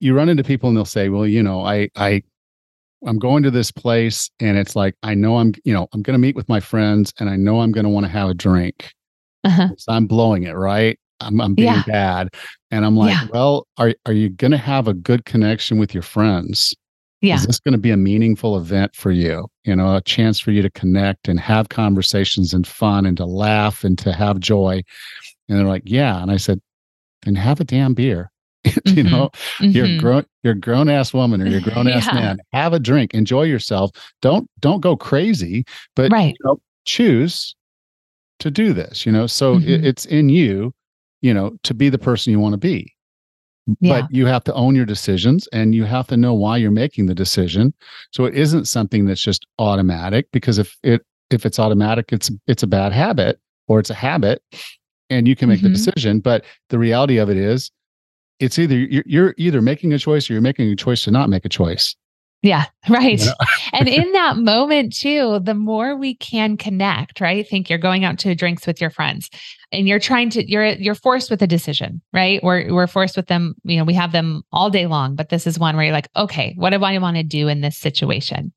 you 0.00 0.14
run 0.14 0.28
into 0.28 0.42
people 0.42 0.68
and 0.68 0.76
they'll 0.76 0.84
say, 0.84 1.08
well, 1.08 1.26
you 1.26 1.42
know, 1.42 1.64
I, 1.64 1.88
I, 1.96 2.22
I'm 3.06 3.18
going 3.18 3.42
to 3.44 3.50
this 3.50 3.70
place 3.70 4.30
and 4.40 4.58
it's 4.58 4.74
like, 4.74 4.94
I 5.02 5.14
know 5.14 5.38
I'm, 5.38 5.54
you 5.64 5.72
know, 5.72 5.88
I'm 5.92 6.02
going 6.02 6.14
to 6.14 6.18
meet 6.18 6.36
with 6.36 6.48
my 6.48 6.60
friends 6.60 7.12
and 7.18 7.30
I 7.30 7.36
know 7.36 7.60
I'm 7.60 7.72
going 7.72 7.84
to 7.84 7.90
want 7.90 8.04
to 8.06 8.12
have 8.12 8.28
a 8.28 8.34
drink. 8.34 8.92
Uh-huh. 9.44 9.68
So 9.78 9.92
I'm 9.92 10.06
blowing 10.06 10.42
it, 10.42 10.52
right? 10.52 10.98
I'm, 11.20 11.40
I'm 11.40 11.54
being 11.54 11.68
yeah. 11.68 11.82
bad. 11.86 12.28
And 12.70 12.84
I'm 12.84 12.96
like, 12.96 13.12
yeah. 13.12 13.26
well, 13.32 13.66
are, 13.76 13.94
are 14.06 14.12
you 14.12 14.30
going 14.30 14.50
to 14.50 14.58
have 14.58 14.88
a 14.88 14.94
good 14.94 15.24
connection 15.24 15.78
with 15.78 15.94
your 15.94 16.02
friends 16.02 16.74
Yeah. 17.22 17.34
Is 17.34 17.46
this 17.46 17.60
going 17.60 17.72
to 17.72 17.78
be 17.78 17.90
a 17.90 17.96
meaningful 17.96 18.56
event 18.56 18.94
for 18.94 19.10
you? 19.10 19.46
You 19.64 19.76
know, 19.76 19.96
a 19.96 20.00
chance 20.00 20.40
for 20.40 20.52
you 20.52 20.62
to 20.62 20.70
connect 20.70 21.28
and 21.28 21.38
have 21.38 21.68
conversations 21.68 22.54
and 22.54 22.66
fun 22.66 23.04
and 23.04 23.16
to 23.18 23.26
laugh 23.26 23.84
and 23.84 23.98
to 23.98 24.12
have 24.12 24.40
joy. 24.40 24.82
And 25.48 25.58
they're 25.58 25.66
like, 25.66 25.82
yeah. 25.84 26.22
And 26.22 26.30
I 26.30 26.38
said, 26.38 26.60
then 27.22 27.34
have 27.34 27.60
a 27.60 27.64
damn 27.64 27.92
beer. 27.92 28.30
you 28.84 29.04
Mhm. 29.04 29.10
know, 29.10 29.30
you're 29.60 29.86
Mhm. 29.86 30.00
grown, 30.00 30.24
you're 30.42 30.52
a 30.52 30.58
grown 30.58 30.88
ass 30.88 31.14
woman 31.14 31.40
or 31.40 31.46
you're 31.46 31.58
a 31.58 31.62
grown 31.84 31.88
ass 31.88 32.06
Yeah. 32.08 32.14
man. 32.14 32.38
Have 32.52 32.72
a 32.72 32.78
drink, 32.78 33.14
enjoy 33.14 33.44
yourself. 33.44 33.90
Don't 34.22 34.48
don't 34.60 34.80
go 34.80 34.96
crazy, 34.96 35.64
but 35.96 36.12
Right. 36.12 36.36
you 36.38 36.46
know, 36.46 36.60
choose 36.84 37.54
to 38.40 38.50
do 38.50 38.72
this. 38.72 39.06
You 39.06 39.12
know, 39.12 39.26
so 39.26 39.54
it, 39.56 39.62
Mhm. 39.62 39.84
it's 39.84 40.04
in 40.06 40.28
you, 40.28 40.72
you 41.22 41.32
know, 41.34 41.56
to 41.62 41.74
be 41.74 41.88
the 41.88 41.98
person 41.98 42.30
you 42.32 42.40
want 42.40 42.52
to 42.54 42.58
be. 42.58 42.92
Yeah. 43.80 44.00
But 44.00 44.12
you 44.14 44.26
have 44.26 44.42
to 44.44 44.54
own 44.54 44.74
your 44.74 44.86
decisions 44.86 45.46
and 45.52 45.74
you 45.74 45.84
have 45.84 46.06
to 46.08 46.16
know 46.16 46.34
why 46.34 46.56
you're 46.56 46.70
making 46.70 47.06
the 47.06 47.14
decision. 47.14 47.72
So 48.12 48.24
it 48.24 48.34
isn't 48.34 48.66
something 48.66 49.04
that's 49.06 49.20
just 49.22 49.46
automatic 49.58 50.26
because 50.32 50.58
if 50.58 50.76
it 50.82 51.02
if 51.30 51.46
it's 51.46 51.58
automatic, 51.60 52.12
it's 52.12 52.30
it's 52.46 52.62
a 52.62 52.66
bad 52.66 52.92
habit 52.92 53.38
or 53.68 53.78
it's 53.78 53.90
a 53.90 53.94
habit 53.94 54.42
and 55.10 55.28
you 55.28 55.36
can 55.36 55.48
make 55.48 55.62
the 55.62 55.68
Mhm. 55.68 55.74
decision. 55.74 56.18
But 56.20 56.44
the 56.70 56.78
reality 56.78 57.18
of 57.18 57.30
it 57.30 57.36
is 57.36 57.70
it's 58.40 58.58
either 58.58 58.76
you're, 58.76 59.04
you're 59.06 59.34
either 59.36 59.62
making 59.62 59.92
a 59.92 59.98
choice 59.98 60.28
or 60.28 60.32
you're 60.32 60.42
making 60.42 60.68
a 60.68 60.76
choice 60.76 61.04
to 61.04 61.10
not 61.10 61.28
make 61.28 61.44
a 61.44 61.48
choice. 61.48 61.94
Yeah, 62.42 62.64
right. 62.88 63.22
And 63.72 63.88
in 63.88 64.10
that 64.12 64.36
moment 64.36 64.96
too, 64.96 65.38
the 65.40 65.54
more 65.54 65.94
we 65.94 66.14
can 66.16 66.56
connect, 66.56 67.20
right? 67.20 67.46
Think 67.46 67.70
you're 67.70 67.78
going 67.78 68.04
out 68.04 68.18
to 68.20 68.34
drinks 68.34 68.66
with 68.66 68.80
your 68.80 68.90
friends 68.90 69.30
and 69.70 69.86
you're 69.86 70.00
trying 70.00 70.30
to 70.30 70.50
you're 70.50 70.66
you're 70.66 70.94
forced 70.96 71.30
with 71.30 71.40
a 71.40 71.46
decision, 71.46 72.02
right? 72.12 72.42
We're 72.42 72.74
we're 72.74 72.86
forced 72.88 73.16
with 73.16 73.26
them, 73.26 73.54
you 73.62 73.76
know, 73.76 73.84
we 73.84 73.94
have 73.94 74.12
them 74.12 74.42
all 74.52 74.70
day 74.70 74.86
long, 74.86 75.14
but 75.14 75.28
this 75.28 75.46
is 75.46 75.58
one 75.58 75.76
where 75.76 75.84
you're 75.84 75.94
like, 75.94 76.08
okay, 76.16 76.54
what 76.56 76.70
do 76.70 76.82
I 76.82 76.98
want 76.98 77.16
to 77.16 77.22
do 77.22 77.46
in 77.46 77.60
this 77.60 77.76
situation? 77.76 78.52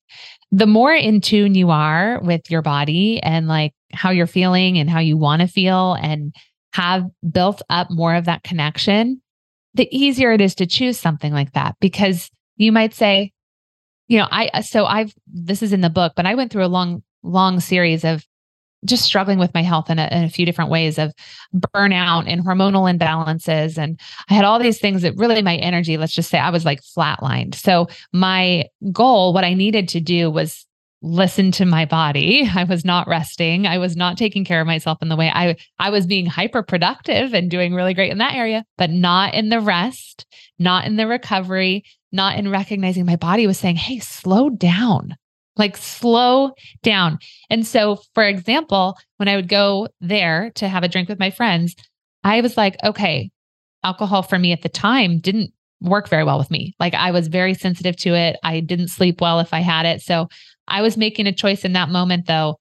The 0.52 0.67
more 0.67 0.93
in 0.93 1.22
tune 1.22 1.54
you 1.54 1.69
are 1.69 2.19
with 2.24 2.50
your 2.50 2.62
body 2.62 3.22
and 3.22 3.48
like 3.48 3.74
how 3.91 4.10
you're 4.10 4.28
feeling 4.28 4.80
and 4.80 4.89
how 4.89 5.00
you 5.00 5.17
want 5.17 5.41
to 5.41 5.48
feel 5.48 5.93
and 5.93 6.34
have 6.74 7.06
built 7.32 7.62
up 7.69 7.89
more 7.91 8.15
of 8.15 8.26
that 8.26 8.43
connection, 8.43 9.22
the 9.73 9.88
easier 9.91 10.31
it 10.31 10.41
is 10.41 10.55
to 10.55 10.65
choose 10.65 10.99
something 10.99 11.33
like 11.33 11.53
that 11.53 11.75
because 11.79 12.29
you 12.57 12.71
might 12.71 12.93
say, 12.93 13.31
you 14.07 14.17
know, 14.17 14.27
I 14.29 14.62
so 14.62 14.86
I've 14.86 15.13
this 15.27 15.63
is 15.63 15.73
in 15.73 15.81
the 15.81 15.89
book, 15.89 16.13
but 16.15 16.25
I 16.25 16.36
went 16.36 16.51
through 16.51 16.65
a 16.65 16.67
long, 16.67 17.03
long 17.23 17.59
series 17.59 18.03
of 18.03 18.25
just 18.86 19.03
struggling 19.03 19.39
with 19.39 19.53
my 19.53 19.63
health 19.63 19.89
in 19.89 19.99
a, 19.99 20.07
in 20.12 20.23
a 20.23 20.29
few 20.29 20.45
different 20.45 20.69
ways 20.69 20.97
of 20.97 21.13
burnout 21.55 22.25
and 22.27 22.45
hormonal 22.45 22.91
imbalances. 22.93 23.77
And 23.77 23.99
I 24.29 24.33
had 24.33 24.45
all 24.45 24.59
these 24.59 24.79
things 24.79 25.03
that 25.03 25.15
really 25.15 25.41
my 25.41 25.55
energy, 25.55 25.97
let's 25.97 26.13
just 26.13 26.29
say 26.29 26.38
I 26.38 26.49
was 26.49 26.65
like 26.65 26.81
flatlined. 26.81 27.55
So 27.55 27.88
my 28.12 28.65
goal, 28.91 29.33
what 29.33 29.45
I 29.45 29.53
needed 29.53 29.88
to 29.89 30.01
do 30.01 30.29
was 30.29 30.65
listen 31.03 31.51
to 31.51 31.65
my 31.65 31.85
body. 31.85 32.49
I 32.55 32.63
was 32.63 32.83
not 32.83 33.07
resting. 33.07 33.67
I 33.67 33.77
was 33.77 33.95
not 33.95 34.17
taking 34.17 34.45
care 34.45 34.61
of 34.61 34.67
myself 34.67 34.97
in 35.01 35.09
the 35.09 35.15
way 35.15 35.29
I 35.29 35.57
I 35.77 35.91
was 35.91 36.07
being 36.07 36.25
hyper 36.25 36.63
productive 36.63 37.33
and 37.33 37.51
doing 37.51 37.75
really 37.75 37.93
great 37.93 38.11
in 38.11 38.17
that 38.17 38.33
area, 38.33 38.65
but 38.77 38.89
not 38.89 39.35
in 39.35 39.49
the 39.49 39.59
rest, 39.59 40.25
not 40.57 40.85
in 40.85 40.95
the 40.95 41.05
recovery, 41.05 41.83
not 42.11 42.37
in 42.37 42.49
recognizing 42.49 43.05
my 43.05 43.17
body 43.17 43.45
was 43.45 43.59
saying, 43.59 43.75
"Hey, 43.75 43.99
slow 43.99 44.49
down." 44.49 45.15
Like 45.55 45.77
slow 45.77 46.53
down. 46.81 47.19
And 47.51 47.67
so, 47.67 47.99
for 48.15 48.23
example, 48.23 48.97
when 49.17 49.27
I 49.27 49.35
would 49.35 49.47
go 49.47 49.87
there 50.01 50.51
to 50.55 50.67
have 50.67 50.81
a 50.81 50.87
drink 50.87 51.09
with 51.09 51.19
my 51.19 51.29
friends, 51.29 51.75
I 52.23 52.41
was 52.41 52.57
like, 52.57 52.75
okay, 52.83 53.29
alcohol 53.83 54.23
for 54.23 54.39
me 54.39 54.51
at 54.51 54.63
the 54.63 54.69
time 54.69 55.19
didn't 55.19 55.53
work 55.83 56.09
very 56.09 56.23
well 56.23 56.39
with 56.39 56.49
me. 56.49 56.73
Like 56.79 56.93
I 56.95 57.11
was 57.11 57.27
very 57.27 57.53
sensitive 57.53 57.95
to 57.97 58.15
it. 58.15 58.37
I 58.43 58.61
didn't 58.61 58.87
sleep 58.87 59.21
well 59.21 59.39
if 59.39 59.53
I 59.53 59.59
had 59.59 59.85
it. 59.85 60.01
So 60.01 60.29
I 60.67 60.82
was 60.82 60.97
making 60.97 61.28
a 61.28 61.34
choice 61.34 61.65
in 61.65 61.73
that 61.73 61.89
moment 61.89 62.28
though. 62.28 62.58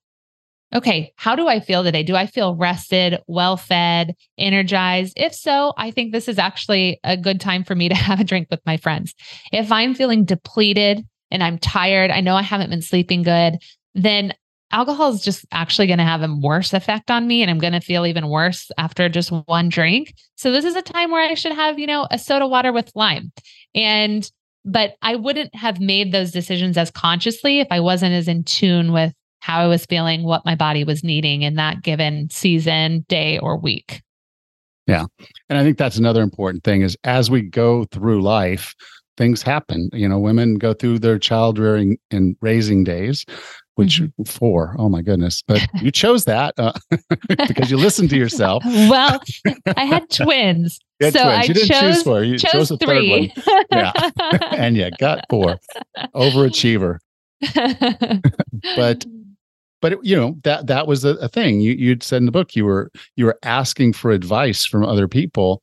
Okay, 0.75 1.13
how 1.17 1.37
do 1.37 1.49
I 1.49 1.61
feel 1.61 1.85
today? 1.85 2.03
Do 2.03 2.17
I 2.17 2.27
feel 2.27 2.57
rested, 2.57 3.21
well 3.27 3.59
fed, 3.59 4.15
energized? 4.39 5.13
If 5.17 5.35
so, 5.35 5.75
I 5.77 5.91
think 5.91 6.13
this 6.13 6.29
is 6.29 6.39
actually 6.39 6.99
a 7.05 7.17
good 7.17 7.41
time 7.41 7.63
for 7.63 7.75
me 7.75 7.89
to 7.89 7.95
have 8.09 8.21
a 8.21 8.25
drink 8.25 8.49
with 8.51 8.61
my 8.65 8.77
friends. 8.79 9.15
If 9.53 9.71
I'm 9.71 9.95
feeling 9.95 10.25
depleted 10.25 11.07
and 11.31 11.43
I'm 11.43 11.59
tired, 11.59 12.11
I 12.11 12.21
know 12.21 12.37
I 12.37 12.43
haven't 12.43 12.71
been 12.71 12.83
sleeping 12.83 13.23
good, 13.23 13.59
then 13.95 14.33
alcohol 14.73 15.13
is 15.13 15.23
just 15.23 15.45
actually 15.53 15.87
going 15.87 15.99
to 15.99 16.05
have 16.05 16.23
a 16.23 16.35
worse 16.35 16.73
effect 16.73 17.11
on 17.11 17.27
me 17.27 17.43
and 17.43 17.51
I'm 17.51 17.59
going 17.59 17.75
to 17.75 17.81
feel 17.81 18.07
even 18.07 18.29
worse 18.29 18.71
after 18.79 19.09
just 19.11 19.31
one 19.31 19.69
drink. 19.69 20.15
So 20.37 20.51
this 20.51 20.65
is 20.65 20.75
a 20.75 20.83
time 20.83 21.11
where 21.11 21.29
I 21.29 21.35
should 21.35 21.53
have, 21.53 21.79
you 21.79 21.87
know, 21.87 22.07
a 22.11 22.19
soda 22.19 22.47
water 22.47 22.73
with 22.73 22.91
lime. 22.95 23.33
And 23.75 24.31
but 24.65 24.95
I 25.03 25.17
wouldn't 25.17 25.55
have 25.55 25.81
made 25.81 26.13
those 26.13 26.31
decisions 26.31 26.77
as 26.77 26.91
consciously 26.91 27.61
if 27.61 27.69
I 27.71 27.81
wasn't 27.81 28.15
as 28.15 28.29
in 28.29 28.45
tune 28.45 28.93
with 28.93 29.13
how 29.41 29.61
I 29.61 29.67
was 29.67 29.87
feeling, 29.87 30.23
what 30.23 30.45
my 30.45 30.55
body 30.55 30.85
was 30.85 31.03
needing 31.03 31.43
in 31.43 31.57
that 31.57 31.83
given 31.83 32.29
season, 32.31 33.05
day 33.09 33.39
or 33.39 33.59
week. 33.59 34.03
Yeah. 34.87 35.07
And 35.49 35.59
I 35.59 35.63
think 35.63 35.79
that's 35.79 35.97
another 35.97 36.23
important 36.23 36.65
thing 36.65 36.83
is 36.83 36.97
as 37.05 37.31
we 37.31 37.43
go 37.43 37.85
through 37.87 38.23
life, 38.23 38.75
things 39.17 39.43
happen. 39.43 39.91
You 39.93 40.09
know, 40.09 40.19
women 40.19 40.57
go 40.57 40.75
through 40.75 41.01
their 41.01 41.19
child 41.19 41.59
rearing 41.59 41.99
and 42.11 42.37
raising 42.41 42.85
days, 42.85 43.25
which 43.77 44.03
four, 44.27 44.75
oh 44.79 44.89
my 44.89 45.03
goodness. 45.03 45.43
But 45.47 45.67
you 45.81 45.91
chose 45.93 46.25
that 46.27 46.55
uh, 46.59 46.73
because 47.49 47.71
you 47.71 47.77
listened 47.77 48.11
to 48.11 48.17
yourself. 48.17 48.63
Well, 48.65 49.21
I 49.77 49.85
had 49.85 50.09
twins. 50.11 50.79
You 51.01 51.07
had 51.07 51.15
so 51.15 51.23
twins. 51.23 51.39
I 51.39 51.43
you 51.45 51.55
didn't 51.55 51.69
chose, 51.69 51.81
choose 51.95 52.03
four. 52.03 52.23
You 52.25 52.39
chose 52.39 52.53
chose 52.53 52.71
a 52.71 52.77
third 52.77 53.09
one. 53.09 53.29
three. 53.31 53.33
Yeah. 53.71 53.93
and 54.53 54.77
you 54.77 54.91
got 54.99 55.25
four. 55.31 55.59
Overachiever. 56.15 56.99
But 58.77 59.05
but 59.81 59.93
it- 59.95 59.99
you 60.03 60.17
know 60.17 60.37
that 60.45 60.67
that 60.69 60.87
was 60.87 61.05
a, 61.05 61.15
a 61.17 61.29
thing 61.29 61.61
you 61.61 61.73
you'd 61.73 62.03
said 62.03 62.19
in 62.19 62.27
the 62.27 62.33
book 62.33 62.55
you 62.55 62.65
were 62.65 62.91
you 63.17 63.25
were 63.25 63.39
asking 63.43 63.93
for 63.95 64.11
advice 64.13 64.65
from 64.65 64.85
other 64.85 65.09
people 65.09 65.63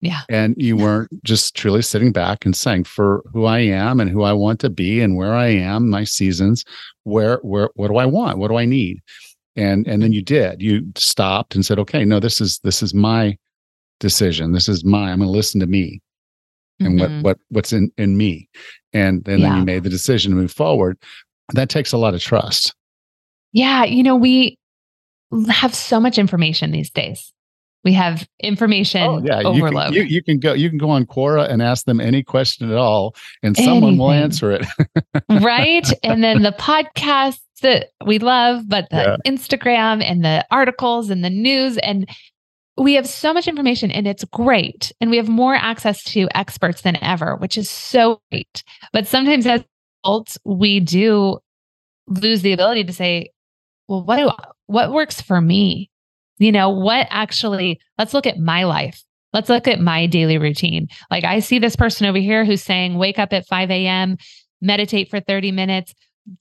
yeah. 0.00 0.20
and 0.28 0.54
you 0.58 0.76
weren't 0.76 1.08
just 1.24 1.54
truly 1.56 1.82
sitting 1.82 2.12
back 2.12 2.44
and 2.44 2.54
saying 2.56 2.84
for 2.84 3.22
who 3.32 3.44
i 3.44 3.58
am 3.58 3.98
and 4.00 4.10
who 4.10 4.22
i 4.22 4.32
want 4.32 4.60
to 4.60 4.68
be 4.70 5.00
and 5.00 5.16
where 5.16 5.34
i 5.34 5.46
am 5.46 5.88
my 5.90 6.04
seasons 6.04 6.64
where 7.04 7.38
where 7.42 7.70
what 7.74 7.88
do 7.88 7.96
i 7.96 8.04
want 8.06 8.38
what 8.38 8.48
do 8.48 8.56
i 8.56 8.64
need 8.64 9.00
and 9.56 9.86
and 9.86 10.02
then 10.02 10.12
you 10.12 10.22
did 10.22 10.60
you 10.60 10.82
stopped 10.96 11.54
and 11.54 11.64
said 11.64 11.78
okay 11.78 12.04
no 12.04 12.20
this 12.20 12.40
is 12.40 12.58
this 12.62 12.82
is 12.82 12.92
my 12.94 13.36
decision 14.00 14.52
this 14.52 14.68
is 14.68 14.84
my 14.84 15.10
i'm 15.12 15.18
going 15.18 15.28
to 15.28 15.32
listen 15.32 15.60
to 15.60 15.66
me 15.66 16.00
and 16.80 16.98
Mhm. 16.98 17.00
what 17.00 17.22
what 17.24 17.38
what's 17.48 17.72
in 17.72 17.90
in 17.96 18.16
me 18.18 18.48
and, 18.92 19.16
and 19.16 19.24
then 19.24 19.38
Yeah. 19.40 19.58
you 19.58 19.64
made 19.64 19.82
the 19.82 19.90
decision 19.90 20.32
to 20.32 20.36
move 20.36 20.52
forward 20.52 20.98
that 21.54 21.68
takes 21.70 21.92
a 21.92 21.98
lot 21.98 22.12
of 22.14 22.20
trust 22.20 22.74
Yeah, 23.52 23.84
you 23.84 24.02
know, 24.02 24.16
we 24.16 24.58
have 25.48 25.74
so 25.74 25.98
much 26.00 26.18
information 26.18 26.72
these 26.72 26.90
days. 26.90 27.32
We 27.86 27.92
have 27.92 28.26
information 28.40 29.02
Oh 29.02 29.22
yeah, 29.24 29.40
you 29.52 29.62
can, 29.62 29.92
you, 29.92 30.02
you 30.02 30.20
can 30.20 30.40
go 30.40 30.52
you 30.54 30.68
can 30.68 30.76
go 30.76 30.90
on 30.90 31.06
Quora 31.06 31.48
and 31.48 31.62
ask 31.62 31.86
them 31.86 32.00
any 32.00 32.24
question 32.24 32.68
at 32.68 32.76
all, 32.76 33.14
and 33.44 33.56
someone 33.56 33.96
will 33.96 34.10
answer 34.10 34.50
it. 34.50 34.66
right? 35.28 35.88
And 36.02 36.24
then 36.24 36.42
the 36.42 36.50
podcasts 36.50 37.38
that 37.62 37.90
we 38.04 38.18
love, 38.18 38.68
but 38.68 38.88
the 38.90 39.18
Instagram 39.26 40.02
and 40.02 40.24
the 40.24 40.44
articles 40.50 41.10
and 41.10 41.24
the 41.24 41.30
news. 41.30 41.78
And 41.78 42.08
we 42.76 42.94
have 42.94 43.06
so 43.06 43.32
much 43.32 43.48
information 43.48 43.90
and 43.90 44.06
it's 44.06 44.24
great. 44.24 44.92
And 45.00 45.10
we 45.10 45.16
have 45.16 45.28
more 45.28 45.54
access 45.54 46.02
to 46.04 46.28
experts 46.34 46.82
than 46.82 47.02
ever, 47.02 47.36
which 47.36 47.56
is 47.56 47.70
so 47.70 48.20
great. 48.30 48.62
But 48.92 49.06
sometimes 49.06 49.46
as 49.46 49.64
adults, 50.04 50.38
we 50.44 50.80
do 50.80 51.38
lose 52.06 52.42
the 52.42 52.52
ability 52.52 52.84
to 52.84 52.92
say, 52.92 53.30
well, 53.88 54.04
what 54.04 54.16
do 54.16 54.30
what 54.66 54.92
works 54.92 55.20
for 55.20 55.40
me? 55.40 55.90
You 56.38 56.52
know, 56.52 56.68
what 56.70 57.06
actually, 57.10 57.80
let's 57.98 58.12
look 58.14 58.26
at 58.26 58.38
my 58.38 58.64
life. 58.64 59.02
Let's 59.32 59.48
look 59.48 59.68
at 59.68 59.80
my 59.80 60.06
daily 60.06 60.38
routine. 60.38 60.88
Like 61.10 61.24
I 61.24 61.40
see 61.40 61.58
this 61.58 61.76
person 61.76 62.06
over 62.06 62.18
here 62.18 62.44
who's 62.44 62.62
saying, 62.62 62.96
wake 62.98 63.18
up 63.18 63.32
at 63.32 63.46
5 63.46 63.70
a.m., 63.70 64.16
meditate 64.60 65.10
for 65.10 65.20
30 65.20 65.52
minutes, 65.52 65.94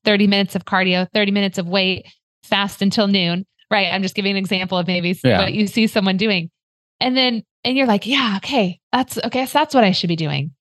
30 0.04 0.28
minutes 0.28 0.56
of 0.56 0.66
cardio, 0.66 1.08
30 1.14 1.32
minutes 1.32 1.58
of 1.58 1.68
weight, 1.68 2.08
fast 2.44 2.82
until 2.82 3.08
noon. 3.08 3.46
Right. 3.72 3.88
I'm 3.92 4.02
just 4.04 4.16
giving 4.16 4.32
an 4.32 4.38
example 4.38 4.78
of 4.78 4.88
maybe 4.88 5.20
Yeah. 5.24 5.40
what 5.40 5.54
you 5.54 5.68
see 5.68 5.88
someone 5.88 6.18
doing. 6.18 6.52
And 7.00 7.18
then, 7.18 7.44
and 7.64 7.76
you're 7.76 7.88
like, 7.88 8.06
yeah, 8.06 8.36
okay, 8.38 8.80
that's 8.92 9.18
okay. 9.18 9.46
So 9.46 9.60
that's 9.60 9.74
what 9.76 9.84
I 9.84 9.92
should 9.92 10.08
be 10.08 10.16
doing. 10.16 10.52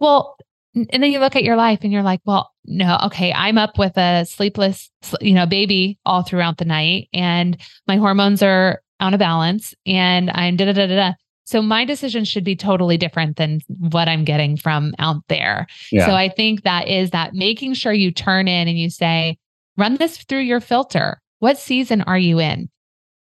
Well, 0.00 0.36
and 0.74 1.02
then 1.02 1.12
you 1.12 1.20
look 1.20 1.36
at 1.36 1.44
your 1.44 1.54
life 1.56 1.80
and 1.82 1.92
you're 1.92 2.02
like, 2.02 2.20
well, 2.24 2.50
no, 2.64 2.98
okay, 3.04 3.32
I'm 3.32 3.58
up 3.58 3.78
with 3.78 3.96
a 3.96 4.24
sleepless, 4.24 4.90
you 5.20 5.34
know, 5.34 5.46
baby 5.46 5.98
all 6.04 6.22
throughout 6.22 6.56
the 6.58 6.64
night 6.64 7.08
and 7.12 7.56
my 7.86 7.96
hormones 7.96 8.42
are 8.42 8.80
out 9.00 9.14
a 9.14 9.18
balance 9.18 9.74
and 9.86 10.30
I'm 10.30 10.56
da 10.56 10.66
da 10.66 10.72
da 10.72 10.86
da 10.86 10.94
da. 10.94 11.12
So 11.46 11.60
my 11.60 11.84
decision 11.84 12.24
should 12.24 12.44
be 12.44 12.56
totally 12.56 12.96
different 12.96 13.36
than 13.36 13.60
what 13.68 14.08
I'm 14.08 14.24
getting 14.24 14.56
from 14.56 14.94
out 14.98 15.22
there. 15.28 15.66
Yeah. 15.92 16.06
So 16.06 16.14
I 16.14 16.30
think 16.30 16.62
that 16.62 16.88
is 16.88 17.10
that 17.10 17.34
making 17.34 17.74
sure 17.74 17.92
you 17.92 18.10
turn 18.10 18.48
in 18.48 18.66
and 18.66 18.78
you 18.78 18.88
say, 18.88 19.36
run 19.76 19.96
this 19.96 20.18
through 20.18 20.40
your 20.40 20.60
filter. 20.60 21.20
What 21.40 21.58
season 21.58 22.00
are 22.02 22.18
you 22.18 22.40
in? 22.40 22.70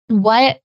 What 0.08 0.60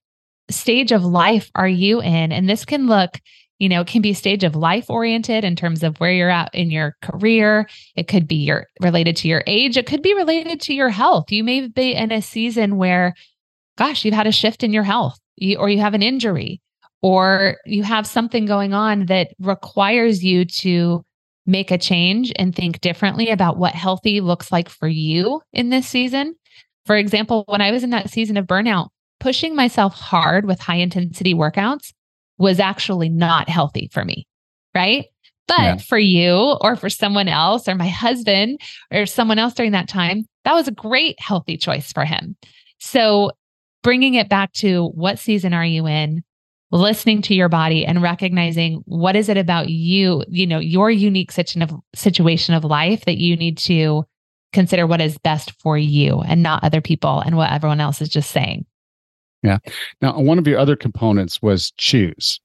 stage 0.50 0.90
of 0.90 1.04
life 1.04 1.50
are 1.54 1.68
you 1.68 2.00
in? 2.00 2.32
And 2.32 2.48
this 2.48 2.64
can 2.64 2.88
look 2.88 3.20
you 3.58 3.68
know, 3.68 3.80
it 3.80 3.86
can 3.86 4.02
be 4.02 4.12
stage 4.12 4.44
of 4.44 4.54
life 4.54 4.90
oriented 4.90 5.44
in 5.44 5.56
terms 5.56 5.82
of 5.82 5.98
where 5.98 6.12
you're 6.12 6.30
at 6.30 6.54
in 6.54 6.70
your 6.70 6.96
career. 7.00 7.68
It 7.94 8.08
could 8.08 8.28
be 8.28 8.36
your 8.36 8.66
related 8.80 9.16
to 9.16 9.28
your 9.28 9.42
age. 9.46 9.76
It 9.76 9.86
could 9.86 10.02
be 10.02 10.14
related 10.14 10.60
to 10.62 10.74
your 10.74 10.90
health. 10.90 11.32
You 11.32 11.42
may 11.42 11.68
be 11.68 11.94
in 11.94 12.12
a 12.12 12.20
season 12.20 12.76
where, 12.76 13.14
gosh, 13.76 14.04
you've 14.04 14.14
had 14.14 14.26
a 14.26 14.32
shift 14.32 14.62
in 14.62 14.72
your 14.72 14.82
health 14.82 15.18
or 15.58 15.68
you 15.68 15.80
have 15.80 15.94
an 15.94 16.02
injury 16.02 16.60
or 17.02 17.56
you 17.66 17.82
have 17.82 18.06
something 18.06 18.46
going 18.46 18.74
on 18.74 19.06
that 19.06 19.28
requires 19.38 20.24
you 20.24 20.44
to 20.44 21.04
make 21.46 21.70
a 21.70 21.78
change 21.78 22.32
and 22.36 22.54
think 22.54 22.80
differently 22.80 23.30
about 23.30 23.56
what 23.56 23.74
healthy 23.74 24.20
looks 24.20 24.50
like 24.50 24.68
for 24.68 24.88
you 24.88 25.40
in 25.52 25.70
this 25.70 25.86
season. 25.86 26.34
For 26.86 26.96
example, 26.96 27.44
when 27.46 27.60
I 27.60 27.70
was 27.70 27.84
in 27.84 27.90
that 27.90 28.10
season 28.10 28.36
of 28.36 28.46
burnout, 28.46 28.88
pushing 29.20 29.54
myself 29.54 29.94
hard 29.94 30.46
with 30.46 30.60
high 30.60 30.76
intensity 30.76 31.34
workouts 31.34 31.92
was 32.38 32.60
actually 32.60 33.08
not 33.08 33.48
healthy 33.48 33.88
for 33.92 34.04
me. 34.04 34.26
Right. 34.74 35.06
But 35.48 35.60
yeah. 35.60 35.76
for 35.76 35.98
you 35.98 36.56
or 36.60 36.74
for 36.76 36.90
someone 36.90 37.28
else 37.28 37.68
or 37.68 37.76
my 37.76 37.88
husband 37.88 38.60
or 38.92 39.06
someone 39.06 39.38
else 39.38 39.54
during 39.54 39.72
that 39.72 39.88
time, 39.88 40.24
that 40.44 40.54
was 40.54 40.66
a 40.66 40.72
great 40.72 41.16
healthy 41.20 41.56
choice 41.56 41.92
for 41.92 42.04
him. 42.04 42.36
So 42.78 43.30
bringing 43.86 44.14
it 44.14 44.28
back 44.28 44.52
to 44.52 44.88
what 44.96 45.16
season 45.16 45.54
are 45.54 45.64
you 45.64 45.86
in? 45.86 46.24
Listening 46.72 47.22
to 47.22 47.36
your 47.36 47.48
body 47.48 47.86
and 47.86 48.02
recognizing 48.02 48.82
what 48.84 49.14
is 49.14 49.28
it 49.28 49.36
about 49.36 49.68
you, 49.68 50.24
you 50.28 50.44
know, 50.44 50.58
your 50.58 50.90
unique 50.90 51.30
situation 51.30 51.62
of 51.62 51.70
situation 51.94 52.52
of 52.52 52.64
life 52.64 53.04
that 53.04 53.18
you 53.18 53.36
need 53.36 53.56
to 53.56 54.02
consider 54.52 54.88
what 54.88 55.00
is 55.00 55.18
best 55.18 55.52
for 55.60 55.78
you 55.78 56.20
and 56.22 56.42
not 56.42 56.64
other 56.64 56.80
people 56.80 57.20
and 57.20 57.36
what 57.36 57.52
everyone 57.52 57.78
else 57.78 58.02
is 58.02 58.08
just 58.08 58.32
saying. 58.32 58.66
Yeah. 59.44 59.58
Now, 60.02 60.18
one 60.18 60.40
of 60.40 60.48
your 60.48 60.58
other 60.58 60.74
components 60.74 61.40
was 61.40 61.70
choose. 61.76 62.40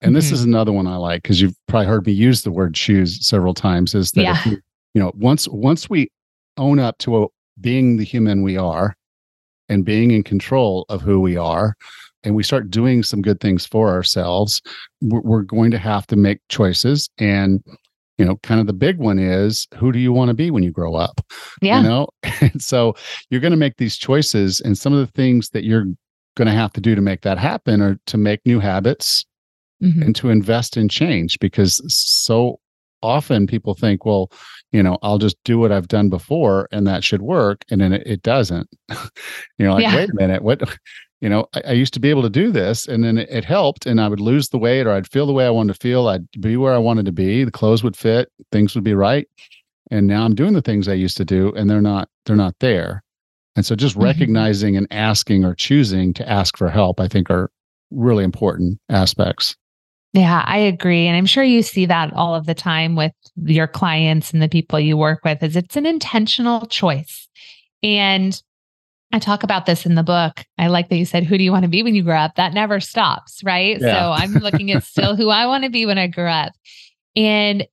And 0.00 0.16
this 0.16 0.26
mm-hmm. 0.26 0.34
is 0.34 0.42
another 0.42 0.72
one 0.72 0.88
I 0.88 0.96
like 0.96 1.22
because 1.22 1.40
you've 1.40 1.54
probably 1.68 1.86
heard 1.86 2.04
me 2.04 2.12
use 2.12 2.42
the 2.42 2.50
word 2.50 2.74
choose 2.74 3.24
several 3.24 3.54
times. 3.54 3.94
Is 3.94 4.10
that 4.12 4.22
yeah. 4.22 4.44
you, 4.44 4.58
you, 4.94 5.00
know 5.00 5.12
once 5.14 5.46
once 5.46 5.88
we 5.88 6.10
own 6.56 6.80
up 6.80 6.98
to 6.98 7.22
a, 7.22 7.26
being 7.60 7.96
the 7.96 8.04
human 8.04 8.42
we 8.42 8.56
are 8.56 8.96
and 9.70 9.84
being 9.84 10.10
in 10.10 10.22
control 10.22 10.84
of 10.90 11.00
who 11.00 11.20
we 11.20 11.36
are, 11.36 11.74
and 12.22 12.34
we 12.34 12.42
start 12.42 12.70
doing 12.70 13.02
some 13.02 13.22
good 13.22 13.40
things 13.40 13.64
for 13.64 13.88
ourselves, 13.88 14.60
we're, 15.00 15.42
going 15.42 15.70
to 15.70 15.78
have 15.78 16.06
to 16.08 16.16
make 16.16 16.40
choices. 16.50 17.08
And 17.18 17.64
you 18.18 18.26
know, 18.26 18.36
kind 18.42 18.60
of 18.60 18.66
the 18.66 18.74
big 18.74 18.98
one 18.98 19.18
is 19.18 19.66
who 19.78 19.92
do 19.92 19.98
you 19.98 20.12
want 20.12 20.28
to 20.28 20.34
be 20.34 20.50
when 20.50 20.62
you 20.62 20.70
grow 20.70 20.94
up? 20.94 21.22
Yeah. 21.62 21.80
You 21.80 21.88
know, 21.88 22.08
and 22.42 22.60
so 22.62 22.94
you're 23.30 23.40
going 23.40 23.52
to 23.52 23.56
make 23.56 23.78
these 23.78 23.96
choices, 23.96 24.60
and 24.60 24.76
some 24.76 24.92
of 24.92 24.98
the 24.98 25.12
things 25.12 25.48
that 25.50 25.64
you're 25.64 25.86
going 26.36 26.46
to 26.46 26.52
have 26.52 26.72
to 26.74 26.80
do 26.80 26.94
to 26.94 27.00
make 27.00 27.22
that 27.22 27.38
happen 27.38 27.80
or 27.80 27.98
to 28.06 28.18
make 28.18 28.40
new 28.44 28.60
habits 28.60 29.24
mm-hmm. 29.82 30.02
and 30.02 30.16
to 30.16 30.30
invest 30.30 30.76
in 30.76 30.88
change 30.88 31.38
because 31.38 31.80
so 31.92 32.60
often 33.02 33.46
people 33.46 33.74
think 33.74 34.04
well 34.04 34.30
you 34.72 34.82
know 34.82 34.98
i'll 35.02 35.18
just 35.18 35.36
do 35.44 35.58
what 35.58 35.72
i've 35.72 35.88
done 35.88 36.08
before 36.08 36.68
and 36.72 36.86
that 36.86 37.04
should 37.04 37.22
work 37.22 37.64
and 37.70 37.80
then 37.80 37.92
it, 37.92 38.02
it 38.06 38.22
doesn't 38.22 38.68
you 38.90 39.66
know 39.66 39.74
like 39.74 39.82
yeah. 39.82 39.96
wait 39.96 40.10
a 40.10 40.14
minute 40.14 40.42
what 40.42 40.62
you 41.20 41.28
know 41.28 41.46
I, 41.54 41.62
I, 41.68 41.72
used 41.72 41.92
to 41.94 42.00
be 42.00 42.08
able 42.08 42.22
to 42.22 42.30
do 42.30 42.50
this 42.50 42.86
and 42.86 43.04
then 43.04 43.18
it, 43.18 43.28
it, 43.30 43.44
helped 43.44 43.86
and 43.86 44.00
i 44.00 44.08
would 44.08 44.20
lose 44.20 44.48
the 44.48 44.58
weight 44.58 44.86
or 44.86 44.92
i'd 44.92 45.10
feel 45.10 45.26
the 45.26 45.32
way 45.32 45.46
i 45.46 45.50
wanted 45.50 45.74
to 45.74 45.80
feel 45.80 46.08
i'd 46.08 46.26
be 46.40 46.56
where 46.56 46.74
i 46.74 46.78
wanted 46.78 47.06
to 47.06 47.12
be 47.12 47.44
the 47.44 47.50
clothes 47.50 47.82
would 47.82 47.96
fit 47.96 48.30
things 48.52 48.74
would 48.74 48.84
be 48.84 48.94
right 48.94 49.28
and 49.90 50.06
now 50.06 50.24
i'm 50.24 50.34
doing 50.34 50.52
the 50.52 50.62
things 50.62 50.88
i 50.88 50.94
used 50.94 51.16
to 51.16 51.24
do 51.24 51.52
and 51.54 51.68
they're 51.68 51.82
not 51.82 52.08
they're 52.24 52.36
not 52.36 52.54
there 52.60 53.02
and 53.56 53.66
so 53.66 53.74
just 53.74 53.94
mm-hmm. 53.94 54.04
recognizing 54.04 54.76
and 54.76 54.86
asking 54.90 55.44
or 55.44 55.54
choosing 55.54 56.14
to 56.14 56.28
ask 56.28 56.56
for 56.56 56.70
help, 56.70 57.00
I 57.00 57.08
think 57.08 57.30
are 57.30 57.50
really 57.90 58.24
important 58.24 58.78
aspects. 58.88 59.56
Yeah, 60.12 60.42
I 60.44 60.58
agree. 60.58 61.06
And 61.06 61.16
I'm 61.16 61.26
sure 61.26 61.44
you 61.44 61.62
see 61.62 61.86
that 61.86 62.12
all 62.14 62.34
of 62.34 62.46
the 62.46 62.54
time 62.54 62.96
with 62.96 63.12
your 63.36 63.68
clients 63.68 64.32
and 64.32 64.42
the 64.42 64.48
people 64.48 64.80
you 64.80 64.96
work 64.96 65.20
with 65.24 65.42
is 65.42 65.54
it's 65.54 65.76
an 65.76 65.86
intentional 65.86 66.66
choice. 66.66 67.28
And 67.82 68.40
I 69.12 69.18
talk 69.18 69.42
about 69.42 69.66
this 69.66 69.86
in 69.86 69.94
the 69.94 70.02
book. 70.02 70.44
I 70.58 70.66
like 70.66 70.88
that 70.88 70.96
you 70.96 71.04
said, 71.04 71.24
Who 71.24 71.38
do 71.38 71.44
you 71.44 71.52
want 71.52 71.64
to 71.64 71.68
be 71.68 71.82
when 71.82 71.94
you 71.94 72.02
grow 72.02 72.16
up? 72.16 72.34
That 72.36 72.54
never 72.54 72.80
stops, 72.80 73.42
right? 73.44 73.78
Yeah. 73.80 73.92
So 73.92 74.12
I'm 74.12 74.32
looking 74.34 74.72
at 74.72 74.84
still 74.84 75.16
who 75.16 75.30
I 75.30 75.46
want 75.46 75.64
to 75.64 75.70
be 75.70 75.86
when 75.86 75.98
I 75.98 76.06
grow 76.08 76.30
up. 76.30 76.52
And 77.16 77.66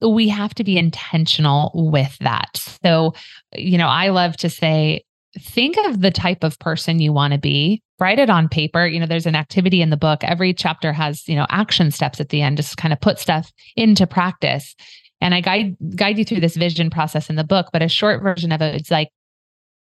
we 0.00 0.28
have 0.28 0.54
to 0.54 0.64
be 0.64 0.76
intentional 0.76 1.70
with 1.74 2.16
that. 2.18 2.56
So, 2.84 3.14
you 3.54 3.78
know, 3.78 3.88
I 3.88 4.08
love 4.08 4.36
to 4.38 4.50
say, 4.50 5.04
think 5.38 5.76
of 5.86 6.00
the 6.00 6.10
type 6.10 6.44
of 6.44 6.58
person 6.58 7.00
you 7.00 7.12
want 7.12 7.32
to 7.32 7.38
be. 7.38 7.82
Write 8.00 8.18
it 8.18 8.30
on 8.30 8.48
paper. 8.48 8.86
You 8.86 9.00
know 9.00 9.06
there's 9.06 9.26
an 9.26 9.36
activity 9.36 9.82
in 9.82 9.90
the 9.90 9.96
book. 9.96 10.24
Every 10.24 10.52
chapter 10.52 10.92
has 10.92 11.26
you 11.28 11.36
know 11.36 11.46
action 11.50 11.90
steps 11.90 12.20
at 12.20 12.30
the 12.30 12.42
end. 12.42 12.56
Just 12.56 12.76
kind 12.76 12.92
of 12.92 13.00
put 13.00 13.18
stuff 13.18 13.52
into 13.76 14.06
practice. 14.06 14.74
And 15.20 15.34
i 15.34 15.40
guide 15.40 15.76
guide 15.96 16.18
you 16.18 16.24
through 16.24 16.40
this 16.40 16.56
vision 16.56 16.90
process 16.90 17.30
in 17.30 17.36
the 17.36 17.44
book 17.44 17.68
but 17.72 17.80
a 17.80 17.88
short 17.88 18.22
version 18.22 18.52
of 18.52 18.60
it's 18.60 18.90
like 18.90 19.08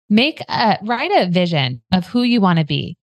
make 0.08 0.40
a 0.48 0.78
write 0.82 1.10
a 1.10 1.28
vision 1.30 1.82
of 1.92 2.06
who 2.06 2.22
you 2.22 2.40
want 2.40 2.58
to 2.58 2.64
be. 2.64 2.96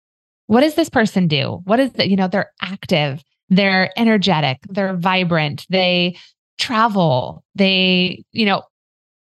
What 0.45 0.61
does 0.61 0.75
this 0.75 0.89
person 0.89 1.27
do? 1.27 1.61
What 1.65 1.79
is 1.79 1.91
that 1.93 2.09
you 2.09 2.15
know 2.15 2.27
they're 2.27 2.51
active 2.61 3.23
they're 3.51 3.89
energetic 3.97 4.59
they're 4.69 4.95
vibrant 4.95 5.65
they 5.69 6.15
travel. 6.59 7.43
They, 7.55 8.23
you 8.31 8.45
know, 8.45 8.61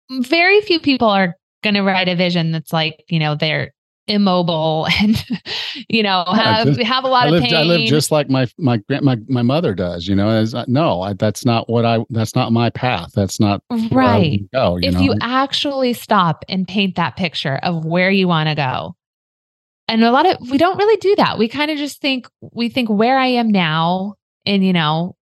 very 0.09 0.59
few 0.61 0.79
people 0.79 1.07
are 1.07 1.35
going 1.67 1.75
to 1.75 1.83
write 1.83 2.07
a 2.07 2.15
vision 2.15 2.51
that's 2.51 2.71
like, 2.71 3.03
you 3.09 3.19
know, 3.19 3.35
they're 3.35 3.73
immobile 4.07 4.87
and 5.01 5.25
you 5.89 6.01
know 6.01 6.23
have 6.27 6.65
just, 6.65 6.81
have 6.81 7.03
a 7.03 7.07
lot 7.07 7.27
I 7.27 7.35
of 7.35 7.43
pain. 7.43 7.53
I 7.53 7.63
live 7.63 7.85
just 7.87 8.09
like 8.09 8.29
my 8.29 8.47
my 8.57 8.81
my 9.01 9.17
my 9.27 9.41
mother 9.41 9.75
does. 9.75 10.07
You 10.07 10.15
know, 10.15 10.29
as 10.29 10.55
uh, 10.55 10.63
no, 10.67 11.01
I, 11.01 11.13
that's 11.13 11.45
not 11.45 11.69
what 11.69 11.85
I. 11.85 11.99
That's 12.09 12.35
not 12.35 12.51
my 12.51 12.69
path. 12.69 13.11
That's 13.13 13.39
not 13.39 13.61
right. 13.91 14.39
Go, 14.53 14.77
you 14.77 14.87
if 14.87 14.93
know? 14.93 15.01
you 15.01 15.15
actually 15.21 15.93
stop 15.93 16.45
and 16.47 16.67
paint 16.67 16.95
that 16.95 17.17
picture 17.17 17.59
of 17.63 17.85
where 17.85 18.09
you 18.09 18.27
want 18.27 18.47
to 18.47 18.55
go, 18.55 18.95
and 19.87 20.03
a 20.03 20.11
lot 20.11 20.25
of 20.25 20.49
we 20.49 20.57
don't 20.57 20.77
really 20.77 20.97
do 20.97 21.15
that. 21.17 21.37
We 21.37 21.47
kind 21.47 21.69
of 21.69 21.77
just 21.77 22.01
think 22.01 22.27
we 22.53 22.69
think 22.69 22.89
where 22.89 23.17
I 23.17 23.27
am 23.27 23.51
now, 23.51 24.15
and 24.45 24.63
you 24.63 24.71
know 24.73 25.15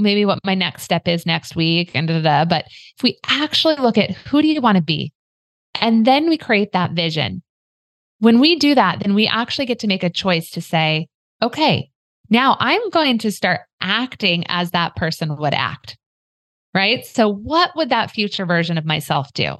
maybe 0.00 0.24
what 0.24 0.38
my 0.44 0.54
next 0.54 0.84
step 0.84 1.08
is 1.08 1.26
next 1.26 1.56
week 1.56 1.90
and 1.92 2.06
da, 2.06 2.14
da, 2.14 2.22
da. 2.22 2.44
but 2.44 2.66
if 2.68 3.02
we 3.02 3.18
actually 3.26 3.74
look 3.74 3.98
at 3.98 4.12
who 4.12 4.40
do 4.40 4.46
you 4.46 4.60
want 4.60 4.76
to 4.76 4.82
be 4.82 5.12
and 5.74 6.06
then 6.06 6.28
we 6.28 6.36
create 6.36 6.72
that 6.72 6.92
vision 6.92 7.42
when 8.20 8.40
we 8.40 8.56
do 8.56 8.74
that 8.74 9.00
then 9.00 9.14
we 9.14 9.26
actually 9.26 9.66
get 9.66 9.78
to 9.78 9.86
make 9.86 10.02
a 10.02 10.10
choice 10.10 10.50
to 10.50 10.60
say 10.60 11.06
okay 11.42 11.90
now 12.30 12.56
i'm 12.60 12.90
going 12.90 13.18
to 13.18 13.30
start 13.30 13.60
acting 13.80 14.44
as 14.48 14.70
that 14.70 14.94
person 14.96 15.36
would 15.36 15.54
act 15.54 15.96
right 16.74 17.06
so 17.06 17.28
what 17.28 17.70
would 17.76 17.88
that 17.88 18.10
future 18.10 18.46
version 18.46 18.78
of 18.78 18.84
myself 18.84 19.32
do 19.34 19.56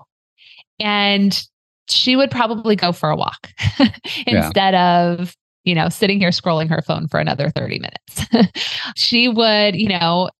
and 0.81 1.47
she 1.89 2.17
would 2.17 2.31
probably 2.31 2.77
go 2.77 2.93
for 2.93 3.11
a 3.11 3.17
walk 3.17 3.51
instead 4.27 4.75
yeah. 4.75 5.03
of 5.03 5.35
you 5.69 5.75
know, 5.75 5.91
sitting 5.91 6.19
here 6.19 6.31
scrolling 6.31 6.71
her 6.71 6.81
phone 6.81 7.09
for 7.09 7.21
another 7.21 7.51
30 7.51 7.79
minutes. 7.79 8.59
she 8.97 9.29
would, 9.29 9.77
you 9.77 9.89
know, 9.89 10.31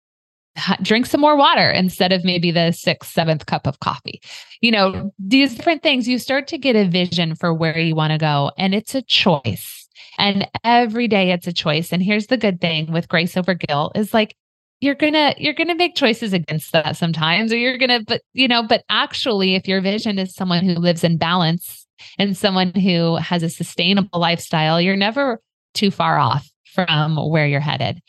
drink 0.83 1.07
some 1.07 1.21
more 1.21 1.37
water 1.37 1.71
instead 1.71 2.13
of 2.13 2.25
maybe 2.25 2.51
the 2.51 2.73
sixth, 2.73 3.11
seventh 3.13 3.47
cup 3.47 3.67
of 3.67 3.81
coffee. 3.81 4.21
You 4.61 4.71
know, 4.71 5.13
these 5.19 5.55
different 5.55 5.83
things, 5.83 6.09
you 6.09 6.19
start 6.19 6.47
to 6.49 6.59
get 6.59 6.77
a 6.77 6.89
vision 6.89 7.35
for 7.35 7.55
where 7.55 7.79
you 7.79 7.95
want 7.95 8.13
to 8.13 8.19
go, 8.19 8.51
and 8.59 8.75
it's 8.75 8.95
a 8.95 9.03
choice. 9.03 9.89
And 10.19 10.49
every 10.65 11.07
day 11.07 11.31
it's 11.31 11.47
a 11.47 11.53
choice. 11.53 11.93
And 11.93 12.03
here's 12.03 12.27
the 12.27 12.37
good 12.37 12.61
thing 12.61 12.93
with 12.93 13.09
grace 13.09 13.37
over 13.37 13.55
guilt 13.55 13.93
is 13.97 14.13
like, 14.13 14.37
you're 14.81 14.95
gonna 14.95 15.35
you're 15.39 15.55
gonna 15.55 15.75
make 15.75 15.97
choices 15.97 16.33
against 16.33 16.71
that 16.71 16.97
sometimes 16.97 17.53
or 17.53 17.57
you're 17.57 17.77
gonna 17.79 18.01
but 18.07 18.23
you 18.33 18.47
know 18.47 18.63
but 18.63 18.85
actually 18.89 19.57
if 19.57 19.67
your 19.67 19.81
vision 19.81 20.21
is 20.21 20.33
someone 20.33 20.65
who 20.65 20.75
lives 20.75 21.03
in 21.03 21.17
balance 21.17 21.85
and 22.19 22.37
someone 22.37 22.73
who 22.75 23.17
has 23.17 23.43
a 23.43 23.49
sustainable 23.49 24.21
lifestyle, 24.21 24.81
you're 24.81 24.97
never 24.97 25.41
too 25.75 25.91
far 25.91 26.19
off 26.19 26.49
from 26.65 27.17
where 27.31 27.47
you're 27.47 27.61
headed. 27.61 28.01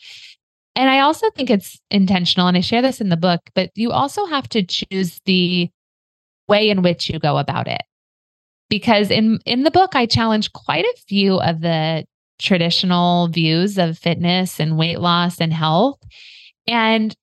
And 0.76 0.88
I 0.88 1.00
also 1.00 1.30
think 1.30 1.50
it's 1.50 1.80
intentional, 1.90 2.46
and 2.46 2.56
I 2.56 2.60
share 2.60 2.82
this 2.82 3.00
in 3.00 3.08
the 3.08 3.16
book, 3.16 3.40
but 3.54 3.70
you 3.74 3.90
also 3.90 4.26
have 4.26 4.48
to 4.50 4.62
choose 4.64 5.20
the 5.24 5.68
way 6.48 6.70
in 6.70 6.82
which 6.82 7.08
you 7.08 7.18
go 7.18 7.38
about 7.38 7.68
it. 7.68 7.82
Because 8.68 9.10
in, 9.10 9.40
in 9.46 9.64
the 9.64 9.70
book, 9.70 9.96
I 9.96 10.06
challenge 10.06 10.52
quite 10.52 10.84
a 10.84 11.00
few 11.08 11.40
of 11.40 11.60
the 11.60 12.04
traditional 12.38 13.28
views 13.28 13.78
of 13.78 13.98
fitness 13.98 14.60
and 14.60 14.78
weight 14.78 15.00
loss 15.00 15.40
and 15.40 15.52
health. 15.52 15.98
And 16.66 17.14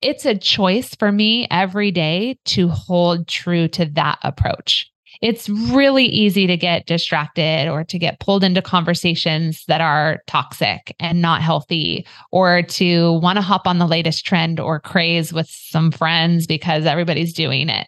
it's 0.00 0.24
a 0.24 0.36
choice 0.36 0.94
for 0.94 1.10
me 1.10 1.46
every 1.50 1.90
day 1.90 2.38
to 2.46 2.68
hold 2.68 3.26
true 3.26 3.68
to 3.68 3.86
that 3.86 4.18
approach 4.22 4.90
it's 5.20 5.48
really 5.48 6.04
easy 6.04 6.46
to 6.46 6.56
get 6.56 6.86
distracted 6.86 7.68
or 7.68 7.84
to 7.84 7.98
get 7.98 8.20
pulled 8.20 8.44
into 8.44 8.62
conversations 8.62 9.64
that 9.68 9.80
are 9.80 10.20
toxic 10.26 10.94
and 11.00 11.22
not 11.22 11.42
healthy 11.42 12.06
or 12.30 12.62
to 12.62 13.12
want 13.20 13.36
to 13.36 13.42
hop 13.42 13.66
on 13.66 13.78
the 13.78 13.86
latest 13.86 14.26
trend 14.26 14.60
or 14.60 14.80
craze 14.80 15.32
with 15.32 15.48
some 15.48 15.90
friends 15.90 16.46
because 16.46 16.86
everybody's 16.86 17.32
doing 17.32 17.68
it. 17.68 17.86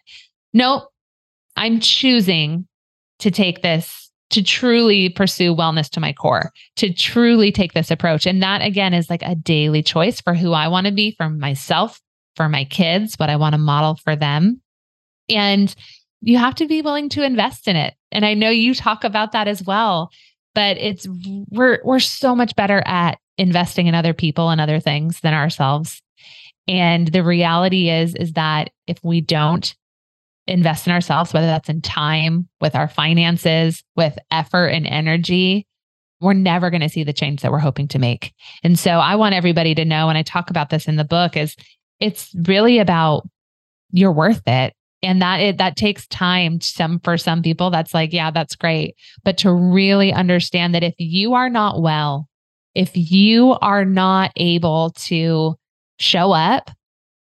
Nope. 0.53 0.89
I'm 1.55 1.79
choosing 1.79 2.67
to 3.19 3.31
take 3.31 3.61
this 3.61 4.11
to 4.29 4.43
truly 4.43 5.09
pursue 5.09 5.55
wellness 5.55 5.89
to 5.89 5.99
my 5.99 6.13
core, 6.13 6.51
to 6.75 6.93
truly 6.93 7.51
take 7.51 7.73
this 7.73 7.91
approach. 7.91 8.25
And 8.25 8.43
that 8.43 8.61
again 8.61 8.93
is 8.93 9.09
like 9.09 9.23
a 9.23 9.35
daily 9.35 9.81
choice 9.81 10.19
for 10.19 10.33
who 10.33 10.51
I 10.51 10.67
want 10.67 10.85
to 10.87 10.93
be 10.93 11.11
for 11.11 11.29
myself, 11.29 11.99
for 12.35 12.49
my 12.49 12.65
kids, 12.65 13.15
what 13.15 13.29
I 13.29 13.37
want 13.37 13.53
to 13.53 13.57
model 13.57 13.95
for 13.95 14.15
them. 14.15 14.61
And 15.29 15.73
you 16.21 16.37
have 16.37 16.55
to 16.55 16.67
be 16.67 16.81
willing 16.81 17.09
to 17.09 17.23
invest 17.23 17.67
in 17.67 17.75
it. 17.75 17.93
And 18.11 18.25
I 18.25 18.33
know 18.33 18.49
you 18.49 18.73
talk 18.73 19.03
about 19.03 19.31
that 19.33 19.47
as 19.47 19.63
well, 19.63 20.11
but 20.55 20.77
it's 20.77 21.07
we're 21.49 21.79
we're 21.83 21.99
so 21.99 22.35
much 22.35 22.55
better 22.55 22.81
at 22.85 23.19
investing 23.37 23.87
in 23.87 23.95
other 23.95 24.13
people 24.13 24.49
and 24.49 24.59
other 24.59 24.79
things 24.79 25.19
than 25.21 25.33
ourselves. 25.33 26.01
And 26.67 27.07
the 27.07 27.23
reality 27.23 27.89
is 27.89 28.15
is 28.15 28.33
that 28.33 28.71
if 28.87 28.97
we 29.03 29.21
don't 29.21 29.75
invest 30.47 30.87
in 30.87 30.93
ourselves, 30.93 31.33
whether 31.33 31.47
that's 31.47 31.69
in 31.69 31.81
time, 31.81 32.47
with 32.61 32.75
our 32.75 32.87
finances, 32.87 33.83
with 33.95 34.17
effort 34.31 34.67
and 34.67 34.87
energy, 34.87 35.67
we're 36.21 36.33
never 36.33 36.69
going 36.69 36.81
to 36.81 36.89
see 36.89 37.03
the 37.03 37.13
change 37.13 37.41
that 37.41 37.51
we're 37.51 37.59
hoping 37.59 37.87
to 37.89 37.99
make. 37.99 38.33
And 38.63 38.79
so 38.79 38.91
I 38.91 39.15
want 39.15 39.35
everybody 39.35 39.75
to 39.75 39.85
know, 39.85 40.09
and 40.09 40.17
I 40.17 40.23
talk 40.23 40.49
about 40.49 40.69
this 40.69 40.87
in 40.87 40.95
the 40.95 41.03
book, 41.03 41.37
is 41.37 41.55
it's 41.99 42.33
really 42.47 42.79
about 42.79 43.27
you're 43.91 44.11
worth 44.11 44.41
it. 44.47 44.73
And 45.03 45.21
that 45.21 45.37
it 45.37 45.57
that 45.59 45.77
takes 45.77 46.07
time. 46.07 46.59
Some 46.59 46.99
for 46.99 47.17
some 47.17 47.41
people, 47.43 47.69
that's 47.69 47.93
like, 47.93 48.13
yeah, 48.13 48.31
that's 48.31 48.55
great. 48.55 48.95
But 49.23 49.37
to 49.39 49.53
really 49.53 50.11
understand 50.11 50.73
that 50.73 50.83
if 50.83 50.95
you 50.97 51.35
are 51.35 51.49
not 51.49 51.81
well, 51.81 52.27
if 52.73 52.91
you 52.93 53.53
are 53.61 53.85
not 53.85 54.31
able 54.35 54.91
to 54.91 55.55
show 55.99 56.31
up, 56.31 56.71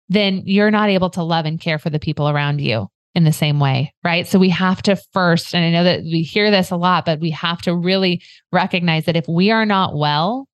then 0.09 0.43
you're 0.47 0.71
not 0.71 0.89
able 0.89 1.11
to 1.11 1.23
love 1.23 1.47
and 1.47 1.61
care 1.61 1.79
for 1.79 1.91
the 1.91 1.99
people 1.99 2.29
around 2.29 2.61
you 2.61 2.89
in 3.15 3.25
the 3.25 3.33
same 3.33 3.59
way, 3.59 3.93
right? 4.05 4.27
So 4.27 4.39
we 4.39 4.51
have 4.51 4.81
to 4.83 4.97
first, 5.13 5.55
and 5.55 5.65
I 5.65 5.71
know 5.71 5.85
that 5.85 6.03
we 6.03 6.23
hear 6.23 6.51
this 6.51 6.71
a 6.71 6.77
lot, 6.77 7.05
but 7.05 7.21
we 7.21 7.31
have 7.31 7.61
to 7.63 7.75
really 7.75 8.23
recognize 8.53 9.07
that 9.07 9.17
if 9.17 9.27
we 9.29 9.51
are 9.51 9.67
not 9.67 9.97
well, 9.97 10.47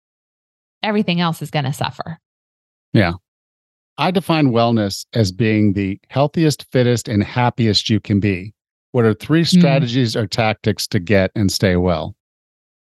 everything 0.82 1.20
else 1.20 1.42
is 1.42 1.50
going 1.50 1.66
to 1.66 1.72
suffer. 1.72 2.18
Yeah. 2.92 3.12
I 3.98 4.10
define 4.10 4.48
wellness 4.48 5.06
as 5.12 5.30
being 5.30 5.72
the 5.72 6.00
healthiest, 6.08 6.66
fittest, 6.72 7.08
and 7.08 7.22
happiest 7.22 7.88
you 7.88 8.00
can 8.00 8.20
be. 8.20 8.54
What 8.92 9.04
are 9.04 9.14
three 9.14 9.42
hmm. 9.42 9.58
strategies 9.58 10.14
mm. 10.14 10.22
or 10.22 10.26
tactics 10.26 10.86
to 10.88 11.00
get 11.00 11.30
and 11.34 11.50
stay 11.50 11.76
well? 11.76 12.14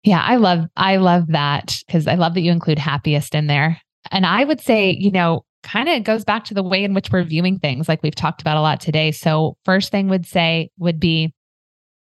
Yeah, 0.05 0.22
I 0.22 0.36
love 0.36 0.66
I 0.76 0.96
love 0.96 1.28
that 1.28 1.80
because 1.86 2.09
I 2.09 2.14
love 2.16 2.34
that 2.34 2.40
you 2.40 2.50
include 2.50 2.78
happiest 2.78 3.34
in 3.34 3.46
there. 3.46 3.80
And 4.11 4.26
I 4.26 4.44
would 4.44 4.61
say, 4.61 4.90
you 4.90 5.12
know, 5.12 5.44
kind 5.62 5.88
of 5.88 6.03
goes 6.05 6.24
back 6.24 6.44
to 6.46 6.55
the 6.55 6.62
way 6.62 6.82
in 6.82 6.94
which 6.94 7.11
we're 7.11 7.22
viewing 7.22 7.59
things, 7.59 7.88
like 7.88 8.03
we've 8.03 8.14
talked 8.14 8.40
about 8.40 8.57
a 8.57 8.61
lot 8.61 8.80
today. 8.80 9.12
So, 9.12 9.57
first 9.64 9.90
thing 9.90 10.09
would 10.09 10.26
say 10.26 10.70
would 10.78 10.98
be 10.98 11.32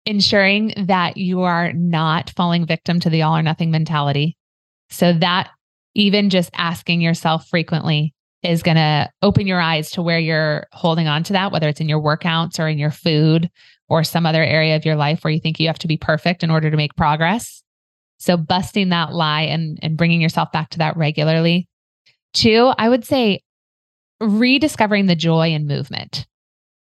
ensuring 0.05 0.73
that 0.85 1.17
you 1.17 1.41
are 1.41 1.73
not 1.73 2.31
falling 2.35 2.65
victim 2.65 2.99
to 2.99 3.09
the 3.09 3.23
all 3.23 3.35
or 3.35 3.41
nothing 3.41 3.71
mentality. 3.71 4.37
So, 4.89 5.13
that 5.13 5.49
even 5.95 6.29
just 6.29 6.51
asking 6.53 7.01
yourself 7.01 7.47
frequently 7.47 8.13
is 8.47 8.63
going 8.63 8.77
to 8.77 9.09
open 9.21 9.45
your 9.45 9.59
eyes 9.59 9.91
to 9.91 10.01
where 10.01 10.19
you're 10.19 10.67
holding 10.71 11.07
on 11.07 11.23
to 11.23 11.33
that, 11.33 11.51
whether 11.51 11.67
it's 11.67 11.81
in 11.81 11.89
your 11.89 12.01
workouts 12.01 12.59
or 12.59 12.67
in 12.67 12.77
your 12.77 12.91
food 12.91 13.49
or 13.89 14.03
some 14.03 14.25
other 14.25 14.43
area 14.43 14.75
of 14.75 14.85
your 14.85 14.95
life 14.95 15.23
where 15.23 15.31
you 15.31 15.39
think 15.39 15.59
you 15.59 15.67
have 15.67 15.79
to 15.79 15.87
be 15.87 15.97
perfect 15.97 16.43
in 16.43 16.51
order 16.51 16.71
to 16.71 16.77
make 16.77 16.95
progress. 16.95 17.63
So, 18.19 18.37
busting 18.37 18.89
that 18.89 19.13
lie 19.13 19.43
and, 19.43 19.77
and 19.81 19.97
bringing 19.97 20.21
yourself 20.21 20.51
back 20.51 20.69
to 20.71 20.79
that 20.79 20.97
regularly. 20.97 21.67
Two, 22.33 22.73
I 22.77 22.89
would 22.89 23.05
say 23.05 23.41
rediscovering 24.19 25.05
the 25.05 25.15
joy 25.15 25.49
in 25.51 25.67
movement. 25.67 26.25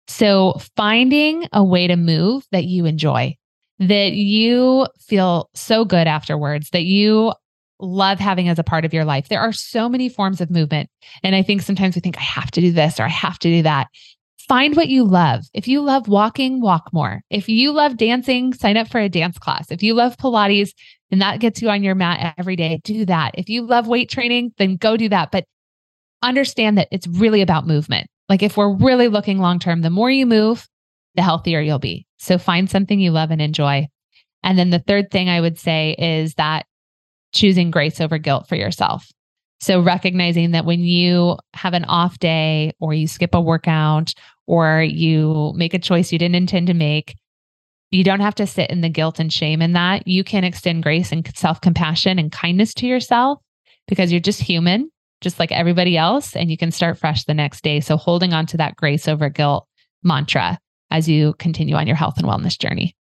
So, 0.07 0.59
finding 0.75 1.47
a 1.53 1.63
way 1.63 1.87
to 1.87 1.95
move 1.95 2.45
that 2.51 2.65
you 2.65 2.85
enjoy, 2.85 3.37
that 3.79 4.13
you 4.13 4.87
feel 4.99 5.49
so 5.53 5.85
good 5.85 6.07
afterwards, 6.07 6.71
that 6.71 6.83
you 6.83 7.33
love 7.83 8.19
having 8.19 8.49
as 8.49 8.57
a 8.57 8.63
part 8.63 8.85
of 8.85 8.93
your 8.93 9.05
life. 9.05 9.29
There 9.29 9.41
are 9.41 9.51
so 9.51 9.89
many 9.89 10.09
forms 10.09 10.41
of 10.41 10.49
movement. 10.49 10.89
And 11.21 11.35
I 11.35 11.43
think 11.43 11.61
sometimes 11.61 11.95
we 11.95 12.01
think, 12.01 12.17
I 12.17 12.21
have 12.21 12.51
to 12.51 12.61
do 12.61 12.71
this 12.71 12.99
or 12.99 13.03
I 13.03 13.09
have 13.09 13.37
to 13.39 13.49
do 13.49 13.61
that. 13.63 13.87
Find 14.47 14.75
what 14.75 14.89
you 14.89 15.03
love. 15.03 15.43
If 15.53 15.67
you 15.67 15.81
love 15.81 16.07
walking, 16.07 16.61
walk 16.61 16.89
more. 16.91 17.21
If 17.29 17.47
you 17.47 17.71
love 17.71 17.97
dancing, 17.97 18.53
sign 18.53 18.77
up 18.77 18.87
for 18.89 18.99
a 18.99 19.09
dance 19.09 19.37
class. 19.37 19.71
If 19.71 19.83
you 19.83 19.93
love 19.93 20.17
Pilates 20.17 20.71
and 21.11 21.21
that 21.21 21.39
gets 21.39 21.61
you 21.61 21.69
on 21.69 21.83
your 21.83 21.95
mat 21.95 22.33
every 22.37 22.55
day, 22.55 22.81
do 22.83 23.05
that. 23.05 23.31
If 23.35 23.49
you 23.49 23.65
love 23.65 23.87
weight 23.87 24.09
training, 24.09 24.53
then 24.57 24.75
go 24.75 24.97
do 24.97 25.09
that. 25.09 25.31
But 25.31 25.45
understand 26.21 26.77
that 26.77 26.87
it's 26.91 27.07
really 27.07 27.41
about 27.41 27.67
movement. 27.67 28.07
Like 28.29 28.43
if 28.43 28.57
we're 28.57 28.73
really 28.73 29.07
looking 29.07 29.39
long 29.39 29.59
term, 29.59 29.81
the 29.81 29.89
more 29.89 30.09
you 30.09 30.25
move, 30.25 30.67
the 31.15 31.21
healthier 31.21 31.61
you'll 31.61 31.79
be. 31.79 32.05
So 32.17 32.37
find 32.37 32.69
something 32.69 32.99
you 32.99 33.11
love 33.11 33.31
and 33.31 33.41
enjoy. 33.41 33.87
And 34.43 34.57
then 34.57 34.71
the 34.71 34.79
third 34.79 35.11
thing 35.11 35.29
I 35.29 35.39
would 35.39 35.57
say 35.57 35.95
is 35.97 36.33
that 36.35 36.65
choosing 37.33 37.71
grace 37.71 37.99
over 37.99 38.17
guilt 38.17 38.47
for 38.47 38.55
yourself. 38.55 39.11
So 39.61 39.79
recognizing 39.81 40.51
that 40.51 40.65
when 40.65 40.81
you 40.81 41.37
have 41.53 41.73
an 41.73 41.85
off 41.85 42.19
day 42.19 42.73
or 42.79 42.93
you 42.93 43.07
skip 43.07 43.33
a 43.33 43.41
workout 43.41 44.13
or 44.45 44.83
you 44.83 45.53
make 45.55 45.73
a 45.73 45.79
choice 45.79 46.11
you 46.11 46.19
didn't 46.19 46.35
intend 46.35 46.67
to 46.67 46.73
make, 46.73 47.15
you 47.91 48.03
don't 48.03 48.19
have 48.19 48.35
to 48.35 48.47
sit 48.47 48.69
in 48.69 48.81
the 48.81 48.89
guilt 48.89 49.19
and 49.19 49.31
shame 49.31 49.61
in 49.61 49.73
that. 49.73 50.07
You 50.07 50.23
can 50.23 50.43
extend 50.43 50.83
grace 50.83 51.11
and 51.11 51.29
self 51.35 51.61
compassion 51.61 52.19
and 52.19 52.31
kindness 52.31 52.73
to 52.75 52.87
yourself 52.87 53.39
because 53.87 54.11
you're 54.11 54.19
just 54.19 54.41
human 54.41 54.89
just 55.23 55.39
like 55.39 55.51
everybody 55.51 55.97
else, 55.97 56.35
and 56.35 56.51
you 56.51 56.57
can 56.57 56.69
start 56.69 56.99
fresh 56.99 57.23
the 57.23 57.33
next 57.33 57.63
day. 57.63 57.79
So, 57.79 57.97
holding 57.97 58.33
on 58.33 58.45
to 58.47 58.57
that 58.57 58.75
grace 58.75 59.07
over 59.07 59.29
guilt 59.29 59.67
mantra 60.03 60.59
as 60.91 61.09
you 61.09 61.33
continue 61.39 61.75
on 61.75 61.87
your 61.87 61.95
health 61.95 62.17
and 62.17 62.27
wellness 62.27 62.59
journey. 62.59 62.95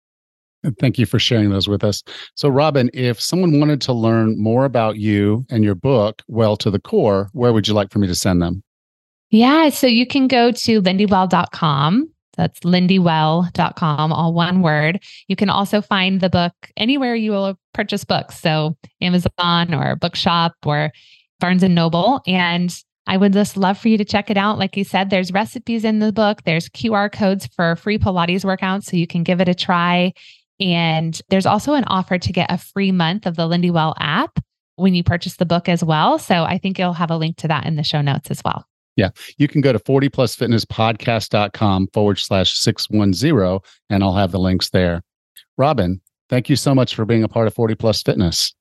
Thank 0.80 1.00
you 1.00 1.06
for 1.06 1.20
sharing 1.20 1.50
those 1.50 1.68
with 1.68 1.84
us. 1.84 2.04
So, 2.36 2.50
Robin, 2.50 2.90
if 2.94 3.20
someone 3.20 3.60
wanted 3.60 3.82
to 3.82 3.94
learn 3.94 4.42
more 4.42 4.66
about 4.66 4.98
you 4.98 5.46
and 5.50 5.64
your 5.64 5.76
book, 5.76 6.22
Well 6.28 6.56
to 6.58 6.70
the 6.70 6.80
Core, 6.80 7.30
where 7.34 7.52
would 7.54 7.68
you 7.68 7.74
like 7.74 7.92
for 7.92 8.00
me 8.00 8.08
to 8.08 8.16
send 8.16 8.42
them? 8.42 8.64
Yeah, 9.32 9.70
so 9.70 9.88
you 9.88 10.06
can 10.06 10.28
go 10.28 10.52
to 10.52 10.82
lindywell.com. 10.82 12.10
That's 12.38 12.64
lindywell.com, 12.64 14.14
all 14.14 14.34
one 14.34 14.62
word. 14.62 15.04
You 15.28 15.36
can 15.36 15.50
also 15.50 15.82
find 15.82 16.22
the 16.22 16.30
book 16.30 16.54
anywhere 16.78 17.16
you 17.16 17.32
will 17.32 17.58
purchase 17.74 18.04
books. 18.04 18.40
So, 18.40 18.78
Amazon 19.02 19.74
or 19.74 19.96
Bookshop 19.96 20.54
or 20.66 20.92
Barnes 21.40 21.64
and 21.64 21.76
Noble. 21.76 22.22
And 22.28 22.74
I 23.08 23.18
would 23.18 23.34
just 23.34 23.58
love 23.58 23.78
for 23.78 23.90
you 23.90 23.98
to 23.98 24.06
check 24.06 24.30
it 24.30 24.38
out. 24.38 24.60
Like 24.60 24.78
you 24.78 24.84
said, 24.84 25.10
there's 25.10 25.34
recipes 25.34 25.84
in 25.84 26.00
the 26.00 26.14
book, 26.14 26.44
there's 26.44 26.70
QR 26.70 27.12
codes 27.12 27.48
for 27.48 27.76
free 27.76 27.98
Pilates 27.98 28.46
workouts, 28.46 28.84
so 28.84 28.96
you 28.96 29.08
can 29.08 29.24
give 29.24 29.42
it 29.42 29.50
a 29.50 29.56
try. 29.56 30.14
And 30.62 31.20
there's 31.30 31.46
also 31.46 31.74
an 31.74 31.84
offer 31.86 32.18
to 32.18 32.32
get 32.32 32.52
a 32.52 32.58
free 32.58 32.92
month 32.92 33.26
of 33.26 33.36
the 33.36 33.48
Lindywell 33.48 33.96
app 34.00 34.40
when 34.76 34.94
you 34.94 35.04
purchase 35.04 35.38
the 35.38 35.46
book 35.46 35.68
as 35.68 35.84
well. 35.84 36.20
So 36.20 36.44
I 36.44 36.58
think 36.58 36.80
you'll 36.80 36.94
have 36.94 37.12
a 37.12 37.18
link 37.18 37.38
to 37.38 37.48
that 37.48 37.66
in 37.66 37.76
the 37.76 37.84
show 37.84 38.02
notes 38.02 38.32
as 38.32 38.42
well. 38.46 38.66
Yeah. 38.96 39.10
You 39.38 39.48
can 39.48 39.62
go 39.62 39.74
to 39.74 39.80
40plusfitnesspodcast.com 39.80 41.88
forward 41.94 42.20
slash 42.20 42.58
610, 42.58 43.60
and 43.90 44.04
I'll 44.04 44.16
have 44.16 44.32
the 44.32 44.40
links 44.40 44.70
there. 44.70 45.02
Robin, 45.58 46.02
thank 46.30 46.50
you 46.50 46.56
so 46.56 46.76
much 46.76 46.96
for 46.96 47.06
being 47.06 47.24
a 47.24 47.28
part 47.28 47.48
of 47.48 47.54
40 47.54 47.76
Plus 47.76 48.02
Fitness. 48.04 48.54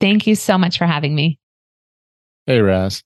Thank 0.00 0.26
you 0.26 0.34
so 0.34 0.58
much 0.58 0.78
for 0.78 0.86
having 0.86 1.14
me. 1.14 1.38
Hey, 2.46 2.60
Raz. 2.60 3.04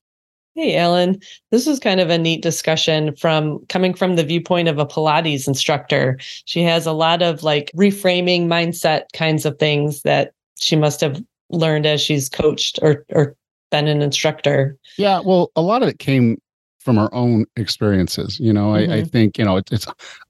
Hey, 0.56 0.74
Alan. 0.78 1.20
This 1.50 1.66
was 1.66 1.78
kind 1.78 2.00
of 2.00 2.08
a 2.08 2.16
neat 2.16 2.42
discussion 2.42 3.14
from 3.14 3.64
coming 3.66 3.92
from 3.92 4.16
the 4.16 4.24
viewpoint 4.24 4.68
of 4.68 4.78
a 4.78 4.86
Pilates 4.86 5.46
instructor. 5.46 6.18
She 6.46 6.62
has 6.62 6.86
a 6.86 6.92
lot 6.92 7.20
of 7.20 7.42
like 7.42 7.70
reframing 7.76 8.46
mindset 8.46 9.02
kinds 9.12 9.44
of 9.44 9.58
things 9.58 10.00
that 10.02 10.32
she 10.58 10.74
must 10.74 11.02
have 11.02 11.22
learned 11.50 11.84
as 11.84 12.00
she's 12.00 12.30
coached 12.30 12.78
or 12.80 13.04
or 13.10 13.36
been 13.70 13.86
an 13.86 14.00
instructor. 14.00 14.78
Yeah, 14.96 15.20
well, 15.20 15.50
a 15.56 15.60
lot 15.60 15.82
of 15.82 15.90
it 15.90 15.98
came 15.98 16.40
from 16.78 16.96
our 16.96 17.12
own 17.12 17.44
experiences. 17.56 18.40
You 18.40 18.54
know, 18.54 18.68
mm-hmm. 18.68 18.90
I, 18.90 18.94
I, 18.94 19.00
mm-hmm. 19.00 19.08
think 19.08 19.36
you 19.36 19.44
know 19.44 19.58
it, 19.58 19.68
it's 19.70 19.86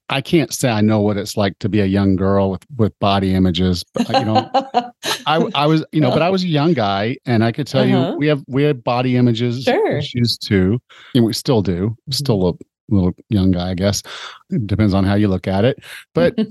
I 0.09 0.21
can't 0.21 0.53
say 0.53 0.69
I 0.69 0.81
know 0.81 1.01
what 1.01 1.17
it's 1.17 1.37
like 1.37 1.59
to 1.59 1.69
be 1.69 1.81
a 1.81 1.87
young 1.87 2.17
girl 2.17 2.51
with 2.51 2.65
with 2.77 2.99
body 3.01 3.35
images, 3.35 3.85
but 3.93 4.09
you 4.09 4.25
know, 4.25 4.49
I 5.27 5.37
I 5.55 5.67
was 5.67 5.85
you 5.93 6.01
know, 6.01 6.11
but 6.11 6.23
I 6.23 6.31
was 6.31 6.45
a 6.45 6.49
young 6.49 6.75
guy, 6.75 7.17
and 7.27 7.43
I 7.43 7.53
could 7.53 7.67
tell 7.67 7.83
uh-huh. 7.83 8.13
you 8.13 8.19
we 8.19 8.27
have 8.29 8.45
we 8.47 8.63
have 8.65 8.85
body 8.85 9.17
images 9.17 9.65
sure. 9.65 9.99
issues 9.99 10.39
too, 10.39 10.81
and 11.15 11.25
we 11.25 11.33
still 11.33 11.63
do. 11.63 11.97
Still 12.11 12.49
a 12.49 12.53
little 12.89 13.13
young 13.31 13.51
guy, 13.51 13.71
I 13.71 13.75
guess. 13.75 14.03
It 14.51 14.67
depends 14.67 14.95
on 14.95 15.05
how 15.05 15.15
you 15.15 15.29
look 15.29 15.49
at 15.49 15.65
it, 15.65 15.79
but. 16.15 16.37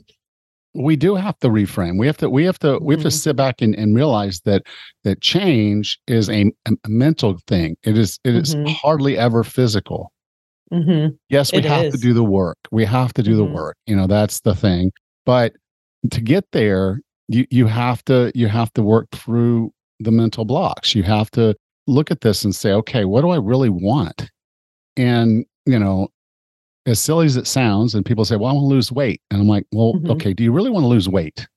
we 0.78 0.98
do 0.98 1.16
have 1.16 1.40
to 1.40 1.48
reframe. 1.48 1.98
We 1.98 2.06
have 2.06 2.18
to 2.18 2.30
we 2.30 2.44
have 2.44 2.60
to 2.60 2.78
we 2.82 2.96
have 2.96 3.02
to 3.04 3.08
mm-hmm. 3.08 3.16
sit 3.16 3.38
back 3.38 3.62
and, 3.62 3.74
and 3.76 3.96
realize 3.96 4.42
that 4.42 4.64
that 5.06 5.22
change 5.22 5.98
is 6.06 6.30
a, 6.30 6.52
a 6.66 6.90
mental 6.90 7.38
thing. 7.48 7.78
It 7.84 7.98
is 7.98 8.20
it 8.26 8.36
is 8.36 8.56
mm-hmm. 8.56 8.74
hardly 8.74 9.18
ever 9.18 9.46
physical. 9.46 10.12
Mm-hmm. 10.74 11.16
Yes, 11.30 11.52
we 11.52 11.60
it 11.60 11.66
have 11.66 11.86
is. 11.86 11.94
to 11.94 12.00
do 12.00 12.14
the 12.14 12.24
work. 12.24 12.58
We 12.72 12.86
have 12.86 13.14
to 13.14 13.24
do 13.24 13.32
mm-hmm. 13.32 13.54
the 13.54 13.62
work. 13.62 13.78
You 13.86 13.96
know, 13.96 14.08
that's 14.08 14.42
the 14.42 14.56
thing. 14.56 14.92
But 15.26 15.54
to 16.12 16.22
get 16.22 16.46
there, 16.52 17.02
you 17.28 17.46
you 17.50 17.68
have 17.68 18.04
to 18.06 18.32
you 18.36 18.48
have 18.48 18.72
to 18.74 18.84
work 18.84 19.08
through 19.12 19.72
the 20.00 20.12
mental 20.12 20.46
blocks. 20.46 20.96
You 20.96 21.04
have 21.04 21.32
to 21.32 21.56
look 21.88 22.12
at 22.12 22.22
this 22.22 22.44
and 22.44 22.56
say, 22.56 22.72
okay, 22.72 23.06
what 23.06 23.22
do 23.22 23.30
I 23.30 23.38
really 23.38 23.70
want? 23.70 24.30
And 24.98 25.46
you 25.66 25.80
know, 25.80 26.10
as 26.86 27.00
silly 27.00 27.26
as 27.26 27.38
it 27.38 27.48
sounds, 27.48 27.96
and 27.96 28.06
people 28.06 28.26
say, 28.26 28.36
well, 28.36 28.50
I 28.50 28.54
want 28.54 28.64
to 28.64 28.68
lose 28.68 28.92
weight, 28.92 29.22
and 29.32 29.42
I'm 29.42 29.48
like, 29.48 29.66
well, 29.72 29.94
mm-hmm. 29.94 30.12
okay, 30.12 30.34
do 30.34 30.44
you 30.44 30.52
really 30.52 30.70
want 30.70 30.84
to 30.84 30.88
lose 30.88 31.10
weight? 31.10 31.48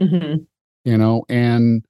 Mhm. 0.00 0.46
you 0.84 0.96
know 0.96 1.24
and 1.28 1.84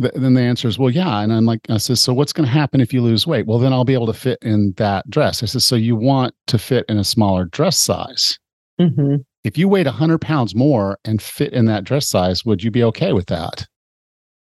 th- 0.00 0.12
then 0.14 0.34
the 0.34 0.40
answer 0.40 0.66
is 0.68 0.78
well 0.78 0.90
yeah 0.90 1.20
and 1.20 1.32
i'm 1.32 1.44
like 1.46 1.60
i 1.68 1.76
says 1.76 2.00
so 2.00 2.12
what's 2.14 2.32
going 2.32 2.46
to 2.46 2.52
happen 2.52 2.80
if 2.80 2.92
you 2.92 3.02
lose 3.02 3.26
weight 3.26 3.46
well 3.46 3.58
then 3.58 3.72
i'll 3.72 3.84
be 3.84 3.94
able 3.94 4.06
to 4.06 4.12
fit 4.12 4.38
in 4.42 4.72
that 4.76 5.08
dress 5.10 5.42
i 5.42 5.46
says 5.46 5.64
so 5.64 5.76
you 5.76 5.94
want 5.96 6.34
to 6.46 6.58
fit 6.58 6.84
in 6.88 6.98
a 6.98 7.04
smaller 7.04 7.44
dress 7.46 7.76
size 7.78 8.38
Mhm. 8.80 9.24
if 9.44 9.58
you 9.58 9.68
weighed 9.68 9.86
100 9.86 10.20
pounds 10.20 10.54
more 10.54 10.98
and 11.04 11.20
fit 11.20 11.52
in 11.52 11.66
that 11.66 11.84
dress 11.84 12.08
size 12.08 12.44
would 12.46 12.62
you 12.62 12.70
be 12.70 12.82
okay 12.84 13.12
with 13.12 13.26
that 13.26 13.66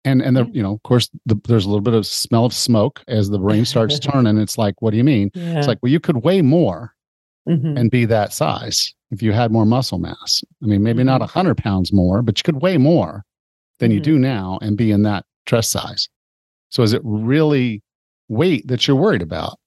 and 0.06 0.22
and 0.22 0.36
the 0.36 0.46
you 0.52 0.64
know 0.64 0.74
of 0.74 0.84
course 0.84 1.10
the, 1.28 1.40
there's 1.48 1.66
a 1.66 1.70
little 1.70 1.82
bit 1.82 1.94
of 1.94 2.06
smell 2.08 2.46
of 2.46 2.54
smoke 2.54 3.04
as 3.08 3.30
the 3.30 3.38
brain 3.40 3.64
starts 3.64 4.00
turning 4.12 4.38
it's 4.38 4.58
like 4.58 4.82
what 4.82 4.92
do 4.92 4.98
you 4.98 5.04
mean 5.04 5.30
Yeah. 5.36 5.60
it's 5.60 5.68
like 5.68 5.78
well 5.82 5.92
you 5.92 6.00
could 6.00 6.24
weigh 6.24 6.42
more 6.42 6.94
Mhm. 7.48 7.78
and 7.78 7.92
be 7.92 8.06
that 8.06 8.32
size 8.34 8.94
if 9.12 9.22
you 9.22 9.34
had 9.34 9.52
more 9.52 9.66
muscle 9.66 10.00
mass 10.00 10.42
i 10.64 10.66
mean 10.66 10.82
maybe 10.82 11.04
not 11.04 11.20
Mhm. 11.22 11.26
100 11.26 11.58
pounds 11.58 11.92
more 11.94 12.22
but 12.24 12.40
you 12.40 12.44
could 12.44 12.62
weigh 12.62 12.78
more 12.78 13.24
than 13.80 13.92
you 13.92 14.00
Mhm. 14.00 14.04
do 14.04 14.18
now 14.20 14.58
and 14.62 14.78
be 14.78 14.92
in 14.92 15.04
that 15.04 15.26
dress 15.46 15.70
size 15.70 16.08
so 16.70 16.84
is 16.84 16.94
it 16.94 17.02
really 17.04 17.82
weight 18.30 18.68
that 18.68 18.88
you're 18.88 18.98
worried 18.98 19.22
about 19.22 19.58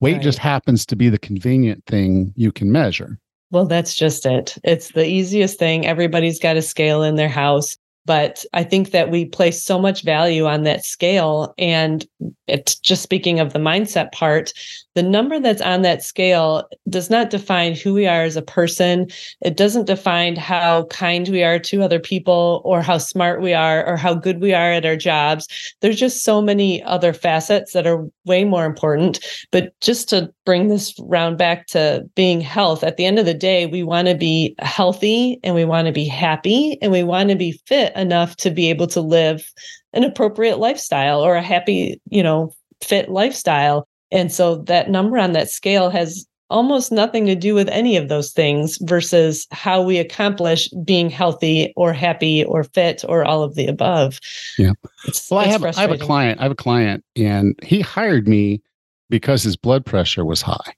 weight 0.00 0.20
just 0.20 0.38
happens 0.38 0.84
to 0.86 0.96
be 0.96 1.08
the 1.08 1.18
convenient 1.18 1.84
thing 1.86 2.32
you 2.36 2.52
can 2.52 2.70
measure 2.70 3.18
Well, 3.50 3.66
that's 3.66 3.94
just 3.94 4.26
it. 4.26 4.58
It's 4.64 4.92
the 4.92 5.06
easiest 5.06 5.58
thing. 5.60 5.86
Everybody's 5.86 6.40
got 6.40 6.56
a 6.56 6.62
scale 6.62 7.04
in 7.04 7.14
their 7.14 7.28
house. 7.28 7.76
But 8.06 8.44
I 8.52 8.64
think 8.64 8.90
that 8.90 9.10
we 9.10 9.24
place 9.24 9.62
so 9.62 9.78
much 9.78 10.02
value 10.02 10.46
on 10.46 10.64
that 10.64 10.84
scale. 10.84 11.54
And 11.58 12.06
it's 12.46 12.74
just 12.76 13.02
speaking 13.02 13.40
of 13.40 13.52
the 13.52 13.58
mindset 13.58 14.12
part, 14.12 14.52
the 14.94 15.02
number 15.02 15.40
that's 15.40 15.62
on 15.62 15.82
that 15.82 16.02
scale 16.02 16.68
does 16.88 17.10
not 17.10 17.30
define 17.30 17.74
who 17.74 17.94
we 17.94 18.06
are 18.06 18.22
as 18.22 18.36
a 18.36 18.42
person. 18.42 19.08
It 19.40 19.56
doesn't 19.56 19.86
define 19.86 20.36
how 20.36 20.84
kind 20.84 21.28
we 21.28 21.42
are 21.42 21.58
to 21.58 21.82
other 21.82 21.98
people 21.98 22.62
or 22.64 22.80
how 22.82 22.98
smart 22.98 23.40
we 23.40 23.54
are 23.54 23.84
or 23.86 23.96
how 23.96 24.14
good 24.14 24.40
we 24.40 24.54
are 24.54 24.70
at 24.70 24.86
our 24.86 24.96
jobs. 24.96 25.48
There's 25.80 25.98
just 25.98 26.24
so 26.24 26.40
many 26.40 26.82
other 26.84 27.12
facets 27.12 27.72
that 27.72 27.86
are 27.86 28.06
way 28.24 28.44
more 28.44 28.66
important. 28.66 29.24
But 29.50 29.72
just 29.80 30.08
to 30.10 30.32
bring 30.44 30.68
this 30.68 30.94
round 31.00 31.38
back 31.38 31.66
to 31.68 32.08
being 32.14 32.40
health, 32.40 32.84
at 32.84 32.96
the 32.96 33.06
end 33.06 33.18
of 33.18 33.26
the 33.26 33.34
day, 33.34 33.66
we 33.66 33.82
want 33.82 34.08
to 34.08 34.14
be 34.14 34.54
healthy 34.60 35.40
and 35.42 35.54
we 35.54 35.64
want 35.64 35.86
to 35.86 35.92
be 35.92 36.06
happy 36.06 36.78
and 36.80 36.92
we 36.92 37.02
want 37.02 37.30
to 37.30 37.36
be 37.36 37.60
fit 37.66 37.93
enough 37.96 38.36
to 38.36 38.50
be 38.50 38.70
able 38.70 38.86
to 38.88 39.00
live 39.00 39.50
an 39.92 40.04
appropriate 40.04 40.58
lifestyle 40.58 41.20
or 41.20 41.36
a 41.36 41.42
happy, 41.42 42.00
you 42.10 42.22
know, 42.22 42.52
fit 42.82 43.08
lifestyle. 43.08 43.86
And 44.10 44.30
so 44.32 44.56
that 44.62 44.90
number 44.90 45.18
on 45.18 45.32
that 45.32 45.50
scale 45.50 45.90
has 45.90 46.26
almost 46.50 46.92
nothing 46.92 47.26
to 47.26 47.34
do 47.34 47.54
with 47.54 47.68
any 47.68 47.96
of 47.96 48.08
those 48.08 48.32
things 48.32 48.78
versus 48.82 49.46
how 49.50 49.82
we 49.82 49.98
accomplish 49.98 50.68
being 50.84 51.10
healthy 51.10 51.72
or 51.76 51.92
happy 51.92 52.44
or 52.44 52.64
fit 52.64 53.04
or 53.08 53.24
all 53.24 53.42
of 53.42 53.54
the 53.54 53.66
above. 53.66 54.20
Yeah. 54.58 54.72
It's, 55.06 55.30
Well, 55.30 55.40
I 55.40 55.46
have 55.46 55.64
I 55.64 55.72
have 55.80 55.90
a 55.90 55.98
client. 55.98 56.40
I 56.40 56.44
have 56.44 56.52
a 56.52 56.56
client, 56.56 57.04
and 57.16 57.58
he 57.62 57.80
hired 57.80 58.28
me 58.28 58.62
because 59.10 59.42
his 59.42 59.56
blood 59.56 59.84
pressure 59.84 60.24
was 60.24 60.42
high. 60.42 60.74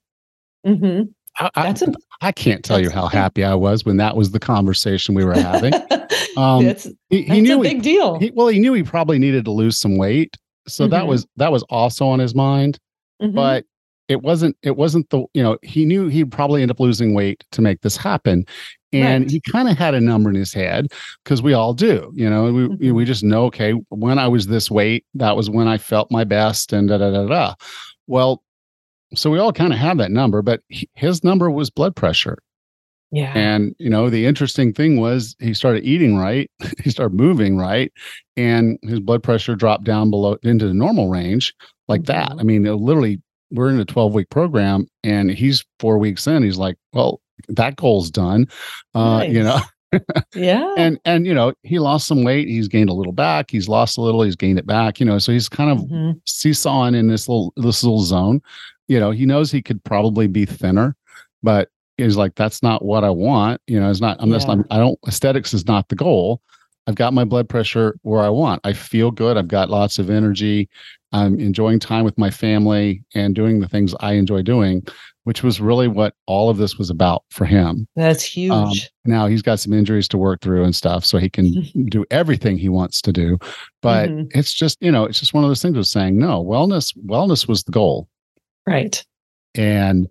Mhm. 0.66 1.12
I, 1.38 1.50
I, 1.54 1.62
That's 1.72 1.82
can't 2.36 2.64
tell 2.64 2.80
you 2.80 2.90
how 2.90 3.06
happy 3.06 3.44
I 3.44 3.54
was 3.54 3.84
when 3.84 3.98
that 3.98 4.16
was 4.16 4.30
the 4.30 4.38
conversation 4.38 5.14
we 5.14 5.24
were 5.24 5.34
having. 5.34 5.72
Um, 6.36 6.64
that's 6.64 6.84
he, 7.10 7.24
that's 7.26 7.40
knew 7.40 7.60
a 7.62 7.68
he, 7.68 7.74
big 7.74 7.82
deal. 7.82 8.18
he 8.18 8.30
well, 8.34 8.48
he 8.48 8.58
knew 8.58 8.72
he 8.72 8.82
probably 8.82 9.18
needed 9.18 9.44
to 9.46 9.50
lose 9.50 9.78
some 9.78 9.96
weight, 9.96 10.36
so 10.68 10.86
that 10.88 11.04
Mhm. 11.04 11.08
was 11.08 11.26
that 11.36 11.52
was 11.52 11.62
also 11.64 12.06
on 12.06 12.18
his 12.18 12.34
mind. 12.34 12.78
Mhm. 13.22 13.34
But 13.34 13.64
it 14.08 14.22
wasn't 14.22 14.56
it 14.62 14.76
wasn't 14.76 15.08
the 15.10 15.24
you 15.34 15.42
know 15.42 15.58
he 15.62 15.84
knew 15.84 16.08
he'd 16.08 16.30
probably 16.30 16.62
end 16.62 16.70
up 16.70 16.78
losing 16.80 17.14
weight 17.14 17.42
to 17.52 17.60
make 17.62 17.80
this 17.80 17.96
happen, 17.96 18.44
and 18.92 19.24
Right. 19.24 19.30
he 19.30 19.40
kind 19.40 19.68
of 19.68 19.76
had 19.76 19.94
a 19.94 20.00
number 20.00 20.30
in 20.30 20.36
his 20.36 20.52
head 20.52 20.88
because 21.24 21.42
we 21.42 21.54
all 21.54 21.74
do. 21.74 22.12
You 22.14 22.30
know, 22.30 22.52
we 22.52 22.68
know, 22.68 22.94
we 22.94 23.04
just 23.04 23.24
know 23.24 23.44
okay 23.46 23.72
when 23.88 24.18
I 24.18 24.28
was 24.28 24.46
this 24.46 24.70
weight, 24.70 25.04
that 25.14 25.36
was 25.36 25.50
when 25.50 25.66
I 25.68 25.78
felt 25.78 26.10
my 26.10 26.24
best, 26.24 26.72
and 26.72 26.88
da 26.88 26.98
da 26.98 27.10
da 27.10 27.26
da. 27.26 27.54
Well, 28.06 28.42
so 29.14 29.30
we 29.30 29.38
all 29.38 29.52
kind 29.52 29.72
of 29.72 29.78
have 29.78 29.98
that 29.98 30.10
number, 30.12 30.42
but 30.42 30.60
he, 30.68 30.88
his 30.94 31.24
number 31.24 31.50
was 31.50 31.70
blood 31.70 31.96
pressure. 31.96 32.38
Yeah. 33.16 33.32
And 33.34 33.74
you 33.78 33.90
know, 33.90 34.10
the 34.10 34.26
interesting 34.26 34.72
thing 34.72 35.00
was 35.00 35.34
he 35.38 35.54
started 35.54 35.84
eating 35.84 36.16
right, 36.16 36.50
he 36.84 36.90
started 36.90 37.14
moving 37.14 37.56
right, 37.56 37.92
and 38.36 38.78
his 38.82 39.00
blood 39.00 39.22
pressure 39.22 39.54
dropped 39.54 39.84
down 39.84 40.10
below 40.10 40.36
into 40.42 40.66
the 40.68 40.74
normal 40.74 41.08
range 41.08 41.54
like 41.88 42.04
that. 42.04 42.30
Mhm. 42.30 42.40
I 42.40 42.42
mean, 42.42 42.66
it 42.66 42.72
literally, 42.74 43.20
we're 43.50 43.70
in 43.70 43.80
a 43.80 43.84
12 43.84 44.12
week 44.14 44.28
program, 44.30 44.86
and 45.04 45.30
he's 45.30 45.64
four 45.80 45.98
weeks 45.98 46.26
in. 46.26 46.42
He's 46.42 46.58
like, 46.58 46.76
"Well, 46.92 47.20
that 47.48 47.76
goal's 47.76 48.10
done," 48.10 48.46
uh, 48.94 49.24
you 49.28 49.42
know. 49.42 49.60
Yeah. 50.34 50.74
And 50.76 50.98
and 51.06 51.26
you 51.26 51.32
know, 51.32 51.54
he 51.62 51.78
lost 51.78 52.06
some 52.06 52.22
weight. 52.24 52.48
He's 52.48 52.68
gained 52.68 52.90
a 52.90 52.92
little 52.92 53.12
back. 53.14 53.50
He's 53.50 53.68
lost 53.68 53.96
a 53.96 54.02
little. 54.02 54.20
He's 54.22 54.36
gained 54.36 54.58
it 54.58 54.66
back. 54.66 55.00
You 55.00 55.06
know, 55.06 55.18
so 55.18 55.32
he's 55.32 55.48
kind 55.48 55.70
of 55.70 55.78
Mhm. 55.86 56.20
seesawing 56.26 56.94
in 56.94 57.06
this 57.06 57.28
little 57.28 57.52
this 57.56 57.82
little 57.82 58.02
zone. 58.02 58.42
You 58.88 59.00
know, 59.00 59.10
he 59.10 59.24
knows 59.24 59.50
he 59.50 59.62
could 59.62 59.82
probably 59.84 60.26
be 60.26 60.44
thinner, 60.44 60.96
but 61.42 61.70
he's 61.98 62.16
like, 62.16 62.34
that's 62.34 62.62
not 62.62 62.84
what 62.84 63.04
I 63.04 63.10
want. 63.10 63.60
You 63.66 63.80
know, 63.80 63.90
it's 63.90 64.00
not. 64.00 64.16
I'm 64.20 64.30
just. 64.30 64.48
I'm, 64.48 64.64
I 64.70 64.78
don't. 64.78 64.98
Aesthetics 65.06 65.54
is 65.54 65.66
not 65.66 65.88
the 65.88 65.96
goal. 65.96 66.40
I've 66.88 66.94
got 66.94 67.12
my 67.12 67.24
blood 67.24 67.48
pressure 67.48 67.98
where 68.02 68.20
I 68.22 68.28
want. 68.28 68.60
I 68.64 68.72
feel 68.72 69.10
good. 69.10 69.36
I've 69.36 69.48
got 69.48 69.70
lots 69.70 69.98
of 69.98 70.08
energy. 70.08 70.68
I'm 71.12 71.40
enjoying 71.40 71.80
time 71.80 72.04
with 72.04 72.16
my 72.18 72.30
family 72.30 73.02
and 73.14 73.34
doing 73.34 73.58
the 73.60 73.68
things 73.68 73.94
I 74.00 74.12
enjoy 74.12 74.42
doing, 74.42 74.86
which 75.24 75.42
was 75.42 75.60
really 75.60 75.88
what 75.88 76.14
all 76.26 76.48
of 76.50 76.58
this 76.58 76.76
was 76.78 76.90
about 76.90 77.24
for 77.30 77.44
him. 77.44 77.88
That's 77.96 78.22
huge. 78.22 78.52
Um, 78.52 78.72
now 79.04 79.26
he's 79.26 79.42
got 79.42 79.58
some 79.58 79.72
injuries 79.72 80.06
to 80.08 80.18
work 80.18 80.42
through 80.42 80.62
and 80.62 80.76
stuff, 80.76 81.04
so 81.04 81.18
he 81.18 81.28
can 81.30 81.62
do 81.88 82.04
everything 82.12 82.56
he 82.58 82.68
wants 82.68 83.00
to 83.02 83.12
do. 83.12 83.38
But 83.82 84.10
Mhm. 84.10 84.28
it's 84.32 84.52
just, 84.52 84.78
you 84.80 84.92
know, 84.92 85.04
it's 85.06 85.18
just 85.18 85.34
one 85.34 85.42
of 85.42 85.50
those 85.50 85.62
things 85.62 85.76
of 85.76 85.86
saying, 85.86 86.18
no, 86.18 86.44
wellness, 86.44 86.96
wellness 87.06 87.48
was 87.48 87.64
the 87.64 87.72
goal. 87.72 88.08
right. 88.66 89.02
And 89.56 90.06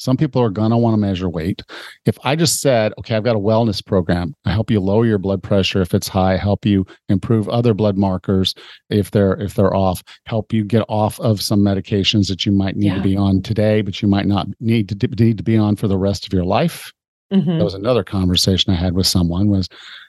some 0.00 0.16
people 0.16 0.40
are 0.42 0.48
going 0.50 0.70
to 0.70 0.76
want 0.78 0.94
to 0.94 0.98
measure 1.00 1.28
weight. 1.28 1.60
If 2.06 2.18
I 2.24 2.34
just 2.34 2.60
said, 2.60 2.92
okay, 2.98 3.14
I've 3.14 3.22
got 3.24 3.36
a 3.36 3.40
wellness 3.40 3.84
program, 3.84 4.34
I 4.46 4.50
help 4.52 4.70
you 4.70 4.80
lower 4.80 5.04
your 5.04 5.18
blood 5.18 5.42
pressure 5.42 5.82
if 5.82 5.92
it's 5.94 6.08
high, 6.08 6.36
help 6.38 6.64
you 6.64 6.86
improve 7.10 7.48
other 7.50 7.74
blood 7.74 7.98
markers 7.98 8.54
if 8.88 9.10
they're 9.10 9.34
if 9.34 9.54
they're 9.54 9.74
off, 9.76 10.02
help 10.24 10.52
you 10.52 10.64
get 10.64 10.84
off 10.88 11.20
of 11.20 11.42
some 11.42 11.60
medications 11.60 12.28
that 12.28 12.46
you 12.46 12.52
might 12.52 12.76
need 12.76 12.86
Yeah. 12.86 12.94
to 12.96 13.02
be 13.02 13.16
on 13.16 13.42
today, 13.42 13.82
but 13.82 14.00
you 14.00 14.08
might 14.08 14.26
not 14.26 14.46
need 14.58 14.88
to 14.88 15.08
need 15.22 15.36
to 15.36 15.44
be 15.44 15.56
on 15.58 15.76
for 15.76 15.86
the 15.86 15.98
rest 15.98 16.26
of 16.26 16.32
your 16.32 16.44
life 16.44 16.92
Mhm. 17.32 17.58
that 17.58 17.64
was 17.64 17.74
another 17.74 18.02
conversation 18.02 18.72
I 18.72 18.76
had 18.76 18.94
with 18.94 19.06
someone 19.06 19.50
was 19.50 19.68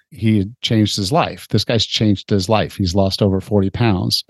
he 0.10 0.40
had 0.40 0.54
changed 0.62 0.98
his 0.98 1.12
life. 1.12 1.48
This 1.50 1.64
guy's 1.64 1.86
changed 1.86 2.30
his 2.32 2.50
life. 2.50 2.76
He's 2.76 2.96
lost 2.96 3.22
over 3.22 3.40
40 3.40 3.70
pounds 3.70 4.24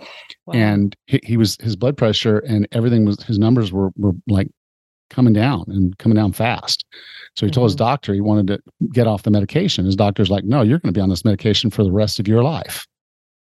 Wow. 0.46 0.54
and 0.56 0.96
he, 1.08 1.20
he 1.24 1.38
was 1.38 1.56
his 1.62 1.76
blood 1.76 1.98
pressure 1.98 2.40
and 2.40 2.68
everything 2.72 3.06
was 3.06 3.22
his 3.24 3.40
numbers 3.40 3.72
were 3.72 3.92
were 3.96 4.14
like 4.28 4.50
coming 5.12 5.34
down 5.34 5.64
and 5.68 5.96
coming 6.00 6.16
down 6.16 6.32
fast. 6.34 6.84
So 7.36 7.46
he 7.46 7.52
told 7.52 7.66
his 7.68 7.76
Mhm. 7.76 7.80
doctor 7.80 8.14
he 8.14 8.22
wanted 8.22 8.48
to 8.48 8.60
get 8.92 9.06
off 9.08 9.24
the 9.24 9.32
medication. 9.32 9.86
His 9.86 9.96
doctor's 9.96 10.30
like, 10.32 10.44
"No, 10.44 10.64
you're 10.64 10.80
going 10.80 10.94
to 10.94 10.98
be 10.98 11.02
on 11.04 11.10
this 11.10 11.24
medication 11.24 11.70
for 11.70 11.84
the 11.84 11.92
rest 11.92 12.20
of 12.20 12.28
your 12.28 12.44
life." 12.44 12.86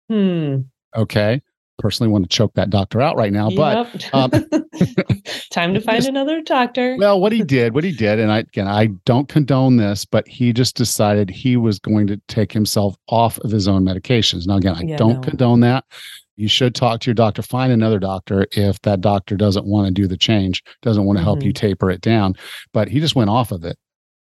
Hmm. 0.08 0.58
Okay? 0.96 1.42
Personally 1.78 2.10
want 2.12 2.24
to 2.24 2.28
choke 2.34 2.52
that 2.54 2.70
doctor 2.70 3.00
out 3.00 3.16
right 3.16 3.32
now, 3.32 3.50
but 3.50 4.08
um, 4.14 4.30
time 5.50 5.74
to 5.74 5.80
find 5.80 5.96
just- 5.98 6.08
another 6.14 6.40
doctor. 6.40 6.96
Well, 6.98 7.20
what 7.20 7.32
he 7.32 7.42
did, 7.42 7.74
what 7.74 7.82
he 7.84 7.90
did, 7.92 8.20
and 8.20 8.30
I 8.30 8.38
again, 8.38 8.68
I 8.68 8.88
don't 9.04 9.28
condone 9.28 9.76
this, 9.76 10.04
but 10.04 10.26
he 10.28 10.52
just 10.52 10.76
decided 10.76 11.30
he 11.30 11.56
was 11.56 11.78
going 11.80 12.06
to 12.08 12.20
take 12.28 12.52
himself 12.52 12.96
off 13.08 13.38
of 13.40 13.50
his 13.50 13.66
own 13.66 13.84
medications. 13.84 14.46
Now, 14.46 14.56
again, 14.56 14.76
I 14.76 14.82
Yeah, 14.82 14.96
don't 14.96 15.14
no. 15.14 15.20
condone 15.20 15.60
that. 15.60 15.84
You 16.36 16.48
should 16.48 16.74
talk 16.74 17.00
to 17.00 17.06
your 17.10 17.14
doctor. 17.14 17.42
Find 17.42 17.72
another 17.72 17.98
doctor 17.98 18.46
if 18.52 18.80
that 18.82 19.00
doctor 19.00 19.36
doesn't 19.36 19.66
want 19.66 19.86
to 19.86 19.92
do 19.92 20.06
the 20.08 20.16
change, 20.16 20.62
doesn't 20.82 21.04
want 21.04 21.18
to 21.18 21.24
help 21.24 21.42
you 21.42 21.52
taper 21.52 21.90
it 21.90 22.00
down. 22.00 22.34
But 22.72 22.88
he 22.88 22.98
just 23.00 23.14
went 23.16 23.30
off 23.30 23.52
of 23.52 23.64
it, 23.64 23.76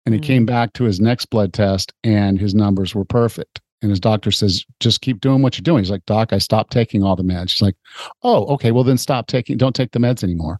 and 0.06 0.16
he 0.16 0.22
Mm. 0.22 0.24
came 0.24 0.46
back 0.46 0.74
to 0.74 0.86
his 0.86 1.00
next 1.02 1.26
blood 1.30 1.52
test, 1.54 1.94
and 2.04 2.40
his 2.40 2.56
numbers 2.56 2.96
were 2.96 3.06
perfect. 3.06 3.60
And 3.84 3.92
his 3.92 4.00
doctor 4.00 4.32
says, 4.32 4.64
"Just 4.80 5.02
keep 5.02 5.22
doing 5.22 5.44
what 5.44 5.56
you're 5.56 5.62
doing." 5.64 5.84
He's 5.84 5.92
like, 5.92 6.06
"Doc, 6.08 6.34
I 6.34 6.40
stopped 6.40 6.72
taking 6.72 7.04
all 7.04 7.16
the 7.16 7.22
meds." 7.24 7.50
She's 7.50 7.62
like, 7.62 7.76
"Oh, 8.24 8.46
okay. 8.56 8.72
Well, 8.72 8.84
then 8.84 8.98
stop 8.98 9.28
taking. 9.28 9.56
Don't 9.56 9.76
take 9.76 9.92
the 9.92 10.00
meds 10.00 10.24
anymore." 10.24 10.58